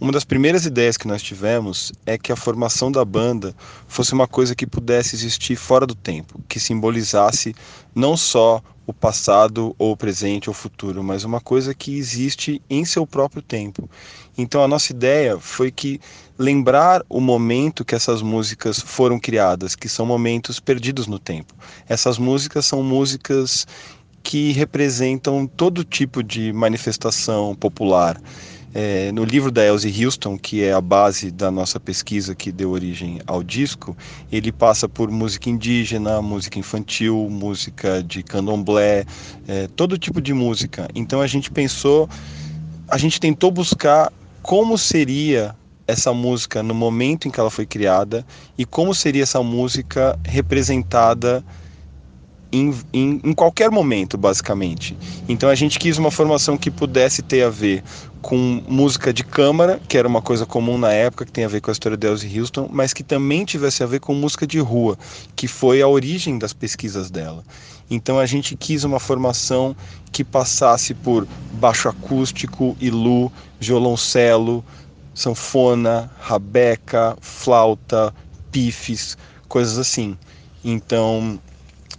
uma 0.00 0.12
das 0.12 0.24
primeiras 0.24 0.66
ideias 0.66 0.96
que 0.96 1.06
nós 1.06 1.22
tivemos 1.22 1.92
é 2.04 2.18
que 2.18 2.32
a 2.32 2.36
formação 2.36 2.90
da 2.90 3.04
banda 3.04 3.54
fosse 3.86 4.12
uma 4.12 4.26
coisa 4.26 4.54
que 4.54 4.66
pudesse 4.66 5.14
existir 5.14 5.56
fora 5.56 5.86
do 5.86 5.94
tempo, 5.94 6.40
que 6.48 6.58
simbolizasse 6.58 7.54
não 7.94 8.16
só 8.16 8.60
o 8.86 8.92
passado 8.92 9.74
ou 9.78 9.92
o 9.92 9.96
presente 9.96 10.48
ou 10.48 10.52
o 10.52 10.56
futuro, 10.56 11.02
mas 11.02 11.24
uma 11.24 11.40
coisa 11.40 11.74
que 11.74 11.96
existe 11.96 12.60
em 12.68 12.84
seu 12.84 13.06
próprio 13.06 13.40
tempo. 13.40 13.88
Então 14.36 14.62
a 14.62 14.68
nossa 14.68 14.92
ideia 14.92 15.38
foi 15.38 15.70
que 15.70 16.00
lembrar 16.38 17.02
o 17.08 17.20
momento 17.20 17.84
que 17.84 17.94
essas 17.94 18.20
músicas 18.20 18.80
foram 18.80 19.18
criadas, 19.18 19.74
que 19.74 19.88
são 19.88 20.04
momentos 20.04 20.60
perdidos 20.60 21.06
no 21.06 21.18
tempo. 21.18 21.54
Essas 21.88 22.18
músicas 22.18 22.66
são 22.66 22.82
músicas 22.82 23.66
que 24.22 24.52
representam 24.52 25.46
todo 25.46 25.84
tipo 25.84 26.22
de 26.22 26.52
manifestação 26.52 27.54
popular. 27.54 28.20
É, 28.76 29.12
no 29.12 29.24
livro 29.24 29.52
da 29.52 29.64
Elsie 29.64 30.04
Houston, 30.04 30.36
que 30.36 30.64
é 30.64 30.72
a 30.72 30.80
base 30.80 31.30
da 31.30 31.48
nossa 31.48 31.78
pesquisa 31.78 32.34
que 32.34 32.50
deu 32.50 32.72
origem 32.72 33.20
ao 33.24 33.40
disco, 33.40 33.96
ele 34.32 34.50
passa 34.50 34.88
por 34.88 35.08
música 35.12 35.48
indígena, 35.48 36.20
música 36.20 36.58
infantil, 36.58 37.28
música 37.30 38.02
de 38.02 38.24
candomblé, 38.24 39.04
é, 39.46 39.68
todo 39.76 39.96
tipo 39.96 40.20
de 40.20 40.34
música. 40.34 40.88
Então 40.92 41.20
a 41.20 41.26
gente 41.28 41.52
pensou, 41.52 42.08
a 42.88 42.98
gente 42.98 43.20
tentou 43.20 43.52
buscar 43.52 44.12
como 44.42 44.76
seria 44.76 45.54
essa 45.86 46.12
música 46.12 46.60
no 46.60 46.74
momento 46.74 47.28
em 47.28 47.30
que 47.30 47.38
ela 47.38 47.50
foi 47.50 47.66
criada 47.66 48.26
e 48.58 48.64
como 48.64 48.92
seria 48.92 49.22
essa 49.22 49.40
música 49.40 50.18
representada 50.24 51.44
em, 52.54 52.74
em, 52.92 53.20
em, 53.24 53.32
qualquer 53.32 53.70
momento, 53.70 54.16
basicamente. 54.16 54.96
Então 55.28 55.48
a 55.48 55.54
gente 55.54 55.78
quis 55.78 55.98
uma 55.98 56.10
formação 56.10 56.56
que 56.56 56.70
pudesse 56.70 57.20
ter 57.20 57.42
a 57.42 57.50
ver 57.50 57.82
com 58.22 58.62
música 58.68 59.12
de 59.12 59.24
câmara, 59.24 59.80
que 59.88 59.98
era 59.98 60.06
uma 60.06 60.22
coisa 60.22 60.46
comum 60.46 60.78
na 60.78 60.92
época, 60.92 61.26
que 61.26 61.32
tem 61.32 61.44
a 61.44 61.48
ver 61.48 61.60
com 61.60 61.70
a 61.70 61.72
história 61.72 61.96
de 61.96 62.06
Elsie 62.06 62.40
Houston, 62.40 62.68
mas 62.72 62.92
que 62.92 63.02
também 63.02 63.44
tivesse 63.44 63.82
a 63.82 63.86
ver 63.86 64.00
com 64.00 64.14
música 64.14 64.46
de 64.46 64.58
rua, 64.60 64.96
que 65.34 65.48
foi 65.48 65.82
a 65.82 65.88
origem 65.88 66.38
das 66.38 66.52
pesquisas 66.52 67.10
dela. 67.10 67.44
Então 67.90 68.18
a 68.18 68.24
gente 68.24 68.56
quis 68.56 68.84
uma 68.84 69.00
formação 69.00 69.76
que 70.10 70.24
passasse 70.24 70.94
por 70.94 71.26
baixo 71.54 71.88
acústico, 71.88 72.76
ilu, 72.80 73.30
violoncelo, 73.60 74.64
sanfona, 75.12 76.10
rabeca, 76.18 77.16
flauta, 77.20 78.14
pifes, 78.50 79.18
coisas 79.48 79.76
assim. 79.76 80.16
Então 80.64 81.38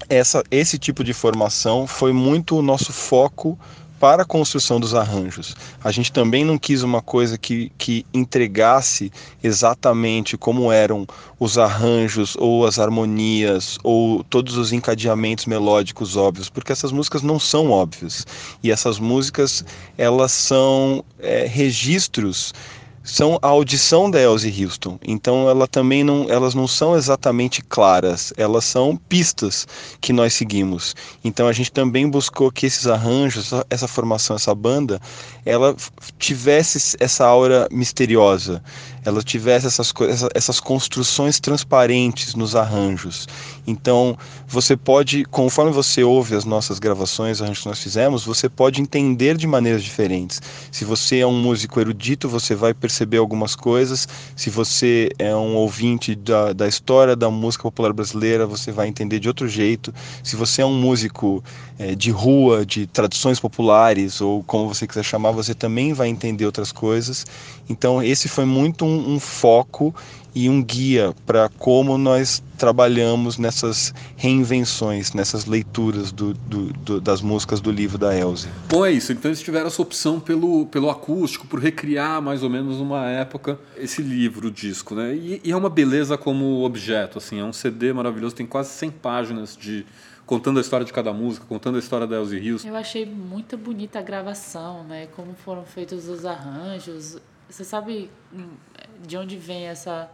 essa, 0.10 0.44
esse 0.50 0.78
tipo 0.78 1.04
de 1.04 1.14
formação 1.14 1.88
foi 1.88 2.12
muito 2.12 2.58
o 2.58 2.62
nosso 2.62 2.92
foco 2.92 3.58
para 4.00 4.24
a 4.24 4.26
construção 4.26 4.80
dos 4.80 4.94
arranjos. 4.94 5.56
A 5.84 5.92
gente 5.92 6.12
também 6.12 6.44
não 6.44 6.58
quis 6.58 6.84
uma 6.84 7.02
coisa 7.02 7.38
que, 7.38 7.72
que 7.78 8.06
entregasse 8.14 9.12
exatamente 9.42 10.38
como 10.38 10.72
eram 10.72 11.08
os 11.40 11.58
arranjos 11.58 12.36
ou 12.38 12.66
as 12.66 12.78
harmonias 12.78 13.78
ou 13.84 14.24
todos 14.24 14.58
os 14.58 14.72
encadeamentos 14.72 15.46
melódicos 15.46 16.16
óbvios, 16.16 16.50
porque 16.50 16.72
essas 16.72 16.92
músicas 16.92 17.22
não 17.22 17.40
são 17.40 17.72
óbvias. 17.72 18.28
E 18.62 18.70
essas 18.70 19.00
músicas, 19.00 19.64
elas 19.98 20.32
são 20.32 21.04
é, 21.20 21.46
registros 21.48 22.54
são 23.06 23.38
a 23.42 23.48
audição 23.48 24.10
da 24.10 24.20
Elsie 24.20 24.66
Houston. 24.66 24.98
Então 25.08 25.48
ela 25.48 25.68
também 25.68 26.04
não, 26.04 26.26
elas 26.28 26.56
não 26.56 26.68
são 26.68 26.98
exatamente 26.98 27.62
claras, 27.62 28.34
elas 28.36 28.66
são 28.66 28.98
pistas 28.98 29.68
que 30.02 30.12
nós 30.12 30.34
seguimos. 30.34 30.96
Então 31.24 31.48
a 31.48 31.54
gente 31.54 31.72
também 31.72 32.10
buscou 32.10 32.52
que 32.52 32.66
esses 32.66 32.88
arranjos, 32.88 33.52
essa 33.70 33.88
formação, 33.88 34.36
essa 34.36 34.54
banda, 34.56 35.00
ela 35.46 35.76
tivesse 36.18 36.98
essa 37.00 37.26
aura 37.26 37.68
misteriosa, 37.72 38.62
ela 39.06 39.22
tivesse 39.22 39.68
essas, 39.68 39.94
essas 40.34 40.60
construções 40.60 41.40
transparentes 41.40 42.34
nos 42.34 42.56
arranjos. 42.56 43.28
Então 43.66 44.18
você 44.48 44.76
pode, 44.76 45.26
conforme 45.26 45.72
você 45.72 46.04
ouve 46.04 46.36
as 46.36 46.46
nossas 46.46 46.80
gravações, 46.80 47.42
arranjos 47.42 47.64
que 47.64 47.70
nós 47.70 47.80
fizemos, 47.80 48.26
você 48.26 48.50
pode 48.50 48.82
entender 48.82 49.38
de 49.38 49.48
maneiras 49.48 49.84
diferentes. 49.84 50.42
Se 50.72 50.84
você 50.84 51.20
é 51.20 51.28
um 51.28 51.40
músico 51.40 51.80
erudito, 51.80 52.28
você 52.28 52.56
vai 52.56 52.74
perceber 52.74 52.96
perceber 53.06 53.18
algumas 53.18 53.56
coisas. 53.56 54.08
Se 54.36 54.50
você 54.50 55.10
é 55.20 55.36
um 55.36 55.56
ouvinte 55.56 56.16
da, 56.16 56.54
da 56.54 56.68
história 56.68 57.16
da 57.16 57.30
música 57.30 57.64
popular 57.64 57.94
brasileira, 57.94 58.46
você 58.46 58.72
vai 58.72 58.88
entender 58.88 59.20
de 59.20 59.28
outro 59.28 59.48
jeito. 59.48 59.94
Se 60.24 60.36
você 60.36 60.62
é 60.62 60.66
um 60.66 60.74
músico 60.80 61.44
é, 61.78 61.94
de 61.94 62.12
rua, 62.12 62.66
de 62.66 62.88
tradições 62.88 63.40
populares, 63.40 64.22
ou 64.22 64.44
como 64.44 64.68
você 64.68 64.88
quiser 64.88 65.04
chamar, 65.04 65.32
você 65.32 65.54
também 65.54 65.94
vai 65.94 66.08
entender 66.08 66.46
outras 66.46 66.72
coisas. 66.72 67.26
Então, 67.70 68.02
esse 68.02 68.28
foi 68.28 68.46
muito 68.46 68.86
um, 68.86 69.16
um 69.16 69.20
foco 69.20 69.94
e 70.36 70.50
um 70.50 70.62
guia 70.62 71.16
para 71.26 71.48
como 71.48 71.98
nós 71.98 72.44
trabalhamos 72.58 73.38
nessas 73.38 73.94
reinvenções, 74.18 75.14
nessas 75.14 75.46
leituras 75.46 76.12
do, 76.12 76.34
do, 76.34 76.74
do, 76.74 77.02
das 77.02 77.22
músicas 77.22 77.62
do 77.62 77.72
livro 77.72 77.98
da 77.98 78.16
Elze. 78.16 78.50
Bom, 78.70 78.86
é 78.86 78.92
isso. 78.92 79.14
Então 79.14 79.30
eles 79.30 79.42
tiveram 79.42 79.68
essa 79.68 79.82
opção 79.82 80.20
pelo, 80.20 80.66
pelo 80.66 80.90
acústico, 80.90 81.48
por 81.48 81.60
recriar 81.60 82.22
mais 82.22 82.44
ou 82.44 82.50
menos 82.50 82.82
uma 82.82 83.10
época 83.10 83.58
esse 83.78 84.02
livro, 84.02 84.50
o 84.50 84.52
disco. 84.52 84.94
Né? 84.94 85.16
E, 85.16 85.42
e 85.44 85.52
é 85.52 85.56
uma 85.56 85.70
beleza 85.70 86.18
como 86.18 86.64
objeto. 86.64 87.18
Assim, 87.18 87.40
é 87.40 87.44
um 87.44 87.54
CD 87.54 87.94
maravilhoso, 87.94 88.36
tem 88.36 88.46
quase 88.46 88.72
100 88.72 88.92
páginas 88.92 89.56
de 89.56 89.86
contando 90.26 90.58
a 90.58 90.62
história 90.62 90.86
de 90.86 90.92
cada 90.92 91.14
música, 91.14 91.46
contando 91.48 91.76
a 91.76 91.80
história 91.80 92.08
da 92.08 92.16
Elze 92.16 92.40
Rios. 92.40 92.66
Eu 92.66 92.76
achei 92.76 93.06
muito 93.06 93.56
bonita 93.58 94.00
a 94.00 94.02
gravação, 94.02 94.84
né? 94.84 95.08
como 95.16 95.34
foram 95.36 95.64
feitos 95.64 96.10
os 96.10 96.26
arranjos. 96.26 97.20
Você 97.48 97.64
sabe 97.64 98.10
hum, 98.34 98.48
de 99.06 99.16
onde 99.18 99.38
vem 99.38 99.68
essa 99.68 100.10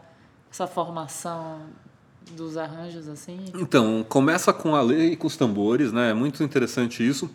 essa 0.52 0.68
formação 0.68 1.62
dos 2.32 2.58
arranjos 2.58 3.08
assim? 3.08 3.40
Então, 3.56 4.06
começa 4.08 4.52
com 4.52 4.76
a 4.76 4.82
lei 4.82 5.14
e 5.14 5.16
com 5.16 5.28
os 5.28 5.38
tambores, 5.38 5.92
né? 5.94 6.12
É 6.12 6.14
muito 6.14 6.44
interessante 6.44 7.08
isso. 7.08 7.30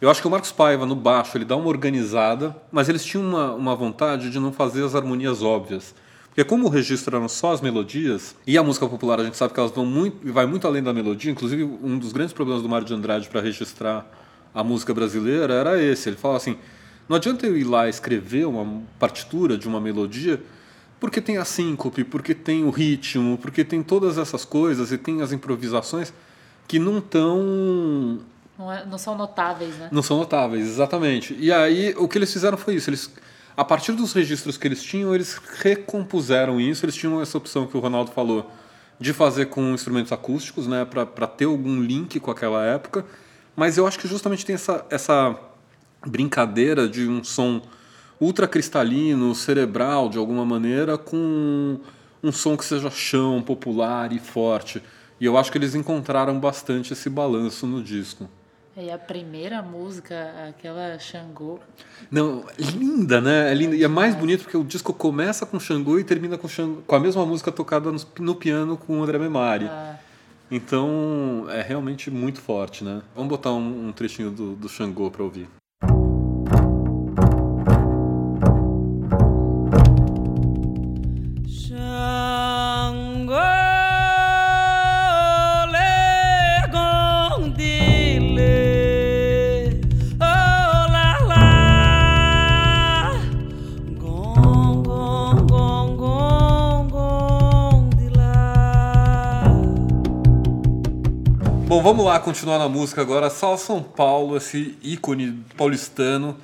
Eu 0.00 0.10
acho 0.10 0.20
que 0.20 0.26
o 0.26 0.30
Marcos 0.30 0.52
Paiva, 0.52 0.86
no 0.86 0.94
baixo, 0.94 1.36
ele 1.36 1.44
dá 1.44 1.56
uma 1.56 1.68
organizada, 1.68 2.54
mas 2.70 2.88
eles 2.88 3.04
tinham 3.04 3.26
uma, 3.26 3.52
uma 3.54 3.74
vontade 3.74 4.30
de 4.30 4.38
não 4.38 4.52
fazer 4.52 4.84
as 4.84 4.94
harmonias 4.94 5.42
óbvias. 5.42 5.94
Porque 6.28 6.44
como 6.44 6.70
eram 7.06 7.28
só 7.28 7.52
as 7.52 7.60
melodias, 7.60 8.34
e 8.46 8.58
a 8.58 8.62
música 8.62 8.88
popular 8.88 9.20
a 9.20 9.24
gente 9.24 9.36
sabe 9.36 9.54
que 9.54 9.60
elas 9.60 9.70
vão 9.70 9.86
muito, 9.86 10.32
vai 10.32 10.46
muito 10.46 10.66
além 10.66 10.82
da 10.82 10.92
melodia, 10.92 11.30
inclusive 11.30 11.62
um 11.62 11.96
dos 11.96 12.12
grandes 12.12 12.32
problemas 12.32 12.62
do 12.62 12.68
Mário 12.68 12.86
de 12.86 12.92
Andrade 12.92 13.28
para 13.28 13.40
registrar 13.40 14.04
a 14.52 14.64
música 14.64 14.92
brasileira 14.92 15.54
era 15.54 15.82
esse. 15.82 16.08
Ele 16.08 16.16
fala 16.16 16.36
assim, 16.36 16.56
não 17.08 17.16
adianta 17.16 17.46
eu 17.46 17.56
ir 17.56 17.64
lá 17.64 17.88
escrever 17.88 18.46
uma 18.46 18.82
partitura 18.98 19.56
de 19.56 19.68
uma 19.68 19.80
melodia 19.80 20.42
porque 21.04 21.20
tem 21.20 21.36
a 21.36 21.44
síncope, 21.44 22.02
porque 22.02 22.34
tem 22.34 22.64
o 22.64 22.70
ritmo, 22.70 23.36
porque 23.36 23.62
tem 23.62 23.82
todas 23.82 24.16
essas 24.16 24.42
coisas 24.42 24.90
e 24.90 24.96
tem 24.96 25.20
as 25.20 25.32
improvisações 25.32 26.14
que 26.66 26.78
não 26.78 26.96
estão. 26.96 28.20
Não, 28.58 28.72
é, 28.72 28.86
não, 28.86 28.96
são 28.96 29.14
notáveis, 29.14 29.76
né? 29.76 29.90
Não 29.92 30.02
são 30.02 30.16
notáveis, 30.16 30.66
exatamente. 30.66 31.36
E 31.38 31.52
aí 31.52 31.94
o 31.98 32.08
que 32.08 32.16
eles 32.16 32.32
fizeram 32.32 32.56
foi 32.56 32.76
isso. 32.76 32.88
Eles, 32.88 33.12
a 33.54 33.62
partir 33.62 33.92
dos 33.92 34.14
registros 34.14 34.56
que 34.56 34.66
eles 34.66 34.82
tinham, 34.82 35.14
eles 35.14 35.38
recompuseram 35.58 36.58
isso. 36.58 36.86
Eles 36.86 36.94
tinham 36.94 37.20
essa 37.20 37.36
opção 37.36 37.66
que 37.66 37.76
o 37.76 37.80
Ronaldo 37.80 38.10
falou 38.10 38.50
de 38.98 39.12
fazer 39.12 39.46
com 39.46 39.74
instrumentos 39.74 40.10
acústicos, 40.10 40.66
né, 40.66 40.86
para 40.86 41.26
ter 41.26 41.44
algum 41.44 41.82
link 41.82 42.18
com 42.18 42.30
aquela 42.30 42.64
época. 42.64 43.04
Mas 43.54 43.76
eu 43.76 43.86
acho 43.86 43.98
que 43.98 44.08
justamente 44.08 44.46
tem 44.46 44.54
essa, 44.54 44.86
essa 44.88 45.38
brincadeira 46.06 46.88
de 46.88 47.06
um 47.06 47.22
som 47.22 47.60
ultracristalino, 48.24 49.34
cerebral 49.34 50.08
de 50.08 50.18
alguma 50.18 50.44
maneira, 50.44 50.96
com 50.96 51.78
um 52.22 52.32
som 52.32 52.56
que 52.56 52.64
seja 52.64 52.90
chão, 52.90 53.42
popular 53.42 54.12
e 54.12 54.18
forte. 54.18 54.82
E 55.20 55.26
eu 55.26 55.36
acho 55.36 55.52
que 55.52 55.58
eles 55.58 55.74
encontraram 55.74 56.38
bastante 56.40 56.92
esse 56.92 57.08
balanço 57.08 57.66
no 57.66 57.82
disco. 57.82 58.28
E 58.76 58.90
a 58.90 58.98
primeira 58.98 59.62
música, 59.62 60.32
aquela 60.48 60.98
Xangô. 60.98 61.60
Não, 62.10 62.44
linda, 62.58 63.20
né? 63.20 63.52
É 63.52 63.54
linda. 63.54 63.76
E 63.76 63.84
é 63.84 63.88
mais 63.88 64.16
bonito 64.16 64.42
porque 64.42 64.56
o 64.56 64.64
disco 64.64 64.92
começa 64.92 65.46
com 65.46 65.60
Xangô 65.60 65.96
e 65.96 66.02
termina 66.02 66.36
com, 66.36 66.48
Xangô, 66.48 66.82
com 66.84 66.94
a 66.96 66.98
mesma 66.98 67.24
música 67.24 67.52
tocada 67.52 67.92
no, 67.92 68.00
no 68.18 68.34
piano 68.34 68.76
com 68.76 68.98
o 68.98 69.02
André 69.04 69.16
Memari. 69.16 69.66
Ah. 69.66 69.96
Então 70.50 71.46
é 71.50 71.62
realmente 71.62 72.10
muito 72.10 72.40
forte, 72.40 72.82
né? 72.82 73.00
Vamos 73.14 73.30
botar 73.30 73.52
um, 73.52 73.88
um 73.88 73.92
trechinho 73.92 74.30
do, 74.32 74.56
do 74.56 74.68
Xangô 74.68 75.08
para 75.08 75.22
ouvir. 75.22 75.48
Vamos 101.84 102.06
lá 102.06 102.18
continuar 102.18 102.58
na 102.58 102.66
música 102.66 103.02
agora. 103.02 103.28
Sal 103.28 103.58
São 103.58 103.82
Paulo, 103.82 104.38
esse 104.38 104.74
ícone 104.80 105.44
paulistano, 105.54 106.34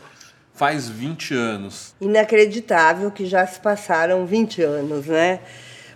faz 0.53 0.86
20 0.86 1.32
anos. 1.32 1.95
Inacreditável 1.99 3.11
que 3.11 3.24
já 3.24 3.47
se 3.47 3.59
passaram 3.59 4.26
20 4.26 4.61
anos, 4.61 5.07
né? 5.07 5.41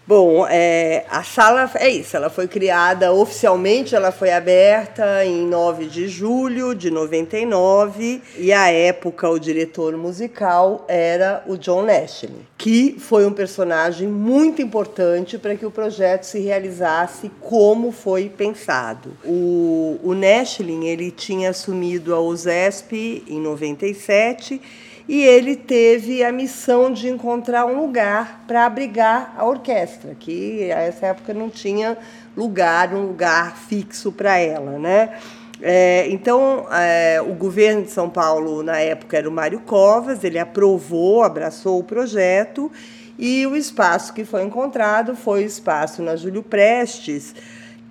Bom, 0.06 0.46
é, 0.46 1.06
a 1.08 1.22
sala 1.22 1.70
é 1.76 1.88
isso, 1.88 2.14
ela 2.14 2.28
foi 2.28 2.46
criada 2.46 3.10
oficialmente, 3.10 3.94
ela 3.94 4.12
foi 4.12 4.30
aberta 4.30 5.24
em 5.24 5.46
9 5.46 5.86
de 5.86 6.08
julho 6.08 6.74
de 6.74 6.90
99 6.90 8.20
e 8.36 8.52
à 8.52 8.70
época 8.70 9.30
o 9.30 9.38
diretor 9.38 9.96
musical 9.96 10.84
era 10.88 11.42
o 11.46 11.56
John 11.56 11.84
Nashley, 11.84 12.46
que 12.58 12.96
foi 12.98 13.24
um 13.24 13.32
personagem 13.32 14.06
muito 14.06 14.60
importante 14.60 15.38
para 15.38 15.56
que 15.56 15.64
o 15.64 15.70
projeto 15.70 16.24
se 16.24 16.38
realizasse 16.38 17.30
como 17.40 17.90
foi 17.90 18.28
pensado. 18.28 19.16
O, 19.24 19.98
o 20.02 20.12
ele 20.12 21.10
tinha 21.10 21.48
assumido 21.48 22.14
a 22.14 22.20
USESP 22.20 23.24
em 23.26 23.40
97 23.40 24.60
e 25.08 25.22
ele 25.22 25.54
teve 25.54 26.24
a 26.24 26.32
missão 26.32 26.92
de 26.92 27.08
encontrar 27.08 27.66
um 27.66 27.80
lugar 27.80 28.44
para 28.46 28.64
abrigar 28.64 29.34
a 29.36 29.44
orquestra, 29.44 30.14
que 30.18 30.72
a 30.72 30.80
essa 30.80 31.06
época 31.06 31.34
não 31.34 31.50
tinha 31.50 31.96
lugar, 32.36 32.94
um 32.94 33.06
lugar 33.06 33.56
fixo 33.56 34.10
para 34.10 34.38
ela, 34.38 34.78
né? 34.78 35.18
É, 35.60 36.06
então, 36.08 36.66
é, 36.70 37.22
o 37.22 37.34
governo 37.34 37.82
de 37.82 37.90
São 37.90 38.10
Paulo, 38.10 38.62
na 38.62 38.78
época, 38.78 39.16
era 39.16 39.28
o 39.28 39.32
Mário 39.32 39.60
Covas, 39.60 40.24
ele 40.24 40.38
aprovou, 40.38 41.22
abraçou 41.22 41.78
o 41.78 41.84
projeto, 41.84 42.70
e 43.18 43.46
o 43.46 43.54
espaço 43.54 44.12
que 44.12 44.24
foi 44.24 44.42
encontrado 44.42 45.14
foi 45.14 45.44
o 45.44 45.46
espaço 45.46 46.02
na 46.02 46.16
Júlio 46.16 46.42
Prestes, 46.42 47.34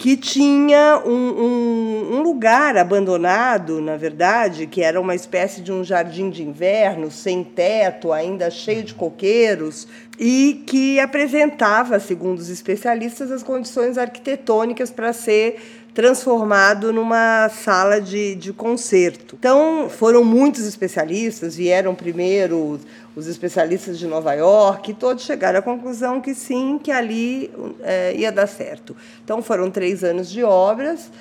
que 0.03 0.17
tinha 0.17 1.01
um, 1.05 1.11
um, 1.11 2.15
um, 2.15 2.21
lugar 2.21 2.75
abandonado, 2.75 3.79
na 3.79 3.95
verdade, 3.95 4.67
que 4.67 4.81
era 4.81 4.99
uma 4.99 5.15
espécie 5.15 5.61
de 5.61 5.71
um 5.71 5.81
jardim 5.81 6.29
de 6.29 6.43
inverno, 6.43 7.09
sem 7.09 7.41
teto, 7.41 8.11
ainda 8.11 8.51
cheio 8.51 8.83
de 8.83 8.93
coqueiros, 8.93 9.87
e 10.19 10.61
que 10.67 10.99
apresentava, 10.99 12.01
segundo 12.01 12.39
os 12.39 12.49
especialistas, 12.49 13.31
as 13.31 13.43
condições 13.43 13.97
arquitetônicas 13.97 14.91
para 14.91 15.13
ser 15.13 15.82
transformado 15.93 16.91
numa 16.91 17.49
sala 17.49 18.01
de, 18.01 18.35
de 18.35 18.51
concerto. 18.51 19.35
Então, 19.37 19.89
foram 19.89 20.23
muitos 20.23 20.65
especialistas, 20.65 21.55
vieram 21.55 21.93
primeiro 21.93 22.79
os 23.15 23.27
especialistas 23.27 23.99
de 23.99 24.07
Nova 24.07 24.33
York, 24.33 24.89
e 24.89 24.93
todos 24.93 25.23
chegaram 25.23 25.59
à 25.59 25.61
conclusão 25.61 26.19
que 26.19 26.33
sim, 26.33 26.79
que 26.83 26.91
ali 26.91 27.51
é, 27.81 28.15
ia 28.15 28.31
dar 28.31 28.47
certo. 28.47 28.95
Então, 29.23 29.41
foram 29.41 29.69
três 29.69 30.03
anos 30.03 30.31
de 30.31 30.43
obras 30.43 31.11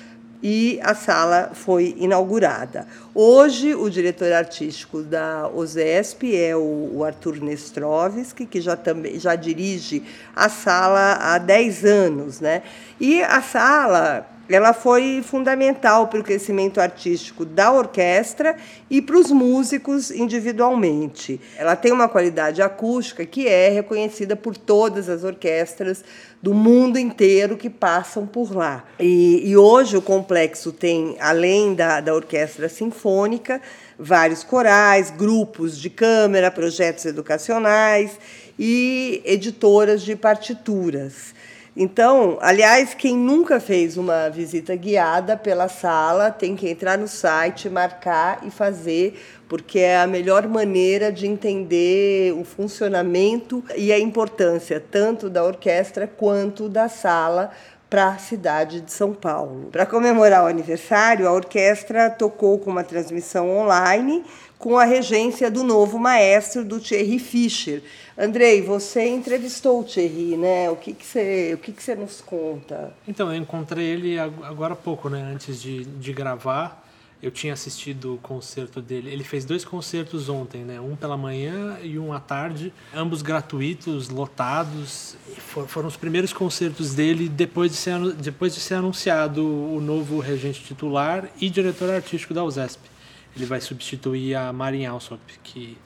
e 0.43 0.77
a 0.83 0.93
sala 0.93 1.51
foi 1.53 1.95
inaugurada. 1.97 2.85
Hoje, 3.15 3.73
o 3.73 3.89
diretor 3.89 4.33
artístico 4.33 5.01
da 5.01 5.47
OSESP 5.47 6.35
é 6.35 6.53
o, 6.53 7.01
Arthur 7.05 7.41
Nestrovski, 7.41 8.45
que 8.45 8.59
já, 8.59 8.75
também, 8.75 9.17
já 9.17 9.35
dirige 9.35 10.03
a 10.35 10.49
sala 10.49 11.13
há 11.13 11.37
10 11.37 11.85
anos. 11.85 12.41
Né? 12.41 12.61
E 12.99 13.23
a 13.23 13.41
sala 13.41 14.32
ela 14.53 14.71
foi 14.71 15.23
fundamental 15.23 16.07
para 16.07 16.19
o 16.19 16.23
crescimento 16.23 16.79
artístico 16.79 17.43
da 17.43 17.71
orquestra 17.71 18.55
e 18.89 19.01
para 19.01 19.17
os 19.17 19.31
músicos 19.31 20.11
individualmente. 20.11 21.41
Ela 21.57 21.75
tem 21.75 21.91
uma 21.91 22.07
qualidade 22.07 22.61
acústica 22.61 23.25
que 23.25 23.47
é 23.47 23.69
reconhecida 23.69 24.35
por 24.35 24.55
todas 24.55 25.09
as 25.09 25.23
orquestras 25.23 26.03
do 26.41 26.53
mundo 26.53 26.99
inteiro 26.99 27.57
que 27.57 27.69
passam 27.69 28.27
por 28.27 28.55
lá. 28.55 28.83
E, 28.99 29.41
e 29.43 29.57
hoje 29.57 29.97
o 29.97 30.01
complexo 30.01 30.71
tem, 30.71 31.15
além 31.19 31.73
da, 31.73 31.99
da 31.99 32.13
orquestra 32.13 32.69
sinfônica, 32.69 33.61
vários 33.97 34.43
corais, 34.43 35.09
grupos 35.09 35.79
de 35.79 35.89
câmara, 35.89 36.51
projetos 36.51 37.05
educacionais 37.05 38.19
e 38.59 39.21
editoras 39.25 40.03
de 40.03 40.15
partituras. 40.15 41.32
Então, 41.75 42.37
aliás, 42.39 42.93
quem 42.93 43.17
nunca 43.17 43.59
fez 43.59 43.97
uma 43.97 44.29
visita 44.29 44.75
guiada 44.75 45.35
pela 45.35 45.67
sala 45.67 46.29
tem 46.29 46.55
que 46.55 46.69
entrar 46.69 46.99
no 46.99 47.07
site, 47.07 47.67
marcar 47.67 48.41
e 48.43 48.51
fazer, 48.51 49.19
porque 49.49 49.79
é 49.79 49.97
a 49.97 50.05
melhor 50.05 50.47
maneira 50.47 51.11
de 51.11 51.25
entender 51.25 52.31
o 52.33 52.43
funcionamento 52.43 53.63
e 53.75 53.91
a 53.91 53.97
importância 53.97 54.79
tanto 54.79 55.31
da 55.31 55.43
orquestra 55.43 56.05
quanto 56.05 56.69
da 56.69 56.87
sala 56.87 57.49
para 57.89 58.09
a 58.09 58.17
cidade 58.17 58.81
de 58.81 58.91
São 58.91 59.13
Paulo. 59.13 59.69
Para 59.71 59.85
comemorar 59.85 60.43
o 60.43 60.47
aniversário, 60.47 61.27
a 61.27 61.31
orquestra 61.31 62.09
tocou 62.09 62.57
com 62.59 62.69
uma 62.69 62.83
transmissão 62.83 63.49
online 63.49 64.23
com 64.63 64.77
a 64.77 64.85
regência 64.85 65.51
do 65.51 65.61
novo 65.61 65.99
maestro, 65.99 66.63
do 66.63 66.79
Thierry 66.79 67.19
Fischer. 67.19 67.83
Andrei, 68.17 68.61
você 68.61 69.09
entrevistou 69.09 69.81
o 69.81 69.83
Thierry, 69.83 70.37
né? 70.37 70.69
O 70.69 70.77
que, 70.77 70.93
que, 70.93 71.05
você, 71.05 71.51
o 71.53 71.57
que, 71.57 71.73
que 71.73 71.83
você 71.83 71.93
nos 71.95 72.21
conta? 72.21 72.95
Então, 73.05 73.27
eu 73.29 73.35
encontrei 73.35 73.85
ele 73.85 74.17
agora 74.17 74.71
há 74.71 74.77
pouco, 74.77 75.09
né? 75.09 75.21
Antes 75.21 75.61
de, 75.61 75.83
de 75.83 76.13
gravar. 76.13 76.81
Eu 77.21 77.29
tinha 77.29 77.51
assistido 77.51 78.15
o 78.15 78.17
concerto 78.19 78.81
dele. 78.81 79.11
Ele 79.11 79.25
fez 79.25 79.43
dois 79.43 79.65
concertos 79.65 80.29
ontem, 80.29 80.63
né? 80.63 80.79
Um 80.79 80.95
pela 80.95 81.17
manhã 81.17 81.77
e 81.83 81.99
um 81.99 82.13
à 82.13 82.19
tarde, 82.21 82.73
ambos 82.95 83.21
gratuitos, 83.21 84.07
lotados. 84.07 85.17
For, 85.39 85.67
foram 85.67 85.89
os 85.89 85.97
primeiros 85.97 86.31
concertos 86.31 86.93
dele 86.93 87.27
depois 87.27 87.69
de, 87.69 87.77
ser, 87.77 87.99
depois 88.13 88.53
de 88.53 88.61
ser 88.61 88.75
anunciado 88.75 89.45
o 89.45 89.81
novo 89.81 90.19
regente 90.21 90.63
titular 90.63 91.29
e 91.41 91.49
diretor 91.49 91.89
artístico 91.89 92.33
da 92.33 92.45
USESP. 92.45 92.92
Ele 93.35 93.45
vai 93.45 93.59
substituir 93.61 94.35
a 94.35 94.53
Marin 94.53 94.85
Alsop, 94.85 95.21
que 95.43 95.77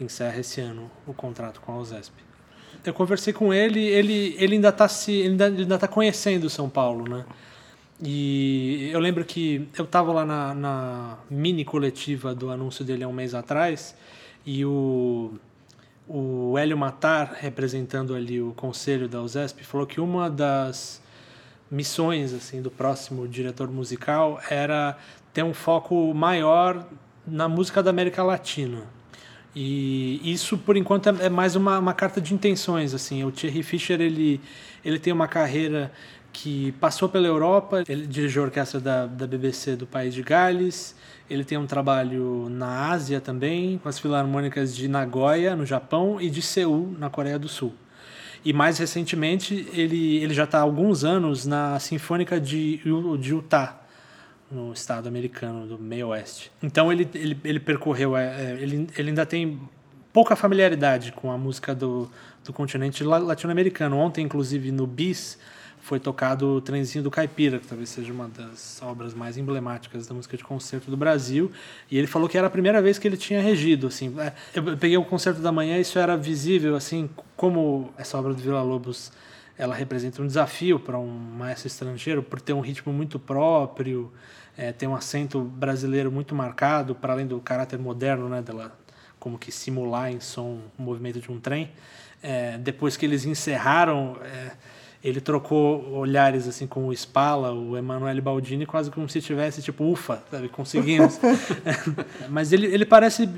encerra 0.00 0.40
esse 0.40 0.60
ano 0.60 0.90
o 1.06 1.12
contrato 1.12 1.60
com 1.60 1.72
a 1.72 1.78
USESP. 1.78 2.14
Eu 2.84 2.94
conversei 2.94 3.32
com 3.32 3.52
ele, 3.52 3.80
ele, 3.80 4.34
ele 4.38 4.54
ainda 4.54 4.70
está 4.70 4.88
ele 5.08 5.42
ainda, 5.42 5.74
está 5.74 5.86
conhecendo 5.86 6.48
São 6.48 6.68
Paulo, 6.68 7.08
né? 7.08 7.24
E 8.02 8.88
eu 8.90 8.98
lembro 8.98 9.24
que 9.24 9.68
eu 9.76 9.84
estava 9.84 10.10
lá 10.12 10.24
na, 10.24 10.54
na, 10.54 11.18
mini 11.28 11.64
coletiva 11.64 12.34
do 12.34 12.50
anúncio 12.50 12.82
dele 12.82 13.04
há 13.04 13.08
um 13.08 13.12
mês 13.12 13.34
atrás 13.34 13.94
e 14.46 14.64
o, 14.64 15.34
o 16.08 16.56
Hélio 16.56 16.78
Matar, 16.78 17.36
representando 17.38 18.14
ali 18.14 18.40
o 18.40 18.52
conselho 18.52 19.06
da 19.06 19.20
USESP, 19.20 19.64
falou 19.64 19.86
que 19.86 20.00
uma 20.00 20.30
das 20.30 21.02
missões 21.70 22.32
assim 22.32 22.60
do 22.60 22.70
próximo 22.70 23.28
diretor 23.28 23.70
musical 23.70 24.40
era 24.50 24.98
ter 25.32 25.42
um 25.42 25.54
foco 25.54 26.12
maior 26.12 26.86
na 27.26 27.48
música 27.48 27.82
da 27.82 27.90
América 27.90 28.22
Latina. 28.22 28.82
E 29.54 30.20
isso, 30.24 30.56
por 30.56 30.76
enquanto, 30.76 31.08
é, 31.08 31.26
é 31.26 31.28
mais 31.28 31.56
uma, 31.56 31.78
uma 31.78 31.94
carta 31.94 32.20
de 32.20 32.34
intenções. 32.34 32.94
assim 32.94 33.24
O 33.24 33.32
Thierry 33.32 33.62
Fischer 33.62 34.00
ele, 34.00 34.40
ele 34.84 34.98
tem 34.98 35.12
uma 35.12 35.28
carreira 35.28 35.92
que 36.32 36.72
passou 36.72 37.08
pela 37.08 37.26
Europa, 37.26 37.82
ele 37.88 38.06
dirigiu 38.06 38.42
a 38.42 38.44
orquestra 38.46 38.78
da, 38.78 39.06
da 39.06 39.26
BBC 39.26 39.74
do 39.74 39.86
País 39.86 40.14
de 40.14 40.22
Gales, 40.22 40.94
ele 41.28 41.44
tem 41.44 41.58
um 41.58 41.66
trabalho 41.66 42.48
na 42.48 42.90
Ásia 42.90 43.20
também, 43.20 43.78
com 43.78 43.88
as 43.88 43.98
filarmônicas 43.98 44.74
de 44.74 44.86
Nagoya, 44.86 45.56
no 45.56 45.66
Japão, 45.66 46.20
e 46.20 46.30
de 46.30 46.40
Seul, 46.40 46.94
na 46.98 47.10
Coreia 47.10 47.38
do 47.38 47.48
Sul. 47.48 47.74
E 48.44 48.52
mais 48.52 48.78
recentemente, 48.78 49.68
ele, 49.72 50.16
ele 50.16 50.32
já 50.32 50.44
está 50.44 50.58
há 50.58 50.62
alguns 50.62 51.04
anos 51.04 51.44
na 51.46 51.78
Sinfônica 51.78 52.40
de, 52.40 52.80
de 53.18 53.30
Utah, 53.30 53.80
no 54.50 54.72
estado 54.72 55.06
americano 55.08 55.66
do 55.66 55.78
meio 55.78 56.08
oeste. 56.08 56.50
Então 56.62 56.90
ele, 56.92 57.08
ele, 57.14 57.38
ele 57.44 57.60
percorreu, 57.60 58.16
é, 58.16 58.24
é, 58.24 58.58
ele, 58.60 58.88
ele 58.96 59.08
ainda 59.10 59.24
tem 59.24 59.60
pouca 60.12 60.34
familiaridade 60.34 61.12
com 61.12 61.30
a 61.30 61.38
música 61.38 61.74
do, 61.74 62.10
do 62.44 62.52
continente 62.52 63.04
latino-americano. 63.04 63.96
Ontem, 63.96 64.24
inclusive, 64.24 64.72
no 64.72 64.86
BIS, 64.86 65.38
foi 65.80 65.98
tocado 65.98 66.46
o 66.46 66.60
Trenzinho 66.60 67.02
do 67.02 67.10
Caipira, 67.10 67.58
que 67.58 67.66
talvez 67.66 67.88
seja 67.88 68.12
uma 68.12 68.28
das 68.28 68.80
obras 68.82 69.14
mais 69.14 69.36
emblemáticas 69.36 70.06
da 70.06 70.14
música 70.14 70.36
de 70.36 70.44
concerto 70.44 70.90
do 70.90 70.96
Brasil. 70.96 71.50
E 71.90 71.96
ele 71.96 72.06
falou 72.06 72.28
que 72.28 72.36
era 72.36 72.46
a 72.46 72.50
primeira 72.50 72.80
vez 72.82 72.98
que 72.98 73.08
ele 73.08 73.16
tinha 73.16 73.40
regido. 73.40 73.86
Assim, 73.86 74.14
é, 74.18 74.32
eu 74.54 74.76
peguei 74.76 74.96
o 74.96 75.04
concerto 75.04 75.40
da 75.40 75.50
manhã, 75.50 75.78
isso 75.78 75.98
era 75.98 76.16
visível, 76.16 76.76
assim, 76.76 77.08
como 77.36 77.92
essa 77.96 78.18
obra 78.18 78.34
do 78.34 78.40
Vila 78.40 78.62
Lobos 78.62 79.12
ela 79.60 79.74
representa 79.74 80.22
um 80.22 80.26
desafio 80.26 80.80
para 80.80 80.98
um 80.98 81.06
maestro 81.06 81.66
estrangeiro 81.66 82.22
por 82.22 82.40
ter 82.40 82.54
um 82.54 82.60
ritmo 82.60 82.94
muito 82.94 83.18
próprio, 83.18 84.10
é, 84.56 84.74
um 84.88 84.94
acento 84.94 85.42
brasileiro 85.42 86.10
muito 86.10 86.34
marcado, 86.34 86.94
para 86.94 87.12
além 87.12 87.26
do 87.26 87.38
caráter 87.40 87.78
moderno, 87.78 88.26
né, 88.26 88.40
dela 88.40 88.74
como 89.18 89.38
que 89.38 89.52
simular 89.52 90.10
em 90.10 90.18
som 90.18 90.60
o 90.78 90.82
movimento 90.82 91.20
de 91.20 91.30
um 91.30 91.38
trem. 91.38 91.70
É, 92.22 92.56
depois 92.56 92.96
que 92.96 93.04
eles 93.04 93.26
encerraram, 93.26 94.16
é, 94.22 94.52
ele 95.02 95.20
trocou 95.20 95.92
olhares 95.92 96.46
assim 96.46 96.66
com 96.66 96.88
o 96.88 96.92
Spala, 96.92 97.52
o 97.52 97.76
Emanuele 97.76 98.20
Baldini, 98.20 98.66
quase 98.66 98.90
como 98.90 99.08
se 99.08 99.20
tivesse 99.20 99.62
tipo, 99.62 99.84
ufa, 99.84 100.22
sabe, 100.30 100.48
conseguimos. 100.48 101.18
Mas 102.28 102.52
ele, 102.52 102.66
ele 102.66 102.84
parece 102.84 103.28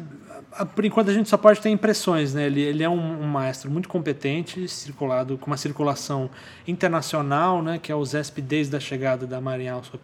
por 0.74 0.84
enquanto 0.84 1.08
a 1.08 1.14
gente 1.14 1.30
só 1.30 1.38
pode 1.38 1.60
ter 1.60 1.70
impressões, 1.70 2.34
né? 2.34 2.44
Ele, 2.44 2.60
ele 2.60 2.82
é 2.82 2.88
um, 2.88 3.22
um, 3.22 3.26
maestro 3.26 3.70
muito 3.70 3.88
competente, 3.88 4.68
circulado 4.68 5.38
com 5.38 5.46
uma 5.46 5.56
circulação 5.56 6.28
internacional, 6.68 7.62
né? 7.62 7.78
Que 7.78 7.90
é 7.90 7.94
o 7.94 8.04
ZESP 8.04 8.42
desde 8.42 8.76
a 8.76 8.80
chegada 8.80 9.26
da 9.26 9.40
Maria 9.40 9.72
Alsop 9.72 10.02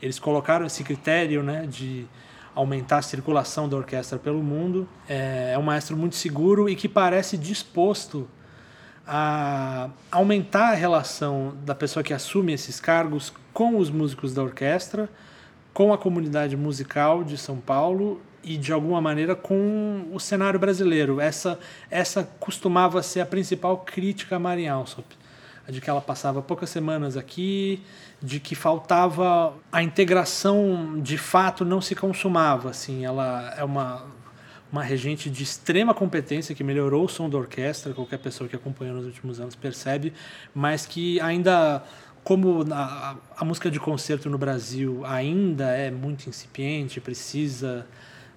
eles 0.00 0.18
colocaram 0.18 0.66
esse 0.66 0.84
critério 0.84 1.42
né, 1.42 1.66
de 1.66 2.06
aumentar 2.54 2.98
a 2.98 3.02
circulação 3.02 3.68
da 3.68 3.76
orquestra 3.76 4.18
pelo 4.18 4.42
mundo. 4.42 4.88
É, 5.08 5.52
é 5.54 5.58
um 5.58 5.62
maestro 5.62 5.96
muito 5.96 6.16
seguro 6.16 6.68
e 6.68 6.76
que 6.76 6.88
parece 6.88 7.36
disposto 7.36 8.28
a 9.06 9.88
aumentar 10.10 10.72
a 10.72 10.74
relação 10.74 11.54
da 11.64 11.74
pessoa 11.74 12.02
que 12.02 12.12
assume 12.12 12.52
esses 12.52 12.80
cargos 12.80 13.32
com 13.52 13.78
os 13.78 13.88
músicos 13.88 14.34
da 14.34 14.42
orquestra, 14.42 15.08
com 15.72 15.92
a 15.92 15.98
comunidade 15.98 16.56
musical 16.56 17.22
de 17.22 17.38
São 17.38 17.58
Paulo 17.58 18.20
e 18.42 18.56
de 18.56 18.72
alguma 18.72 19.00
maneira 19.00 19.36
com 19.36 20.08
o 20.12 20.18
cenário 20.18 20.58
brasileiro. 20.58 21.20
Essa 21.20 21.58
essa 21.90 22.24
costumava 22.40 23.02
ser 23.02 23.20
a 23.20 23.26
principal 23.26 23.78
crítica 23.78 24.36
a 24.36 24.38
Maria 24.38 24.72
Alsop, 24.72 25.06
de 25.68 25.80
que 25.80 25.88
ela 25.88 26.00
passava 26.00 26.42
poucas 26.42 26.70
semanas 26.70 27.16
aqui, 27.16 27.82
de 28.20 28.40
que 28.40 28.54
faltava 28.54 29.54
a 29.70 29.82
integração 29.82 30.98
de 31.00 31.18
fato 31.18 31.64
não 31.64 31.80
se 31.80 31.94
consumava 31.94 32.70
assim 32.70 33.04
ela 33.04 33.54
é 33.56 33.62
uma 33.62 34.04
uma 34.70 34.82
regente 34.82 35.30
de 35.30 35.42
extrema 35.42 35.94
competência 35.94 36.54
que 36.54 36.64
melhorou 36.64 37.04
o 37.04 37.08
som 37.08 37.28
da 37.28 37.38
orquestra 37.38 37.92
qualquer 37.92 38.18
pessoa 38.18 38.48
que 38.48 38.56
acompanhou 38.56 38.96
nos 38.96 39.06
últimos 39.06 39.40
anos 39.40 39.54
percebe 39.54 40.12
mas 40.54 40.86
que 40.86 41.20
ainda 41.20 41.82
como 42.24 42.64
a, 42.72 43.16
a 43.36 43.44
música 43.44 43.70
de 43.70 43.78
concerto 43.78 44.28
no 44.28 44.36
Brasil 44.36 45.04
ainda 45.06 45.70
é 45.70 45.90
muito 45.90 46.28
incipiente 46.28 47.00
precisa 47.00 47.86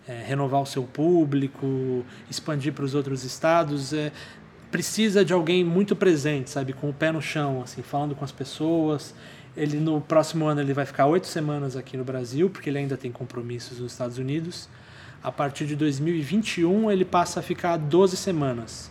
é, 0.07 0.23
renovar 0.23 0.61
o 0.61 0.65
seu 0.65 0.83
público 0.83 2.05
expandir 2.29 2.73
para 2.73 2.85
os 2.85 2.93
outros 2.93 3.23
estados 3.23 3.93
é, 3.93 4.11
precisa 4.71 5.25
de 5.25 5.33
alguém 5.33 5.63
muito 5.63 5.95
presente 5.95 6.49
sabe 6.49 6.73
com 6.73 6.89
o 6.89 6.93
pé 6.93 7.11
no 7.11 7.21
chão 7.21 7.63
assim 7.63 7.81
falando 7.81 8.13
com 8.15 8.23
as 8.23 8.31
pessoas 8.31 9.15
ele 9.59 9.77
no 9.77 9.99
próximo 9.99 10.45
ano 10.45 10.61
ele 10.61 10.73
vai 10.73 10.85
ficar 10.85 11.05
oito 11.07 11.27
semanas 11.27 11.75
aqui 11.75 11.97
no 11.97 12.03
Brasil, 12.03 12.49
porque 12.49 12.69
ele 12.69 12.77
ainda 12.77 12.95
tem 12.95 13.11
compromissos 13.11 13.79
nos 13.79 13.91
Estados 13.91 14.17
Unidos. 14.17 14.69
A 15.23 15.31
partir 15.31 15.65
de 15.65 15.75
2021 15.75 16.89
ele 16.91 17.05
passa 17.05 17.39
a 17.39 17.43
ficar 17.43 17.77
12 17.77 18.15
semanas. 18.17 18.89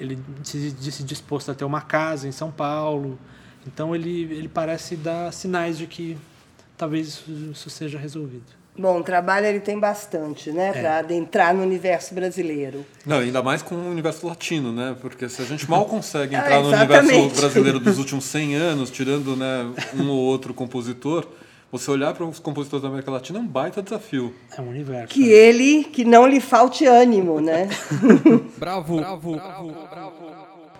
Ele 0.00 0.18
se 0.42 0.70
disse 0.72 1.02
disposto 1.02 1.50
a 1.50 1.54
ter 1.54 1.64
uma 1.64 1.80
casa 1.80 2.28
em 2.28 2.32
São 2.32 2.50
Paulo. 2.50 3.18
Então 3.66 3.94
ele, 3.94 4.22
ele 4.22 4.48
parece 4.48 4.96
dar 4.96 5.32
sinais 5.32 5.76
de 5.76 5.86
que 5.86 6.16
talvez 6.76 7.08
isso, 7.08 7.30
isso 7.52 7.70
seja 7.70 7.98
resolvido. 7.98 8.56
Bom, 8.78 9.02
trabalho 9.02 9.46
ele 9.46 9.60
tem 9.60 9.78
bastante, 9.78 10.52
né, 10.52 10.68
é. 10.68 10.72
para 10.72 10.98
adentrar 10.98 11.54
no 11.54 11.62
universo 11.62 12.14
brasileiro. 12.14 12.84
Não, 13.06 13.18
ainda 13.18 13.42
mais 13.42 13.62
com 13.62 13.74
o 13.74 13.90
universo 13.90 14.26
latino, 14.26 14.70
né? 14.70 14.94
Porque 15.00 15.28
se 15.28 15.40
a 15.40 15.46
gente 15.46 15.68
mal 15.68 15.86
consegue 15.86 16.36
ah, 16.36 16.40
entrar 16.40 16.60
no 16.60 16.68
universo 16.68 17.40
brasileiro 17.40 17.80
dos 17.80 17.98
últimos 17.98 18.24
100 18.26 18.54
anos, 18.54 18.90
tirando 18.90 19.34
né, 19.34 19.66
um 19.94 20.10
ou 20.10 20.18
outro 20.18 20.52
compositor, 20.52 21.26
você 21.70 21.90
olhar 21.90 22.14
para 22.14 22.24
os 22.24 22.38
compositores 22.38 22.82
da 22.82 22.88
América 22.88 23.10
Latina 23.10 23.38
é 23.38 23.42
um 23.42 23.46
baita 23.46 23.82
desafio. 23.82 24.32
É 24.56 24.60
um 24.60 24.68
universo. 24.68 25.12
Que 25.12 25.28
ele, 25.28 25.84
que 25.84 26.04
não 26.04 26.26
lhe 26.26 26.40
falte 26.40 26.86
ânimo, 26.86 27.40
né? 27.40 27.68
bravo, 28.56 28.96
bravo, 28.96 29.32
bravo, 29.32 29.72
bravo. 29.90 30.36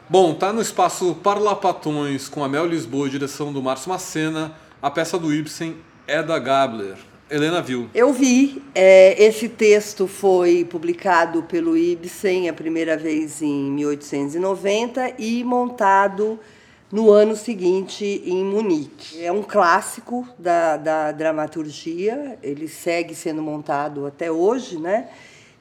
Bom, 0.08 0.34
tá 0.34 0.52
no 0.52 0.62
espaço 0.62 1.16
Parlapatões 1.16 2.28
com 2.28 2.44
a 2.44 2.48
Mel 2.48 2.64
Lisboa 2.64 3.08
direção 3.08 3.52
do 3.52 3.60
Márcio 3.60 3.88
Macena 3.88 4.54
A 4.80 4.88
peça 4.88 5.18
do 5.18 5.34
Ibsen 5.34 5.76
é 6.06 6.22
da 6.22 6.38
Gabler. 6.38 6.96
Helena 7.28 7.60
viu. 7.60 7.90
Eu 7.92 8.12
vi. 8.12 8.62
É, 8.72 9.20
esse 9.20 9.48
texto 9.48 10.06
foi 10.06 10.64
publicado 10.64 11.42
pelo 11.42 11.76
Ibsen 11.76 12.48
a 12.48 12.52
primeira 12.52 12.96
vez 12.96 13.42
em 13.42 13.72
1890 13.72 15.14
e 15.18 15.42
montado 15.42 16.38
no 16.90 17.10
ano 17.10 17.34
seguinte 17.34 18.22
em 18.24 18.44
Munique. 18.44 19.24
É 19.24 19.32
um 19.32 19.42
clássico 19.42 20.26
da, 20.38 20.76
da 20.76 21.12
dramaturgia, 21.12 22.38
ele 22.42 22.68
segue 22.68 23.14
sendo 23.14 23.42
montado 23.42 24.06
até 24.06 24.30
hoje, 24.30 24.78
né? 24.78 25.08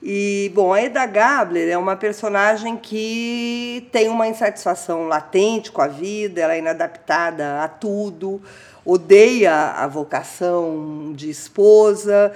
E, 0.04 0.52
bom, 0.54 0.72
a 0.72 0.82
Eda 0.82 1.06
Gabler 1.06 1.68
é 1.68 1.78
uma 1.78 1.96
personagem 1.96 2.78
que 2.78 3.88
tem 3.92 4.08
uma 4.08 4.28
insatisfação 4.28 5.08
latente 5.08 5.72
com 5.72 5.82
a 5.82 5.88
vida, 5.88 6.42
ela 6.42 6.54
é 6.54 6.60
inadaptada 6.60 7.64
a 7.64 7.68
tudo, 7.68 8.40
odeia 8.84 9.72
a 9.72 9.88
vocação 9.88 11.12
de 11.16 11.30
esposa. 11.30 12.32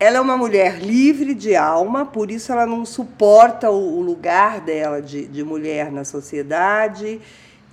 Ela 0.00 0.16
é 0.16 0.20
uma 0.20 0.36
mulher 0.36 0.78
livre 0.78 1.34
de 1.34 1.54
alma, 1.54 2.06
por 2.06 2.30
isso 2.30 2.50
ela 2.50 2.64
não 2.64 2.86
suporta 2.86 3.70
o 3.70 4.00
lugar 4.00 4.60
dela 4.60 5.02
de, 5.02 5.26
de 5.26 5.44
mulher 5.44 5.92
na 5.92 6.04
sociedade 6.04 7.20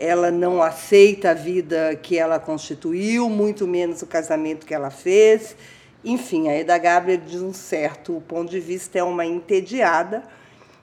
ela 0.01 0.31
não 0.31 0.63
aceita 0.63 1.29
a 1.29 1.33
vida 1.35 1.95
que 2.01 2.17
ela 2.17 2.39
constituiu, 2.39 3.29
muito 3.29 3.67
menos 3.67 4.01
o 4.01 4.07
casamento 4.07 4.65
que 4.65 4.73
ela 4.73 4.89
fez. 4.89 5.55
Enfim, 6.03 6.49
a 6.49 6.53
Eda 6.53 6.75
Gabriel, 6.79 7.19
de 7.19 7.37
um 7.37 7.53
certo 7.53 8.19
ponto 8.27 8.49
de 8.49 8.59
vista, 8.59 8.97
é 8.97 9.03
uma 9.03 9.23
entediada. 9.23 10.23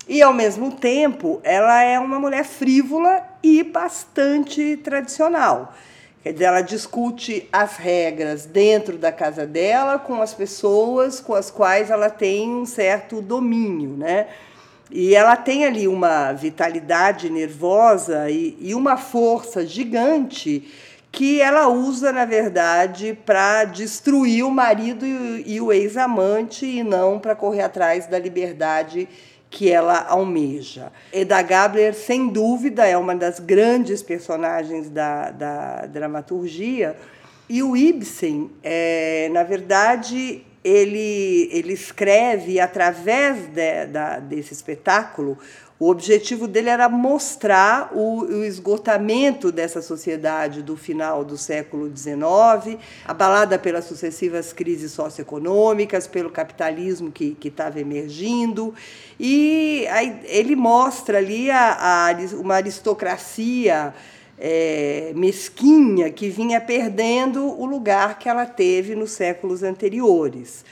E, 0.06 0.22
ao 0.22 0.32
mesmo 0.32 0.70
tempo, 0.70 1.40
ela 1.42 1.82
é 1.82 1.98
uma 1.98 2.20
mulher 2.20 2.44
frívola 2.44 3.20
e 3.42 3.64
bastante 3.64 4.76
tradicional. 4.76 5.74
Quer 6.22 6.32
dizer, 6.32 6.44
ela 6.44 6.62
discute 6.62 7.48
as 7.52 7.76
regras 7.76 8.46
dentro 8.46 8.96
da 8.96 9.10
casa 9.10 9.44
dela 9.44 9.98
com 9.98 10.22
as 10.22 10.32
pessoas 10.32 11.18
com 11.18 11.34
as 11.34 11.50
quais 11.50 11.90
ela 11.90 12.08
tem 12.08 12.54
um 12.54 12.64
certo 12.64 13.20
domínio, 13.20 13.96
né? 13.96 14.28
E 14.90 15.14
ela 15.14 15.36
tem 15.36 15.66
ali 15.66 15.86
uma 15.86 16.32
vitalidade 16.32 17.28
nervosa 17.28 18.30
e, 18.30 18.56
e 18.60 18.74
uma 18.74 18.96
força 18.96 19.66
gigante 19.66 20.66
que 21.10 21.40
ela 21.40 21.68
usa, 21.68 22.12
na 22.12 22.24
verdade, 22.24 23.18
para 23.26 23.64
destruir 23.64 24.44
o 24.44 24.50
marido 24.50 25.04
e, 25.04 25.60
o 25.60 25.72
ex-amante 25.72 26.66
e 26.66 26.82
não 26.82 27.18
para 27.18 27.34
correr 27.34 27.62
atrás 27.62 28.06
da 28.06 28.18
liberdade 28.18 29.08
que 29.50 29.70
ela 29.70 30.06
almeja. 30.08 30.92
Eda 31.12 31.40
Gabler, 31.40 31.94
sem 31.94 32.28
dúvida, 32.28 32.86
é 32.86 32.96
uma 32.96 33.16
das 33.16 33.40
grandes 33.40 34.02
personagens 34.02 34.90
da, 34.90 35.30
da 35.30 35.86
dramaturgia. 35.86 36.94
E 37.48 37.62
o 37.62 37.74
Ibsen, 37.74 38.50
é, 38.62 39.30
na 39.32 39.42
verdade, 39.42 40.44
ele, 40.64 41.48
ele 41.52 41.72
escreve 41.72 42.60
através 42.60 43.46
de, 43.46 43.86
da, 43.86 44.18
desse 44.18 44.52
espetáculo. 44.52 45.38
O 45.80 45.90
objetivo 45.90 46.48
dele 46.48 46.70
era 46.70 46.88
mostrar 46.88 47.92
o, 47.94 48.22
o, 48.22 48.44
esgotamento 48.44 49.52
dessa 49.52 49.80
sociedade 49.80 50.60
do 50.60 50.76
final 50.76 51.24
do 51.24 51.38
século 51.38 51.88
XIX, 51.96 52.76
abalada 53.06 53.56
pelas 53.60 53.84
sucessivas 53.84 54.52
crises 54.52 54.90
socioeconômicas, 54.90 56.08
pelo 56.08 56.30
capitalismo 56.30 57.12
que 57.12 57.36
estava 57.44 57.78
emergindo. 57.78 58.74
E 59.20 59.86
aí, 59.88 60.20
ele 60.24 60.56
mostra 60.56 61.18
ali 61.18 61.48
a, 61.48 62.08
a, 62.08 62.36
uma 62.36 62.56
aristocracia 62.56 63.94
é, 64.38 65.12
mesquinha 65.14 66.10
que 66.10 66.28
vinha 66.28 66.60
perdendo 66.60 67.44
o 67.44 67.66
lugar 67.66 68.18
que 68.18 68.28
ela 68.28 68.46
teve 68.46 68.94
nos 68.94 69.10
séculos 69.10 69.62
anteriores. 69.62 70.64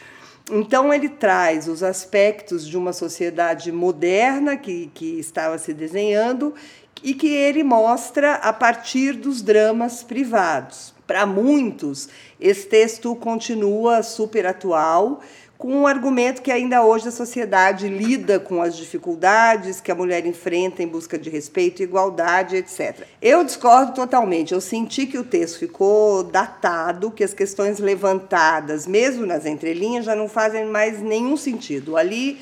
Então, 0.51 0.95
ele 0.95 1.09
traz 1.09 1.67
os 1.67 1.83
aspectos 1.83 2.67
de 2.67 2.79
uma 2.79 2.93
sociedade 2.93 3.73
moderna 3.73 4.57
que, 4.57 4.91
que 4.95 5.19
estava 5.19 5.59
se 5.59 5.75
desenhando 5.75 6.55
e 7.03 7.15
que 7.15 7.27
ele 7.27 7.65
mostra 7.65 8.35
a 8.35 8.53
partir 8.53 9.15
dos 9.15 9.43
dramas 9.43 10.05
privados. 10.05 10.95
Para 11.05 11.27
muitos, 11.27 12.09
esse 12.41 12.67
texto 12.67 13.15
continua 13.17 14.03
super 14.03 14.47
atual 14.47 15.21
com 15.59 15.69
um 15.69 15.87
argumento 15.87 16.43
que 16.43 16.53
ainda 16.53 16.83
hoje 16.83 17.09
a 17.09 17.11
sociedade 17.11 17.89
lida 17.89 18.39
com 18.39 18.61
as 18.61 18.77
dificuldades 18.77 19.81
que 19.81 19.91
a 19.91 19.95
mulher 19.95 20.27
enfrenta 20.27 20.83
em 20.83 20.87
busca 20.87 21.19
de 21.19 21.31
respeito, 21.31 21.83
igualdade, 21.83 22.57
etc. 22.57 23.07
Eu 23.21 23.43
discordo 23.43 23.93
totalmente. 23.95 24.53
Eu 24.53 24.61
senti 24.61 25.07
que 25.07 25.19
o 25.19 25.25
texto 25.25 25.59
ficou 25.59 26.23
datado, 26.23 27.11
que 27.11 27.25
as 27.25 27.33
questões 27.33 27.79
levantadas, 27.79 28.87
mesmo 28.87 29.25
nas 29.25 29.47
entrelinhas, 29.47 30.05
já 30.05 30.15
não 30.15 30.29
fazem 30.29 30.67
mais 30.67 31.01
nenhum 31.01 31.37
sentido. 31.37 31.97
Ali 31.97 32.39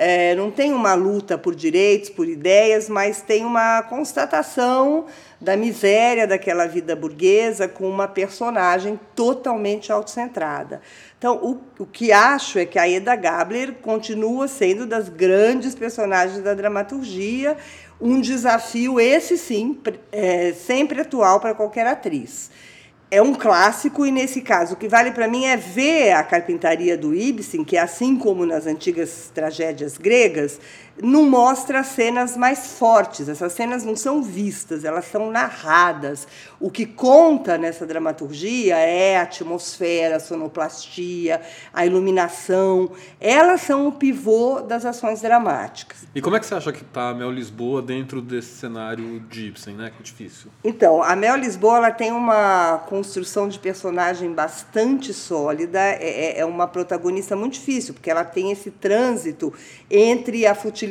é, 0.00 0.32
não 0.36 0.48
tem 0.48 0.72
uma 0.72 0.94
luta 0.94 1.36
por 1.36 1.56
direitos, 1.56 2.08
por 2.08 2.28
ideias, 2.28 2.88
mas 2.88 3.20
tem 3.20 3.44
uma 3.44 3.82
constatação 3.82 5.06
da 5.40 5.56
miséria 5.56 6.24
daquela 6.24 6.66
vida 6.66 6.94
burguesa 6.94 7.66
com 7.66 7.88
uma 7.90 8.06
personagem 8.06 8.98
totalmente 9.16 9.90
autocentrada. 9.90 10.80
Então, 11.18 11.36
o, 11.42 11.82
o 11.82 11.84
que 11.84 12.12
acho 12.12 12.60
é 12.60 12.64
que 12.64 12.78
a 12.78 12.88
Eda 12.88 13.16
Gabler 13.16 13.74
continua 13.82 14.46
sendo 14.46 14.86
das 14.86 15.08
grandes 15.08 15.74
personagens 15.74 16.40
da 16.44 16.54
dramaturgia, 16.54 17.56
um 18.00 18.20
desafio, 18.20 19.00
esse 19.00 19.36
sim, 19.36 19.76
é, 20.12 20.52
sempre 20.52 21.00
atual 21.00 21.40
para 21.40 21.54
qualquer 21.54 21.88
atriz. 21.88 22.52
É 23.10 23.20
um 23.20 23.34
clássico, 23.34 24.06
e 24.06 24.12
nesse 24.12 24.42
caso, 24.42 24.74
o 24.74 24.76
que 24.76 24.86
vale 24.86 25.10
para 25.10 25.26
mim 25.26 25.46
é 25.46 25.56
ver 25.56 26.12
a 26.12 26.22
carpintaria 26.22 26.96
do 26.96 27.12
Ibsen, 27.12 27.64
que, 27.64 27.76
assim 27.76 28.16
como 28.16 28.46
nas 28.46 28.66
antigas 28.66 29.32
tragédias 29.34 29.98
gregas, 29.98 30.60
não 31.02 31.28
mostra 31.28 31.82
cenas 31.82 32.36
mais 32.36 32.72
fortes. 32.78 33.28
Essas 33.28 33.52
cenas 33.52 33.84
não 33.84 33.94
são 33.94 34.22
vistas, 34.22 34.84
elas 34.84 35.06
são 35.06 35.30
narradas. 35.30 36.26
O 36.60 36.70
que 36.70 36.84
conta 36.86 37.56
nessa 37.56 37.86
dramaturgia 37.86 38.76
é 38.76 39.16
a 39.16 39.22
atmosfera, 39.22 40.16
a 40.16 40.20
sonoplastia, 40.20 41.40
a 41.72 41.86
iluminação. 41.86 42.90
Elas 43.20 43.60
são 43.62 43.86
o 43.88 43.92
pivô 43.92 44.60
das 44.60 44.84
ações 44.84 45.22
dramáticas. 45.22 46.06
E 46.14 46.20
como 46.20 46.36
é 46.36 46.40
que 46.40 46.46
você 46.46 46.54
acha 46.54 46.72
que 46.72 46.82
está 46.82 47.10
a 47.10 47.14
Mel 47.14 47.30
Lisboa 47.30 47.80
dentro 47.80 48.20
desse 48.20 48.56
cenário 48.56 49.20
de 49.20 49.46
Ibsen, 49.46 49.74
né? 49.74 49.92
Que 49.96 50.02
difícil. 50.02 50.50
Então, 50.64 51.02
a 51.02 51.14
Mel 51.14 51.36
Lisboa 51.36 51.76
ela 51.76 51.90
tem 51.90 52.10
uma 52.10 52.78
construção 52.88 53.48
de 53.48 53.58
personagem 53.58 54.32
bastante 54.32 55.12
sólida, 55.12 55.78
é, 55.78 56.38
é, 56.38 56.40
é 56.40 56.44
uma 56.44 56.66
protagonista 56.66 57.36
muito 57.36 57.54
difícil, 57.54 57.94
porque 57.94 58.10
ela 58.10 58.24
tem 58.24 58.50
esse 58.50 58.70
trânsito 58.70 59.52
entre 59.90 60.46
a 60.46 60.54
futilidade 60.54 60.87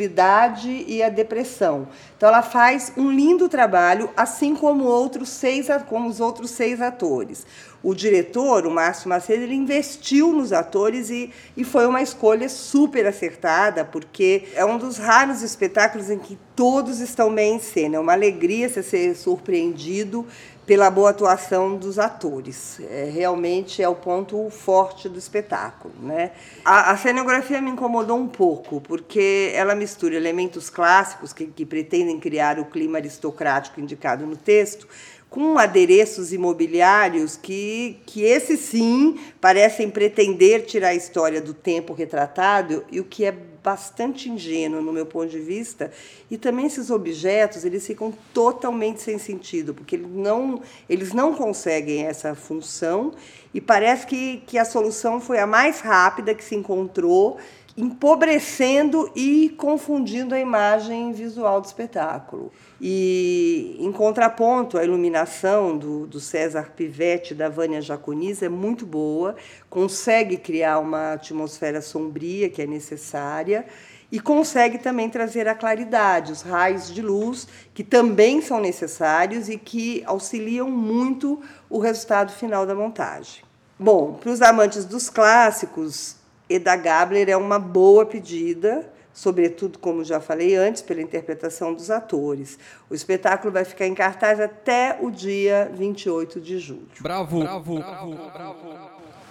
e 0.88 1.02
a 1.02 1.10
depressão. 1.10 1.88
Então 2.16 2.30
ela 2.30 2.42
faz 2.42 2.92
um 2.98 3.12
lindo 3.12 3.50
trabalho, 3.50 4.10
assim 4.16 4.56
como 4.56 4.84
outros 4.84 5.30
seis, 5.30 5.68
como 5.88 6.10
os 6.10 6.20
outros 6.20 6.52
seis 6.52 6.82
atores. 6.82 7.46
O 7.84 7.94
diretor, 7.94 8.66
o 8.66 8.72
Márcio 8.72 9.08
Macedo, 9.08 9.44
ele 9.44 9.54
investiu 9.54 10.34
nos 10.34 10.52
atores 10.52 11.10
e, 11.10 11.32
e 11.56 11.64
foi 11.64 11.86
uma 11.86 12.02
escolha 12.02 12.50
super 12.50 13.06
acertada, 13.06 13.86
porque 13.86 14.46
é 14.56 14.66
um 14.66 14.78
dos 14.78 14.98
raros 14.98 15.44
espetáculos 15.44 16.10
em 16.10 16.18
que 16.18 16.38
todos 16.56 17.00
estão 17.00 17.34
bem 17.34 17.56
em 17.56 17.60
cena. 17.60 17.98
É 17.98 18.00
uma 18.00 18.14
alegria 18.14 18.68
você 18.68 18.82
ser 18.82 19.16
surpreendido 19.16 20.26
pela 20.68 20.92
boa 20.92 21.12
atuação 21.12 21.78
dos 21.78 21.98
atores. 21.98 22.82
É, 22.82 23.10
realmente 23.10 23.82
é 23.82 23.88
o 23.88 23.96
ponto 23.96 24.50
forte 24.50 25.08
do 25.08 25.18
espetáculo. 25.18 25.94
Né? 26.02 26.32
A, 26.64 26.92
a, 26.92 26.98
cenografia 26.98 27.62
me 27.62 27.72
incomodou 27.72 28.18
um 28.18 28.28
pouco, 28.28 28.82
porque 28.82 29.52
ela 29.56 29.74
mistura 29.74 30.16
elementos 30.16 30.70
clássicos 30.70 31.32
que, 31.32 31.48
que 31.48 31.66
pretendem 31.66 32.20
criar 32.20 32.60
o 32.60 32.66
clima 32.66 32.98
aristocrático 32.98 33.80
indicado 33.80 34.26
no 34.26 34.36
texto 34.36 34.86
com 35.30 35.58
adereços 35.58 36.32
imobiliários 36.32 37.36
que, 37.36 38.00
que 38.06 38.24
esses 38.24 38.62
sim 38.62 39.20
parecem 39.42 39.90
pretender 39.90 40.66
tirar 40.66 40.90
a 40.90 40.96
história 40.96 41.42
do 41.42 41.54
tempo 41.54 41.94
retratado, 41.94 42.86
e 42.92 43.00
o 43.00 43.04
que 43.04 43.26
é 43.26 43.36
bastante 43.68 44.30
ingênuo 44.30 44.82
no 44.82 44.94
meu 44.94 45.06
ponto 45.06 45.28
de 45.28 45.40
vista, 45.40 45.92
e 46.32 46.38
também 46.38 46.68
esses 46.68 46.90
objetos, 46.90 47.66
eles 47.66 47.86
ficam 47.86 48.14
totalmente 48.34 49.02
sem 49.02 49.18
sentido, 49.18 49.74
porque 49.74 49.98
eles 49.98 50.08
não, 50.10 50.62
eles 50.88 51.12
não 51.12 51.34
conseguem 51.34 52.06
essa 52.06 52.34
função, 52.34 53.12
e 53.54 53.60
parece 53.60 54.08
que, 54.08 54.38
que 54.48 54.58
a 54.58 54.64
solução 54.64 55.20
foi 55.20 55.40
a 55.40 55.46
mais 55.46 55.82
rápida 55.82 56.34
que 56.34 56.46
se 56.46 56.56
encontrou, 56.56 57.40
empobrecendo 57.76 59.12
e 59.14 59.50
confundindo 59.58 60.34
a 60.34 60.40
imagem 60.40 61.12
visual 61.12 61.60
do 61.60 61.66
espetáculo. 61.66 62.54
E, 62.80 63.76
em 63.80 63.92
contraponto, 63.92 64.78
a 64.78 64.84
iluminação 64.84 65.78
do, 65.78 66.06
do 66.06 66.20
César 66.20 66.72
Pivetti, 66.76 67.34
da 67.34 67.50
Vânia 67.50 67.82
Jaconis, 67.82 68.44
é 68.44 68.50
muito 68.50 68.86
boa, 68.86 69.36
consegue 69.70 70.38
criar 70.38 70.80
uma 70.80 71.14
atmosfera 71.14 71.82
sombria 71.82 72.50
que 72.50 72.62
é 72.62 72.68
necessária 72.68 73.66
e 74.12 74.20
consegue 74.20 74.78
também 74.78 75.10
trazer 75.10 75.48
a 75.48 75.56
claridade, 75.56 76.32
os 76.32 76.42
raios 76.42 76.94
de 76.94 77.02
luz, 77.02 77.48
que 77.74 77.84
também 77.84 78.42
são 78.42 78.60
necessários 78.60 79.50
e 79.50 79.58
que 79.58 80.02
auxiliam 80.06 80.70
muito 80.70 81.42
o 81.70 81.80
resultado 81.80 82.32
final 82.32 82.66
da 82.66 82.74
montagem. 82.74 83.44
Bom, 83.78 84.14
para 84.14 84.32
os 84.32 84.42
amantes 84.42 84.86
dos 84.86 85.10
clássicos, 85.10 86.16
Eda 86.50 86.76
Gabler 86.76 87.30
é 87.30 87.36
uma 87.36 87.60
boa 87.60 88.06
pedida, 88.06 88.90
sobretudo, 89.18 89.80
como 89.80 90.04
já 90.04 90.20
falei 90.20 90.56
antes, 90.56 90.84
pela 90.84 91.02
interpretação 91.02 91.74
dos 91.74 91.90
atores. 91.90 92.60
O 92.88 92.94
espetáculo 92.94 93.52
vai 93.52 93.66
ficar 93.66 93.88
em 93.88 93.96
cartaz 93.96 94.40
até 94.40 94.96
o 95.02 95.10
dia 95.10 95.72
28 95.74 96.40
de 96.40 96.60
julho. 96.60 96.88
Bravo, 97.00 97.40
bravo, 97.40 97.80
bravo, 97.80 98.16
bravo. 98.32 98.58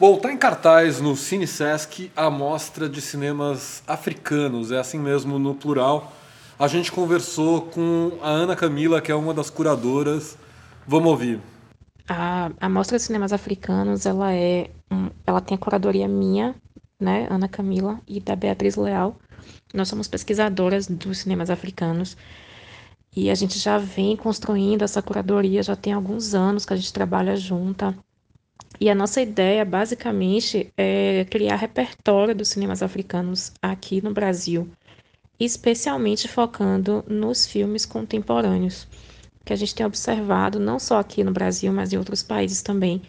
Bom, 0.00 0.16
está 0.16 0.32
em 0.32 0.36
cartaz 0.36 1.00
no 1.00 1.14
Cine 1.14 1.46
Sesc 1.46 2.10
a 2.16 2.28
mostra 2.28 2.88
de 2.88 3.00
cinemas 3.00 3.80
africanos, 3.86 4.72
é 4.72 4.78
assim 4.78 4.98
mesmo 4.98 5.38
no 5.38 5.54
plural. 5.54 6.12
A 6.58 6.66
gente 6.66 6.90
conversou 6.90 7.62
com 7.62 8.18
a 8.20 8.28
Ana 8.28 8.56
Camila, 8.56 9.00
que 9.00 9.12
é 9.12 9.14
uma 9.14 9.32
das 9.32 9.50
curadoras. 9.50 10.36
Vamos 10.84 11.10
ouvir. 11.10 11.40
A, 12.08 12.50
a 12.60 12.68
mostra 12.68 12.98
de 12.98 13.04
cinemas 13.04 13.32
africanos, 13.32 14.04
ela 14.04 14.34
é, 14.34 14.68
um, 14.90 15.10
ela 15.24 15.40
tem 15.40 15.54
a 15.54 15.58
curadoria 15.58 16.08
minha, 16.08 16.56
né, 16.98 17.28
Ana 17.30 17.46
Camila 17.46 18.00
e 18.08 18.18
da 18.18 18.34
Beatriz 18.34 18.74
Leal. 18.74 19.16
Nós 19.72 19.88
somos 19.88 20.08
pesquisadoras 20.08 20.86
dos 20.86 21.18
cinemas 21.18 21.50
africanos 21.50 22.16
e 23.16 23.30
a 23.30 23.34
gente 23.34 23.58
já 23.58 23.78
vem 23.78 24.14
construindo 24.14 24.82
essa 24.82 25.00
curadoria 25.00 25.62
já 25.62 25.74
tem 25.74 25.92
alguns 25.92 26.34
anos 26.34 26.66
que 26.66 26.74
a 26.74 26.76
gente 26.76 26.92
trabalha 26.92 27.34
junta. 27.34 27.96
E 28.78 28.90
a 28.90 28.94
nossa 28.94 29.22
ideia, 29.22 29.64
basicamente, 29.64 30.70
é 30.76 31.24
criar 31.30 31.56
repertório 31.56 32.34
dos 32.34 32.48
cinemas 32.48 32.82
africanos 32.82 33.52
aqui 33.62 34.02
no 34.02 34.12
Brasil, 34.12 34.68
especialmente 35.40 36.28
focando 36.28 37.02
nos 37.08 37.46
filmes 37.46 37.86
contemporâneos, 37.86 38.86
que 39.46 39.52
a 39.52 39.56
gente 39.56 39.74
tem 39.74 39.86
observado, 39.86 40.60
não 40.60 40.78
só 40.78 40.98
aqui 40.98 41.24
no 41.24 41.32
Brasil, 41.32 41.72
mas 41.72 41.92
em 41.94 41.96
outros 41.96 42.22
países 42.22 42.60
também, 42.60 43.00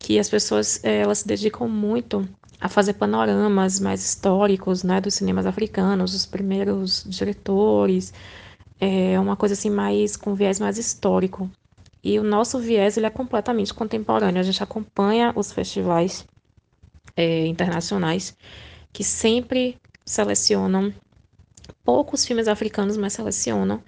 que 0.00 0.18
as 0.18 0.28
pessoas 0.28 0.82
eh, 0.82 1.02
elas 1.02 1.18
se 1.18 1.28
dedicam 1.28 1.68
muito 1.68 2.28
a 2.60 2.68
fazer 2.68 2.94
panoramas 2.94 3.78
mais 3.78 4.04
históricos 4.04 4.82
né, 4.82 5.00
dos 5.00 5.14
cinemas 5.14 5.46
africanos, 5.46 6.14
os 6.14 6.26
primeiros 6.26 7.04
diretores, 7.06 8.12
é 8.80 9.20
uma 9.20 9.36
coisa 9.36 9.52
assim 9.52 9.70
mais 9.70 10.16
com 10.16 10.34
viés 10.34 10.58
mais 10.58 10.78
histórico. 10.78 11.50
E 12.02 12.18
o 12.18 12.24
nosso 12.24 12.58
viés 12.58 12.96
ele 12.96 13.06
é 13.06 13.10
completamente 13.10 13.74
contemporâneo. 13.74 14.40
A 14.40 14.42
gente 14.42 14.62
acompanha 14.62 15.32
os 15.36 15.52
festivais 15.52 16.26
é, 17.14 17.46
internacionais 17.46 18.34
que 18.92 19.04
sempre 19.04 19.76
selecionam 20.06 20.92
poucos 21.84 22.24
filmes 22.24 22.48
africanos, 22.48 22.96
mas 22.96 23.12
selecionam. 23.12 23.82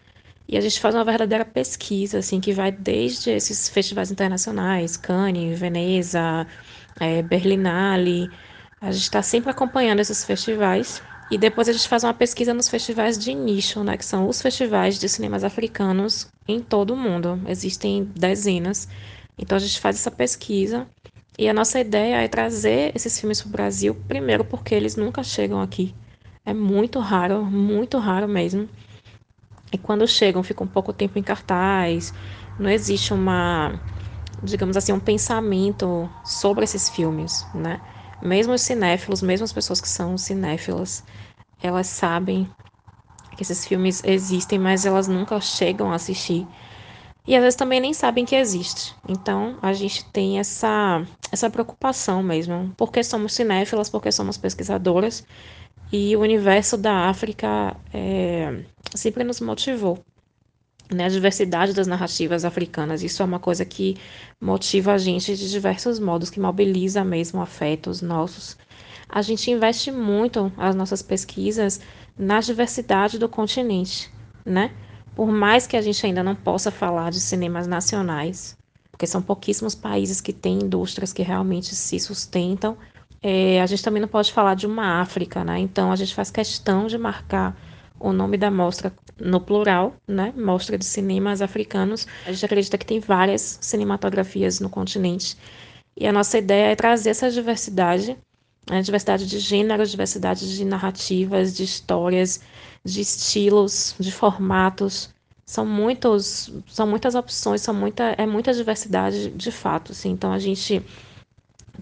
E 0.49 0.57
a 0.57 0.61
gente 0.61 0.81
faz 0.81 0.95
uma 0.95 1.05
verdadeira 1.05 1.45
pesquisa, 1.45 2.19
assim, 2.19 2.41
que 2.41 2.53
vai 2.53 2.71
desde 2.73 3.31
esses 3.31 3.69
festivais 3.69 4.11
internacionais, 4.11 4.97
Cannes, 4.97 5.59
Veneza, 5.59 6.47
é, 7.01 7.23
Berlinale. 7.23 8.31
A 8.81 8.91
gente 8.93 9.05
está 9.05 9.23
sempre 9.23 9.51
acompanhando 9.51 10.01
esses 10.01 10.25
festivais 10.25 11.03
e 11.31 11.39
depois 11.39 11.69
a 11.69 11.73
gente 11.73 11.89
faz 11.89 12.05
uma 12.05 12.13
pesquisa 12.15 12.53
nos 12.53 12.69
festivais 12.69 13.17
de 13.19 13.35
nicho, 13.35 13.83
né, 13.83 13.97
que 13.97 14.05
são 14.05 14.29
os 14.29 14.43
festivais 14.43 14.99
de 14.99 15.09
cinemas 15.09 15.45
africanos 15.45 16.29
em 16.49 16.61
todo 16.61 16.93
o 16.93 16.97
mundo. 16.97 17.41
Existem 17.49 18.05
dezenas. 18.05 18.89
Então 19.39 19.57
a 19.57 19.61
gente 19.61 19.81
faz 19.81 19.97
essa 19.97 20.11
pesquisa 20.11 20.87
e 21.39 21.49
a 21.49 21.55
nossa 21.55 21.81
ideia 21.81 22.17
é 22.17 22.29
trazer 22.29 22.93
esses 22.95 23.19
filmes 23.19 23.41
para 23.41 23.49
o 23.49 23.53
Brasil, 23.53 23.95
primeiro 24.07 24.45
porque 24.45 24.75
eles 24.75 24.97
nunca 24.97 25.23
chegam 25.23 25.61
aqui. 25.63 25.95
É 26.45 26.53
muito 26.53 26.99
raro, 26.99 27.45
muito 27.45 27.99
raro 27.99 28.29
mesmo. 28.29 28.69
E 29.73 29.79
quando 29.79 30.07
chegam, 30.07 30.43
ficam 30.43 30.67
pouco 30.67 30.93
tempo 30.93 31.19
em 31.19 31.23
cartaz. 31.23 32.13
Não 32.59 32.69
existe 32.71 33.15
uma, 33.15 33.81
digamos 34.43 34.77
assim, 34.77 34.93
um 34.93 35.01
pensamento 35.01 36.11
sobre 36.23 36.65
esses 36.65 36.89
filmes, 36.89 37.49
né? 37.55 37.81
Mesmo 38.21 38.53
os 38.53 38.63
cinéfilos, 38.63 39.23
mesmo 39.23 39.45
as 39.45 39.53
pessoas 39.53 39.81
que 39.81 39.89
são 39.89 40.17
cinéfilas, 40.19 41.05
elas 41.63 41.87
sabem 41.89 42.49
que 43.37 43.43
esses 43.43 43.67
filmes 43.67 44.03
existem, 44.05 44.59
mas 44.59 44.85
elas 44.87 45.09
nunca 45.09 45.41
chegam 45.41 45.91
a 45.91 45.95
assistir. 45.97 46.49
E 47.27 47.37
às 47.37 47.43
vezes 47.43 47.57
também 47.57 47.81
nem 47.81 47.95
sabem 47.95 48.25
que 48.25 48.35
existe. 48.35 48.95
Então 49.09 49.57
a 49.63 49.73
gente 49.73 50.05
tem 50.07 50.39
essa, 50.39 51.07
essa 51.31 51.49
preocupação 51.49 52.23
mesmo. 52.23 52.73
Porque 52.77 53.03
somos 53.05 53.33
cinéfilas, 53.33 53.89
porque 53.89 54.11
somos 54.11 54.37
pesquisadoras. 54.37 55.25
E 55.93 56.17
o 56.17 56.21
universo 56.21 56.79
da 56.79 57.11
África 57.11 57.77
é, 57.93 58.65
sempre 58.95 59.23
nos 59.23 59.41
motivou 59.41 60.03
né, 60.91 61.05
a 61.05 61.09
diversidade 61.09 61.75
das 61.75 61.87
narrativas 61.87 62.47
africanas. 62.47 63.03
Isso 63.03 63.23
é 63.23 63.27
uma 63.27 63.39
coisa 63.39 63.65
que 63.65 63.97
motiva 64.41 64.93
a 64.93 64.99
gente 64.99 65.37
de 65.37 65.51
diversos 65.51 65.99
modos, 65.99 66.31
que 66.31 66.41
mobiliza 66.41 67.05
mesmo 67.05 67.43
afetos 67.43 68.01
nossos. 68.01 68.57
A 69.09 69.21
gente 69.21 69.51
investe 69.51 69.93
muito 69.93 70.51
as 70.57 70.75
nossas 70.75 71.03
pesquisas 71.03 71.81
na 72.17 72.41
diversidade 72.41 73.19
do 73.19 73.29
continente, 73.29 74.11
né? 74.47 74.71
Por 75.15 75.31
mais 75.31 75.67
que 75.67 75.77
a 75.77 75.83
gente 75.83 76.05
ainda 76.07 76.23
não 76.23 76.35
possa 76.35 76.71
falar 76.71 77.11
de 77.11 77.21
cinemas 77.21 77.67
nacionais, 77.67 78.57
porque 78.91 79.07
são 79.07 79.21
pouquíssimos 79.21 79.75
países 79.75 80.23
que 80.23 80.33
têm 80.33 80.61
indústrias 80.61 81.13
que 81.13 81.23
realmente 81.23 81.75
se 81.75 82.01
sustentam, 82.01 82.79
é, 83.23 83.61
a 83.61 83.67
gente 83.67 83.83
também 83.83 84.01
não 84.01 84.09
pode 84.09 84.33
falar 84.33 84.55
de 84.55 84.67
uma 84.67 85.01
África, 85.01 85.45
né? 85.45 85.59
Então 85.61 85.93
a 85.93 85.97
gente 85.97 86.15
faz 86.15 86.31
questão 86.31 86.87
de 86.87 86.99
marcar 86.99 87.57
o 88.01 88.13
nome 88.13 88.37
da 88.37 88.51
mostra 88.51 88.93
no 89.19 89.41
plural, 89.41 89.95
né? 90.09 90.35
Mostra 90.37 90.77
de 90.77 90.85
cinemas 90.85 91.41
africanos. 91.41 92.07
A 92.27 92.33
gente 92.33 92.45
acredita 92.45 92.77
que 92.77 92.85
tem 92.85 92.99
várias 92.99 93.59
cinematografias 93.61 94.59
no 94.59 94.69
continente. 94.69 95.37
E 95.97 96.07
a 96.07 96.13
nossa 96.13 96.39
ideia 96.39 96.73
é 96.73 96.75
trazer 96.75 97.11
essa 97.11 97.31
diversidade, 97.31 98.17
né? 98.69 98.83
diversidade 98.83 99.27
de 99.27 99.39
gêneros, 99.39 99.91
diversidade 99.91 100.57
de 100.57 100.65
narrativas, 100.65 101.55
de 101.55 101.63
histórias, 101.63 102.41
de 102.85 103.01
estilos, 103.01 103.95
de 104.01 104.11
formatos. 104.11 105.11
São 105.47 105.65
muitos, 105.65 106.53
são 106.67 106.87
muitas 106.87 107.15
opções, 107.15 107.61
são 107.61 107.75
muita, 107.75 108.15
é 108.19 108.27
muita 108.27 108.53
diversidade 108.53 109.31
de 109.31 109.53
fato. 109.53 109.93
Assim. 109.93 110.11
Então 110.11 110.33
a 110.33 110.39
gente 110.41 110.83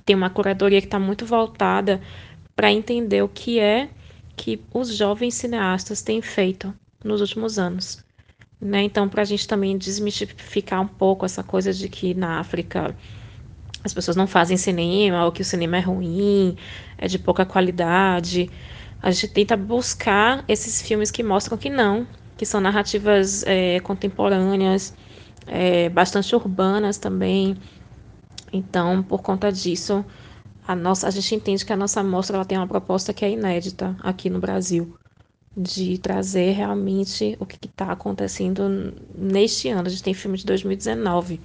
tem 0.05 0.17
uma 0.17 0.31
curadoria 0.31 0.81
que 0.81 0.87
está 0.87 0.99
muito 0.99 1.25
voltada 1.25 2.01
para 2.55 2.73
entender 2.73 3.23
o 3.23 3.29
que 3.29 3.59
é 3.59 3.89
que 4.37 4.61
os 4.73 4.95
jovens 4.95 5.35
cineastas 5.35 6.03
têm 6.03 6.23
feito 6.23 6.75
nos 7.05 7.21
últimos 7.21 7.59
anos. 7.59 8.05
Né? 8.61 8.83
Então, 8.83 9.09
para 9.09 9.23
a 9.23 9.25
gente 9.25 9.49
também 9.49 9.77
desmistificar 9.77 10.81
um 10.81 10.87
pouco 10.87 11.25
essa 11.25 11.43
coisa 11.43 11.73
de 11.73 11.89
que 11.89 12.15
na 12.15 12.41
África 12.41 12.95
as 13.83 13.95
pessoas 13.95 14.17
não 14.17 14.27
fazem 14.27 14.57
cinema, 14.57 15.25
ou 15.25 15.33
que 15.33 15.41
o 15.41 15.45
cinema 15.45 15.79
é 15.79 15.81
ruim, 15.81 16.57
é 16.99 17.09
de 17.09 17.19
pouca 17.19 17.47
qualidade, 17.47 18.51
a 19.03 19.11
gente 19.11 19.29
tenta 19.29 19.57
buscar 19.57 20.45
esses 20.47 20.83
filmes 20.83 21.11
que 21.11 21.23
mostram 21.23 21.57
que 21.57 21.71
não, 21.71 22.07
que 22.37 22.45
são 22.45 22.61
narrativas 22.61 23.43
é, 23.47 23.81
contemporâneas, 23.81 24.95
é, 25.47 25.89
bastante 25.89 26.35
urbanas 26.35 26.99
também. 26.99 27.57
Então, 28.53 29.03
por 29.03 29.23
conta 29.23 29.51
disso, 29.53 30.05
a 30.67 30.75
nossa, 30.75 31.09
a 31.09 31.11
gente 31.11 31.35
entende 31.35 31.65
que 31.65 31.73
a 31.73 31.77
nossa 31.77 32.03
mostra 32.03 32.37
ela 32.37 32.45
tem 32.45 32.59
uma 32.59 32.67
proposta 32.67 33.13
que 33.13 33.25
é 33.25 33.31
inédita 33.31 33.97
aqui 34.01 34.29
no 34.31 34.39
Brasil, 34.39 34.97
de 35.57 35.99
trazer 35.99 36.53
realmente 36.53 37.37
o 37.41 37.47
que 37.47 37.59
está 37.67 37.93
acontecendo 37.93 38.95
neste 39.15 39.69
ano. 39.69 39.87
A 39.87 39.91
gente 39.91 40.03
tem 40.03 40.15
filme 40.15 40.39
de 40.39 40.47
2019 40.47 41.41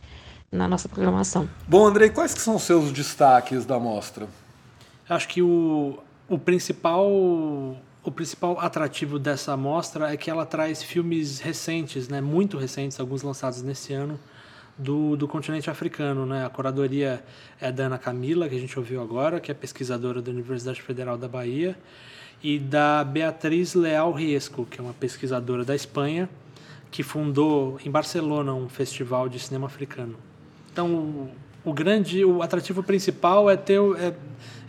na 0.52 0.68
nossa 0.68 0.88
programação. 0.88 1.50
Bom, 1.68 1.86
Andrei, 1.86 2.10
quais 2.10 2.34
que 2.34 2.42
são 2.42 2.56
os 2.56 2.64
seus 2.64 2.92
destaques 2.92 3.66
da 3.66 3.80
mostra? 3.80 4.28
Acho 5.10 5.28
que 5.28 5.42
o, 5.42 6.00
o 6.28 6.38
principal 6.38 7.10
o 8.06 8.12
principal 8.12 8.60
atrativo 8.60 9.18
dessa 9.18 9.58
mostra 9.58 10.14
é 10.14 10.18
que 10.18 10.30
ela 10.30 10.46
traz 10.46 10.84
filmes 10.84 11.40
recentes, 11.40 12.08
né, 12.08 12.22
muito 12.22 12.56
recentes, 12.56 13.00
alguns 13.00 13.24
lançados 13.24 13.64
nesse 13.64 13.94
ano, 13.94 14.20
do, 14.78 15.16
do 15.16 15.28
continente 15.28 15.70
africano. 15.70 16.26
Né? 16.26 16.46
A 16.46 16.50
curadoria 16.50 17.24
é 17.60 17.72
da 17.72 17.86
Ana 17.86 17.98
Camila, 17.98 18.50
que 18.50 18.56
a 18.56 18.60
gente 18.60 18.78
ouviu 18.78 19.02
agora, 19.02 19.40
que 19.40 19.52
é 19.52 19.54
pesquisadora 19.54 20.22
da 20.22 20.32
Universidade 20.32 20.82
Federal 20.82 21.18
da 21.18 21.28
Bahia, 21.28 21.78
e 22.44 22.60
da 22.60 23.04
Beatriz 23.04 23.74
Leal 23.74 24.12
Riesco, 24.12 24.66
que 24.66 24.80
é 24.80 24.84
uma 24.84 24.94
pesquisadora 24.94 25.64
da 25.64 25.74
Espanha, 25.74 26.30
que 26.92 27.04
fundou 27.04 27.80
em 27.84 27.90
Barcelona 27.90 28.54
um 28.54 28.70
festival 28.70 29.28
de 29.28 29.40
cinema 29.40 29.66
africano. 29.68 30.16
Então, 30.72 31.30
o, 31.64 31.74
grande, 31.74 32.24
o 32.24 32.42
atrativo 32.42 32.84
principal 32.84 33.50
é 33.50 33.58
ter, 33.58 33.80
é, 33.98 34.14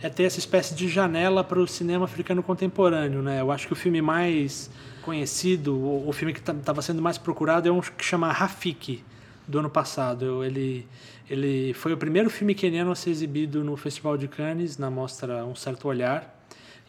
é 0.01 0.09
ter 0.09 0.23
essa 0.23 0.39
espécie 0.39 0.73
de 0.73 0.87
janela 0.89 1.43
para 1.43 1.59
o 1.59 1.67
cinema 1.67 2.05
africano 2.05 2.41
contemporâneo. 2.41 3.21
Né? 3.21 3.39
Eu 3.41 3.51
acho 3.51 3.67
que 3.67 3.73
o 3.73 3.75
filme 3.75 4.01
mais 4.01 4.69
conhecido, 5.03 5.75
o, 5.75 6.09
o 6.09 6.11
filme 6.11 6.33
que 6.33 6.39
estava 6.39 6.59
tá, 6.59 6.81
sendo 6.81 7.01
mais 7.01 7.17
procurado 7.17 7.69
é 7.69 7.71
um 7.71 7.79
que 7.79 8.03
chama 8.03 8.31
Rafiki, 8.31 9.03
do 9.47 9.59
ano 9.59 9.69
passado. 9.69 10.43
Ele, 10.43 10.87
ele 11.29 11.73
foi 11.73 11.93
o 11.93 11.97
primeiro 11.97 12.29
filme 12.29 12.53
queniano 12.53 12.91
a 12.91 12.95
ser 12.95 13.11
exibido 13.11 13.63
no 13.63 13.77
Festival 13.77 14.17
de 14.17 14.27
Cannes, 14.27 14.77
na 14.77 14.91
mostra 14.91 15.45
Um 15.45 15.55
Certo 15.55 15.87
Olhar. 15.87 16.35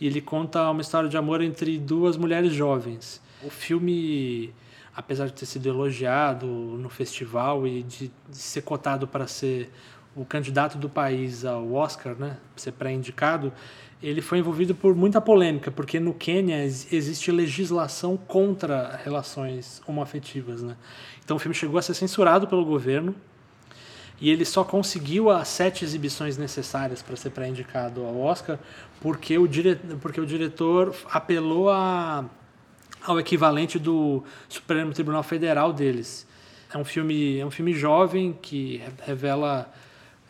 e 0.00 0.06
ele 0.06 0.20
conta 0.20 0.70
uma 0.70 0.80
história 0.80 1.08
de 1.08 1.16
amor 1.16 1.40
entre 1.42 1.78
duas 1.78 2.16
mulheres 2.16 2.52
jovens. 2.52 3.20
O 3.42 3.50
filme, 3.50 4.52
apesar 4.94 5.26
de 5.26 5.32
ter 5.32 5.46
sido 5.46 5.68
elogiado 5.68 6.46
no 6.46 6.88
festival 6.88 7.66
e 7.66 7.82
de, 7.82 8.10
de 8.28 8.36
ser 8.36 8.62
cotado 8.62 9.06
para 9.06 9.26
ser 9.26 9.70
o 10.14 10.24
candidato 10.24 10.78
do 10.78 10.88
país 10.88 11.44
ao 11.44 11.72
Oscar, 11.72 12.14
né, 12.16 12.38
ser 12.56 12.72
pré-indicado, 12.72 13.52
ele 14.02 14.20
foi 14.20 14.38
envolvido 14.38 14.74
por 14.74 14.94
muita 14.94 15.20
polêmica, 15.20 15.70
porque 15.70 15.98
no 15.98 16.14
Quênia 16.14 16.64
existe 16.64 17.32
legislação 17.32 18.16
contra 18.16 19.00
relações 19.04 19.82
homoafetivas, 19.86 20.62
né? 20.62 20.76
Então 21.24 21.36
o 21.36 21.40
filme 21.40 21.54
chegou 21.54 21.78
a 21.78 21.82
ser 21.82 21.94
censurado 21.94 22.46
pelo 22.46 22.64
governo 22.64 23.14
e 24.20 24.30
ele 24.30 24.44
só 24.44 24.64
conseguiu 24.64 25.30
as 25.30 25.48
sete 25.48 25.84
exibições 25.84 26.36
necessárias 26.36 27.02
para 27.02 27.16
ser 27.16 27.30
pré-indicado 27.30 28.04
ao 28.04 28.18
Oscar 28.20 28.58
porque 29.00 29.36
o, 29.36 29.46
dire... 29.46 29.76
porque 30.00 30.20
o 30.20 30.26
diretor 30.26 30.94
apelou 31.10 31.68
a... 31.68 32.24
ao 33.04 33.18
equivalente 33.18 33.78
do 33.78 34.22
Supremo 34.48 34.92
Tribunal 34.92 35.22
Federal 35.22 35.72
deles. 35.72 36.26
É 36.72 36.78
um 36.78 36.84
filme, 36.84 37.38
é 37.38 37.46
um 37.46 37.50
filme 37.50 37.72
jovem 37.72 38.36
que 38.40 38.82
revela, 39.04 39.72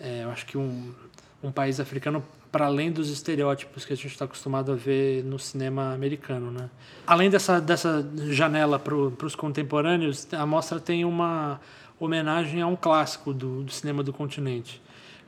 é, 0.01 0.25
eu 0.25 0.31
acho 0.31 0.47
que 0.47 0.57
um, 0.57 0.95
um 1.43 1.51
país 1.51 1.81
africano 1.81 2.23
para 2.51 2.67
além 2.67 2.91
dos 2.91 3.11
estereótipos 3.11 3.85
que 3.85 3.93
a 3.93 3.97
gente 3.97 4.09
está 4.09 4.25
acostumado 4.25 4.73
a 4.73 4.75
ver 4.75 5.23
no 5.25 5.39
cinema 5.39 5.93
americano, 5.93 6.51
né? 6.51 6.71
Além 7.07 7.29
dessa 7.29 7.61
dessa 7.61 8.07
janela 8.31 8.79
para 8.79 8.95
os 8.95 9.35
contemporâneos, 9.35 10.27
a 10.33 10.47
mostra 10.47 10.81
tem 10.81 11.05
uma 11.05 11.61
homenagem 11.99 12.63
a 12.63 12.67
um 12.67 12.77
clássico 12.77 13.35
do, 13.35 13.63
do 13.63 13.73
cinema 13.73 14.03
do 14.03 14.13
continente. 14.13 14.81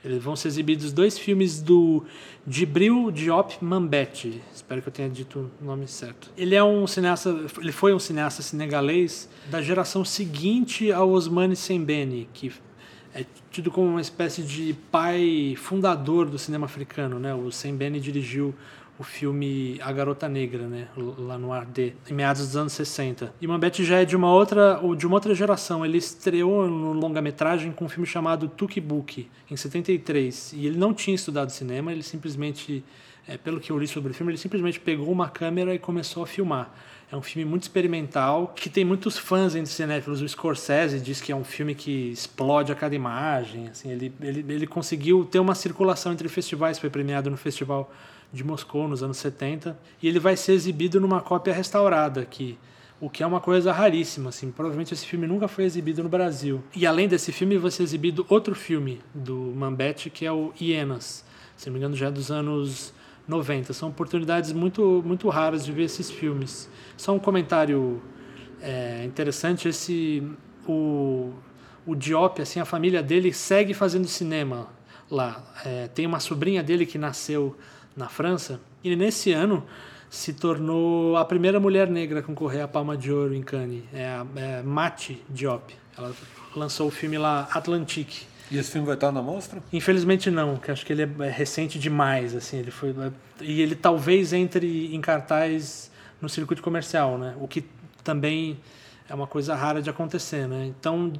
Eles 0.03 0.23
vão 0.23 0.35
ser 0.35 0.47
exibidos 0.47 0.91
dois 0.91 1.17
filmes 1.19 1.61
do 1.61 2.03
Djibril 2.45 3.11
Diop 3.11 3.63
Mambete. 3.63 4.41
Espero 4.51 4.81
que 4.81 4.89
eu 4.89 4.91
tenha 4.91 5.09
dito 5.09 5.51
o 5.61 5.65
nome 5.65 5.87
certo. 5.87 6.31
Ele 6.35 6.55
é 6.55 6.63
um 6.63 6.87
cineasta, 6.87 7.29
ele 7.59 7.71
foi 7.71 7.93
um 7.93 7.99
cineasta 7.99 8.41
senegalês 8.41 9.29
da 9.51 9.61
geração 9.61 10.03
seguinte 10.03 10.91
ao 10.91 11.11
Osmani 11.11 11.55
Sembene, 11.55 12.27
que 12.33 12.51
é 13.13 13.25
tido 13.49 13.69
como 13.69 13.87
uma 13.87 14.01
espécie 14.01 14.41
de 14.41 14.75
pai 14.91 15.55
fundador 15.57 16.29
do 16.29 16.39
cinema 16.39 16.65
africano, 16.65 17.19
né? 17.19 17.33
O 17.33 17.51
Sembene 17.51 17.99
dirigiu 17.99 18.55
o 19.01 19.03
filme 19.03 19.79
A 19.81 19.91
Garota 19.91 20.29
Negra, 20.29 20.67
né, 20.67 20.87
lá 20.95 21.35
no 21.35 21.51
Ardé, 21.51 21.93
em 22.07 22.13
meados 22.13 22.45
dos 22.45 22.55
anos 22.55 22.73
60. 22.73 23.33
E 23.41 23.47
Mambete 23.47 23.83
já 23.83 23.99
é 23.99 24.05
de 24.05 24.15
uma 24.15 24.31
outra, 24.31 24.79
de 24.95 25.07
uma 25.07 25.15
outra 25.15 25.33
geração. 25.33 25.83
Ele 25.83 25.97
estreou 25.97 26.69
no 26.69 26.93
longa-metragem 26.93 27.71
com 27.71 27.85
um 27.85 27.89
filme 27.89 28.05
chamado 28.05 28.47
Tukibuk, 28.47 29.27
em 29.49 29.55
73. 29.55 30.53
E 30.53 30.67
ele 30.67 30.77
não 30.77 30.93
tinha 30.93 31.15
estudado 31.15 31.49
cinema, 31.49 31.91
ele 31.91 32.03
simplesmente, 32.03 32.83
é, 33.27 33.37
pelo 33.37 33.59
que 33.59 33.71
eu 33.71 33.77
li 33.77 33.87
sobre 33.87 34.11
o 34.11 34.13
filme, 34.13 34.31
ele 34.31 34.37
simplesmente 34.37 34.79
pegou 34.79 35.11
uma 35.11 35.29
câmera 35.29 35.73
e 35.73 35.79
começou 35.79 36.23
a 36.23 36.27
filmar. 36.27 36.73
É 37.11 37.15
um 37.15 37.21
filme 37.21 37.43
muito 37.43 37.63
experimental, 37.63 38.53
que 38.55 38.69
tem 38.69 38.85
muitos 38.85 39.17
fãs 39.17 39.53
entre 39.53 39.71
cinéfilos. 39.71 40.21
O 40.21 40.27
Scorsese 40.27 40.99
diz 40.99 41.19
que 41.19 41.31
é 41.31 41.35
um 41.35 41.43
filme 41.43 41.75
que 41.75 42.09
explode 42.09 42.71
a 42.71 42.75
cada 42.75 42.95
imagem. 42.95 43.67
Assim, 43.67 43.91
ele, 43.91 44.13
ele, 44.21 44.45
ele 44.47 44.65
conseguiu 44.65 45.25
ter 45.25 45.39
uma 45.39 45.53
circulação 45.53 46.13
entre 46.13 46.29
festivais, 46.29 46.79
foi 46.79 46.89
premiado 46.89 47.29
no 47.29 47.35
Festival 47.35 47.91
de 48.31 48.43
Moscou 48.43 48.87
nos 48.87 49.03
anos 49.03 49.17
70, 49.17 49.77
e 50.01 50.07
ele 50.07 50.19
vai 50.19 50.37
ser 50.37 50.53
exibido 50.53 51.01
numa 51.01 51.19
cópia 51.19 51.53
restaurada 51.53 52.21
aqui, 52.21 52.57
o 52.99 53.09
que 53.09 53.23
é 53.23 53.27
uma 53.27 53.41
coisa 53.41 53.73
raríssima, 53.73 54.29
assim, 54.29 54.51
provavelmente 54.51 54.93
esse 54.93 55.05
filme 55.05 55.27
nunca 55.27 55.47
foi 55.47 55.65
exibido 55.65 56.01
no 56.01 56.07
Brasil. 56.07 56.63
E 56.73 56.85
além 56.85 57.07
desse 57.07 57.31
filme, 57.31 57.57
vai 57.57 57.71
ser 57.71 57.83
exibido 57.83 58.25
outro 58.29 58.55
filme 58.55 59.01
do 59.13 59.35
Mambete, 59.35 60.09
que 60.09 60.25
é 60.25 60.31
o 60.31 60.53
Hienas, 60.59 61.25
se 61.57 61.67
não 61.67 61.73
me 61.73 61.79
engano 61.79 61.95
já 61.95 62.07
é 62.07 62.11
dos 62.11 62.31
anos 62.31 62.93
90. 63.27 63.73
São 63.73 63.89
oportunidades 63.89 64.51
muito, 64.51 65.01
muito 65.05 65.29
raras 65.29 65.65
de 65.65 65.71
ver 65.71 65.83
esses 65.83 66.09
filmes. 66.09 66.69
Só 66.97 67.13
um 67.13 67.19
comentário 67.19 68.01
é, 68.61 69.03
interessante, 69.05 69.67
esse 69.67 70.23
o, 70.67 71.33
o 71.85 71.95
Diop, 71.95 72.41
assim, 72.41 72.59
a 72.59 72.65
família 72.65 73.01
dele 73.01 73.33
segue 73.33 73.73
fazendo 73.73 74.07
cinema 74.07 74.67
lá. 75.09 75.43
É, 75.65 75.87
tem 75.87 76.05
uma 76.05 76.19
sobrinha 76.19 76.63
dele 76.63 76.85
que 76.85 76.97
nasceu 76.97 77.55
na 77.95 78.07
França. 78.07 78.59
E 78.83 78.95
nesse 78.95 79.31
ano 79.31 79.65
se 80.09 80.33
tornou 80.33 81.15
a 81.15 81.23
primeira 81.23 81.59
mulher 81.59 81.89
negra 81.89 82.19
a 82.19 82.23
concorrer 82.23 82.63
à 82.63 82.67
Palma 82.67 82.97
de 82.97 83.11
Ouro 83.11 83.33
em 83.33 83.41
Cannes. 83.41 83.83
É 83.93 84.05
a 84.05 84.25
é 84.35 84.61
Mati 84.61 85.21
Diop. 85.29 85.73
Ela 85.97 86.13
lançou 86.55 86.87
o 86.87 86.91
filme 86.91 87.17
lá 87.17 87.47
Atlantique. 87.53 88.30
E 88.51 88.57
esse 88.57 88.69
filme 88.69 88.85
vai 88.85 88.95
estar 88.95 89.13
na 89.13 89.21
mostra? 89.21 89.63
Infelizmente 89.71 90.29
não, 90.29 90.57
que 90.57 90.69
acho 90.69 90.85
que 90.85 90.91
ele 90.91 91.03
é 91.03 91.29
recente 91.29 91.79
demais, 91.79 92.35
assim, 92.35 92.57
ele 92.57 92.69
foi 92.69 92.93
e 93.39 93.61
ele 93.61 93.75
talvez 93.75 94.33
entre 94.33 94.93
em 94.93 94.99
cartaz 94.99 95.89
no 96.21 96.27
circuito 96.27 96.61
comercial, 96.61 97.17
né? 97.17 97.33
O 97.39 97.47
que 97.47 97.63
também 98.03 98.59
é 99.07 99.15
uma 99.15 99.25
coisa 99.25 99.55
rara 99.55 99.81
de 99.81 99.89
acontecer, 99.89 100.47
né? 100.47 100.65
Então, 100.65 101.13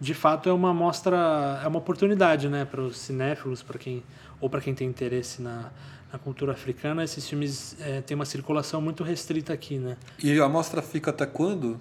de 0.00 0.14
fato 0.14 0.48
é 0.48 0.52
uma 0.52 0.72
mostra, 0.72 1.60
é 1.62 1.68
uma 1.68 1.78
oportunidade, 1.78 2.48
né, 2.48 2.64
para 2.64 2.80
os 2.80 2.96
cinéfilos, 2.96 3.62
para 3.62 3.78
quem 3.78 4.02
ou 4.40 4.48
para 4.48 4.60
quem 4.60 4.74
tem 4.74 4.88
interesse 4.88 5.42
na 5.42 5.70
na 6.10 6.18
cultura 6.18 6.52
africana, 6.52 7.04
esses 7.04 7.28
filmes 7.28 7.76
é, 7.80 8.00
têm 8.00 8.14
uma 8.14 8.24
circulação 8.24 8.80
muito 8.80 9.04
restrita 9.04 9.52
aqui, 9.52 9.76
né? 9.76 9.94
E 10.18 10.40
a 10.40 10.48
mostra 10.48 10.80
fica 10.80 11.10
até 11.10 11.26
quando? 11.26 11.78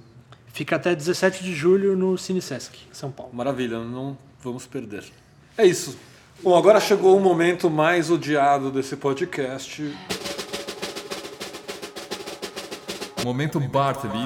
Fica 0.47 0.75
até 0.75 0.93
17 0.93 1.41
de 1.41 1.55
julho 1.55 1.95
no 1.95 2.17
Cine 2.17 2.41
Sesc, 2.41 2.77
São 2.91 3.09
Paulo. 3.09 3.33
Maravilha, 3.33 3.79
não 3.79 4.17
vamos 4.41 4.65
perder. 4.65 5.03
É 5.57 5.65
isso. 5.65 5.97
Bom, 6.43 6.55
agora 6.55 6.79
chegou 6.79 7.17
o 7.17 7.19
momento 7.19 7.69
mais 7.69 8.11
odiado 8.11 8.71
desse 8.71 8.95
podcast. 8.95 9.91
Momento 13.25 13.59
Bartleby. 13.59 14.25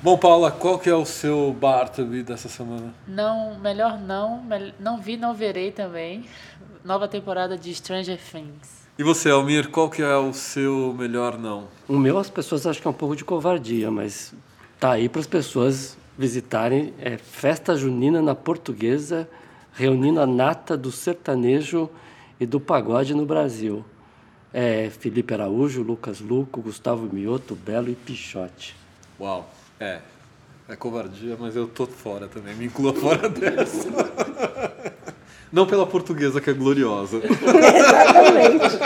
Bom, 0.00 0.16
Paula, 0.16 0.50
qual 0.50 0.78
que 0.78 0.88
é 0.88 0.94
o 0.94 1.04
seu 1.04 1.52
Bartleby 1.52 2.22
dessa 2.22 2.48
semana? 2.48 2.94
Não, 3.06 3.58
melhor 3.58 3.98
não, 3.98 4.42
não 4.78 4.98
vi, 5.00 5.16
não 5.16 5.34
verei 5.34 5.72
também 5.72 6.24
nova 6.84 7.06
temporada 7.06 7.58
de 7.58 7.74
Stranger 7.74 8.18
Things. 8.18 8.88
E 8.96 9.02
você, 9.02 9.28
Almir, 9.28 9.68
qual 9.68 9.90
que 9.90 10.00
é 10.00 10.16
o 10.16 10.32
seu 10.32 10.94
melhor 10.96 11.36
não? 11.36 11.68
O 11.86 11.98
meu 11.98 12.16
as 12.16 12.30
pessoas 12.30 12.66
acham 12.66 12.80
que 12.80 12.88
é 12.88 12.90
um 12.90 12.94
pouco 12.94 13.14
de 13.14 13.24
covardia, 13.24 13.90
mas 13.90 14.32
tá 14.80 14.92
aí 14.92 15.08
para 15.08 15.20
as 15.20 15.26
pessoas 15.26 15.97
visitarem. 16.18 16.92
É 16.98 17.16
Festa 17.16 17.76
Junina 17.76 18.20
na 18.20 18.34
Portuguesa, 18.34 19.28
reunindo 19.72 20.20
a 20.20 20.26
nata 20.26 20.76
do 20.76 20.90
sertanejo 20.90 21.88
e 22.40 22.44
do 22.44 22.58
pagode 22.58 23.14
no 23.14 23.24
Brasil. 23.24 23.84
É 24.52 24.90
Felipe 24.90 25.32
Araújo, 25.32 25.82
Lucas 25.82 26.20
Luco, 26.20 26.60
Gustavo 26.60 27.08
Mioto, 27.12 27.54
Belo 27.54 27.88
e 27.88 27.94
Pichote. 27.94 28.74
Uau, 29.20 29.48
é. 29.78 30.00
É 30.68 30.76
covardia, 30.76 31.36
mas 31.38 31.56
eu 31.56 31.66
tô 31.66 31.86
fora 31.86 32.28
também. 32.28 32.54
Me 32.54 32.66
inclua 32.66 32.92
fora 32.92 33.28
dessa. 33.30 33.88
Não 35.50 35.66
pela 35.66 35.86
portuguesa, 35.86 36.42
que 36.42 36.50
é 36.50 36.52
gloriosa. 36.52 37.22
Exatamente. 37.24 38.78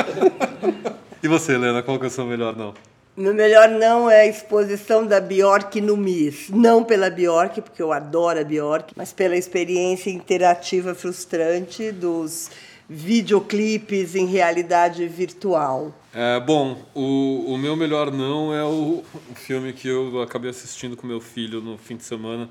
e 1.23 1.29
você, 1.29 1.55
Helena, 1.55 1.83
qual 1.83 1.99
que 1.99 2.05
é 2.05 2.09
o 2.09 2.11
seu 2.11 2.25
melhor 2.25 2.57
não? 2.57 2.73
Meu 3.15 3.35
melhor 3.35 3.69
não 3.69 4.09
é 4.09 4.23
a 4.23 4.27
exposição 4.27 5.07
da 5.07 5.21
Bjork 5.21 5.79
no 5.83 5.99
MIS. 5.99 6.49
Não 6.49 6.83
pela 6.83 7.11
Bjork, 7.11 7.61
porque 7.61 7.83
eu 7.83 7.93
adoro 7.93 8.41
a 8.41 8.45
Bjork, 8.45 8.95
mas 8.97 9.13
pela 9.13 9.37
experiência 9.37 10.09
interativa 10.09 10.95
frustrante 10.95 11.93
dos 11.93 12.51
videoclipes 12.89 14.15
em 14.15 14.25
realidade 14.25 15.07
virtual. 15.09 15.95
É, 16.15 16.41
bom, 16.41 16.83
o, 16.95 17.53
o 17.53 17.59
meu 17.59 17.77
melhor 17.77 18.11
não 18.11 18.55
é 18.55 18.65
o, 18.65 19.05
o 19.31 19.35
filme 19.35 19.75
que 19.75 19.89
eu 19.89 20.23
acabei 20.23 20.49
assistindo 20.49 20.97
com 20.97 21.07
meu 21.07 21.21
filho 21.21 21.61
no 21.61 21.77
fim 21.77 21.97
de 21.97 22.05
semana, 22.05 22.49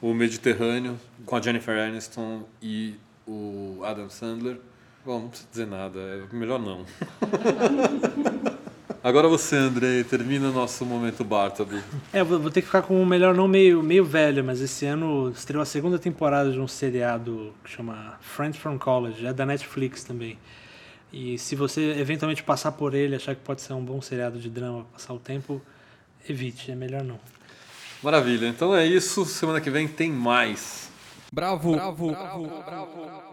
o 0.00 0.14
Mediterrâneo, 0.14 0.98
com 1.26 1.36
a 1.36 1.40
Jennifer 1.40 1.78
Aniston 1.78 2.44
e 2.62 2.94
o 3.26 3.80
Adam 3.84 4.08
Sandler. 4.08 4.58
Bom, 5.04 5.20
não 5.20 5.28
precisa 5.28 5.48
dizer 5.50 5.66
nada, 5.66 6.00
é 6.00 6.34
melhor 6.34 6.58
não. 6.58 6.86
Agora 9.04 9.26
você, 9.26 9.56
Andrei, 9.56 10.04
termina 10.04 10.52
nosso 10.52 10.86
momento 10.86 11.24
Bartleby. 11.24 11.82
É, 12.12 12.22
vou, 12.22 12.48
ter 12.52 12.60
que 12.60 12.66
ficar 12.66 12.82
com 12.82 13.02
o 13.02 13.04
melhor 13.04 13.34
não 13.34 13.48
meio, 13.48 13.82
meio 13.82 14.04
velho, 14.04 14.44
mas 14.44 14.60
esse 14.60 14.86
ano 14.86 15.28
estreou 15.30 15.60
a 15.60 15.66
segunda 15.66 15.98
temporada 15.98 16.52
de 16.52 16.60
um 16.60 16.68
seriado 16.68 17.52
que 17.64 17.70
chama 17.70 18.16
Friends 18.20 18.60
from 18.60 18.78
College, 18.78 19.26
é 19.26 19.32
da 19.32 19.44
Netflix 19.44 20.04
também. 20.04 20.38
E 21.12 21.36
se 21.36 21.56
você 21.56 21.98
eventualmente 21.98 22.44
passar 22.44 22.70
por 22.70 22.94
ele, 22.94 23.16
achar 23.16 23.34
que 23.34 23.40
pode 23.42 23.60
ser 23.60 23.72
um 23.72 23.84
bom 23.84 24.00
seriado 24.00 24.38
de 24.38 24.48
drama, 24.48 24.86
passar 24.92 25.12
o 25.12 25.18
tempo, 25.18 25.60
evite, 26.28 26.70
é 26.70 26.76
melhor 26.76 27.02
não. 27.02 27.18
Maravilha, 28.04 28.46
então 28.46 28.72
é 28.72 28.86
isso, 28.86 29.24
semana 29.24 29.60
que 29.60 29.68
vem 29.68 29.88
tem 29.88 30.12
mais. 30.12 30.92
Bravo, 31.32 31.72
bravo, 31.72 32.10
bravo, 32.12 32.46
bravo. 32.46 33.02
bravo. 33.02 33.31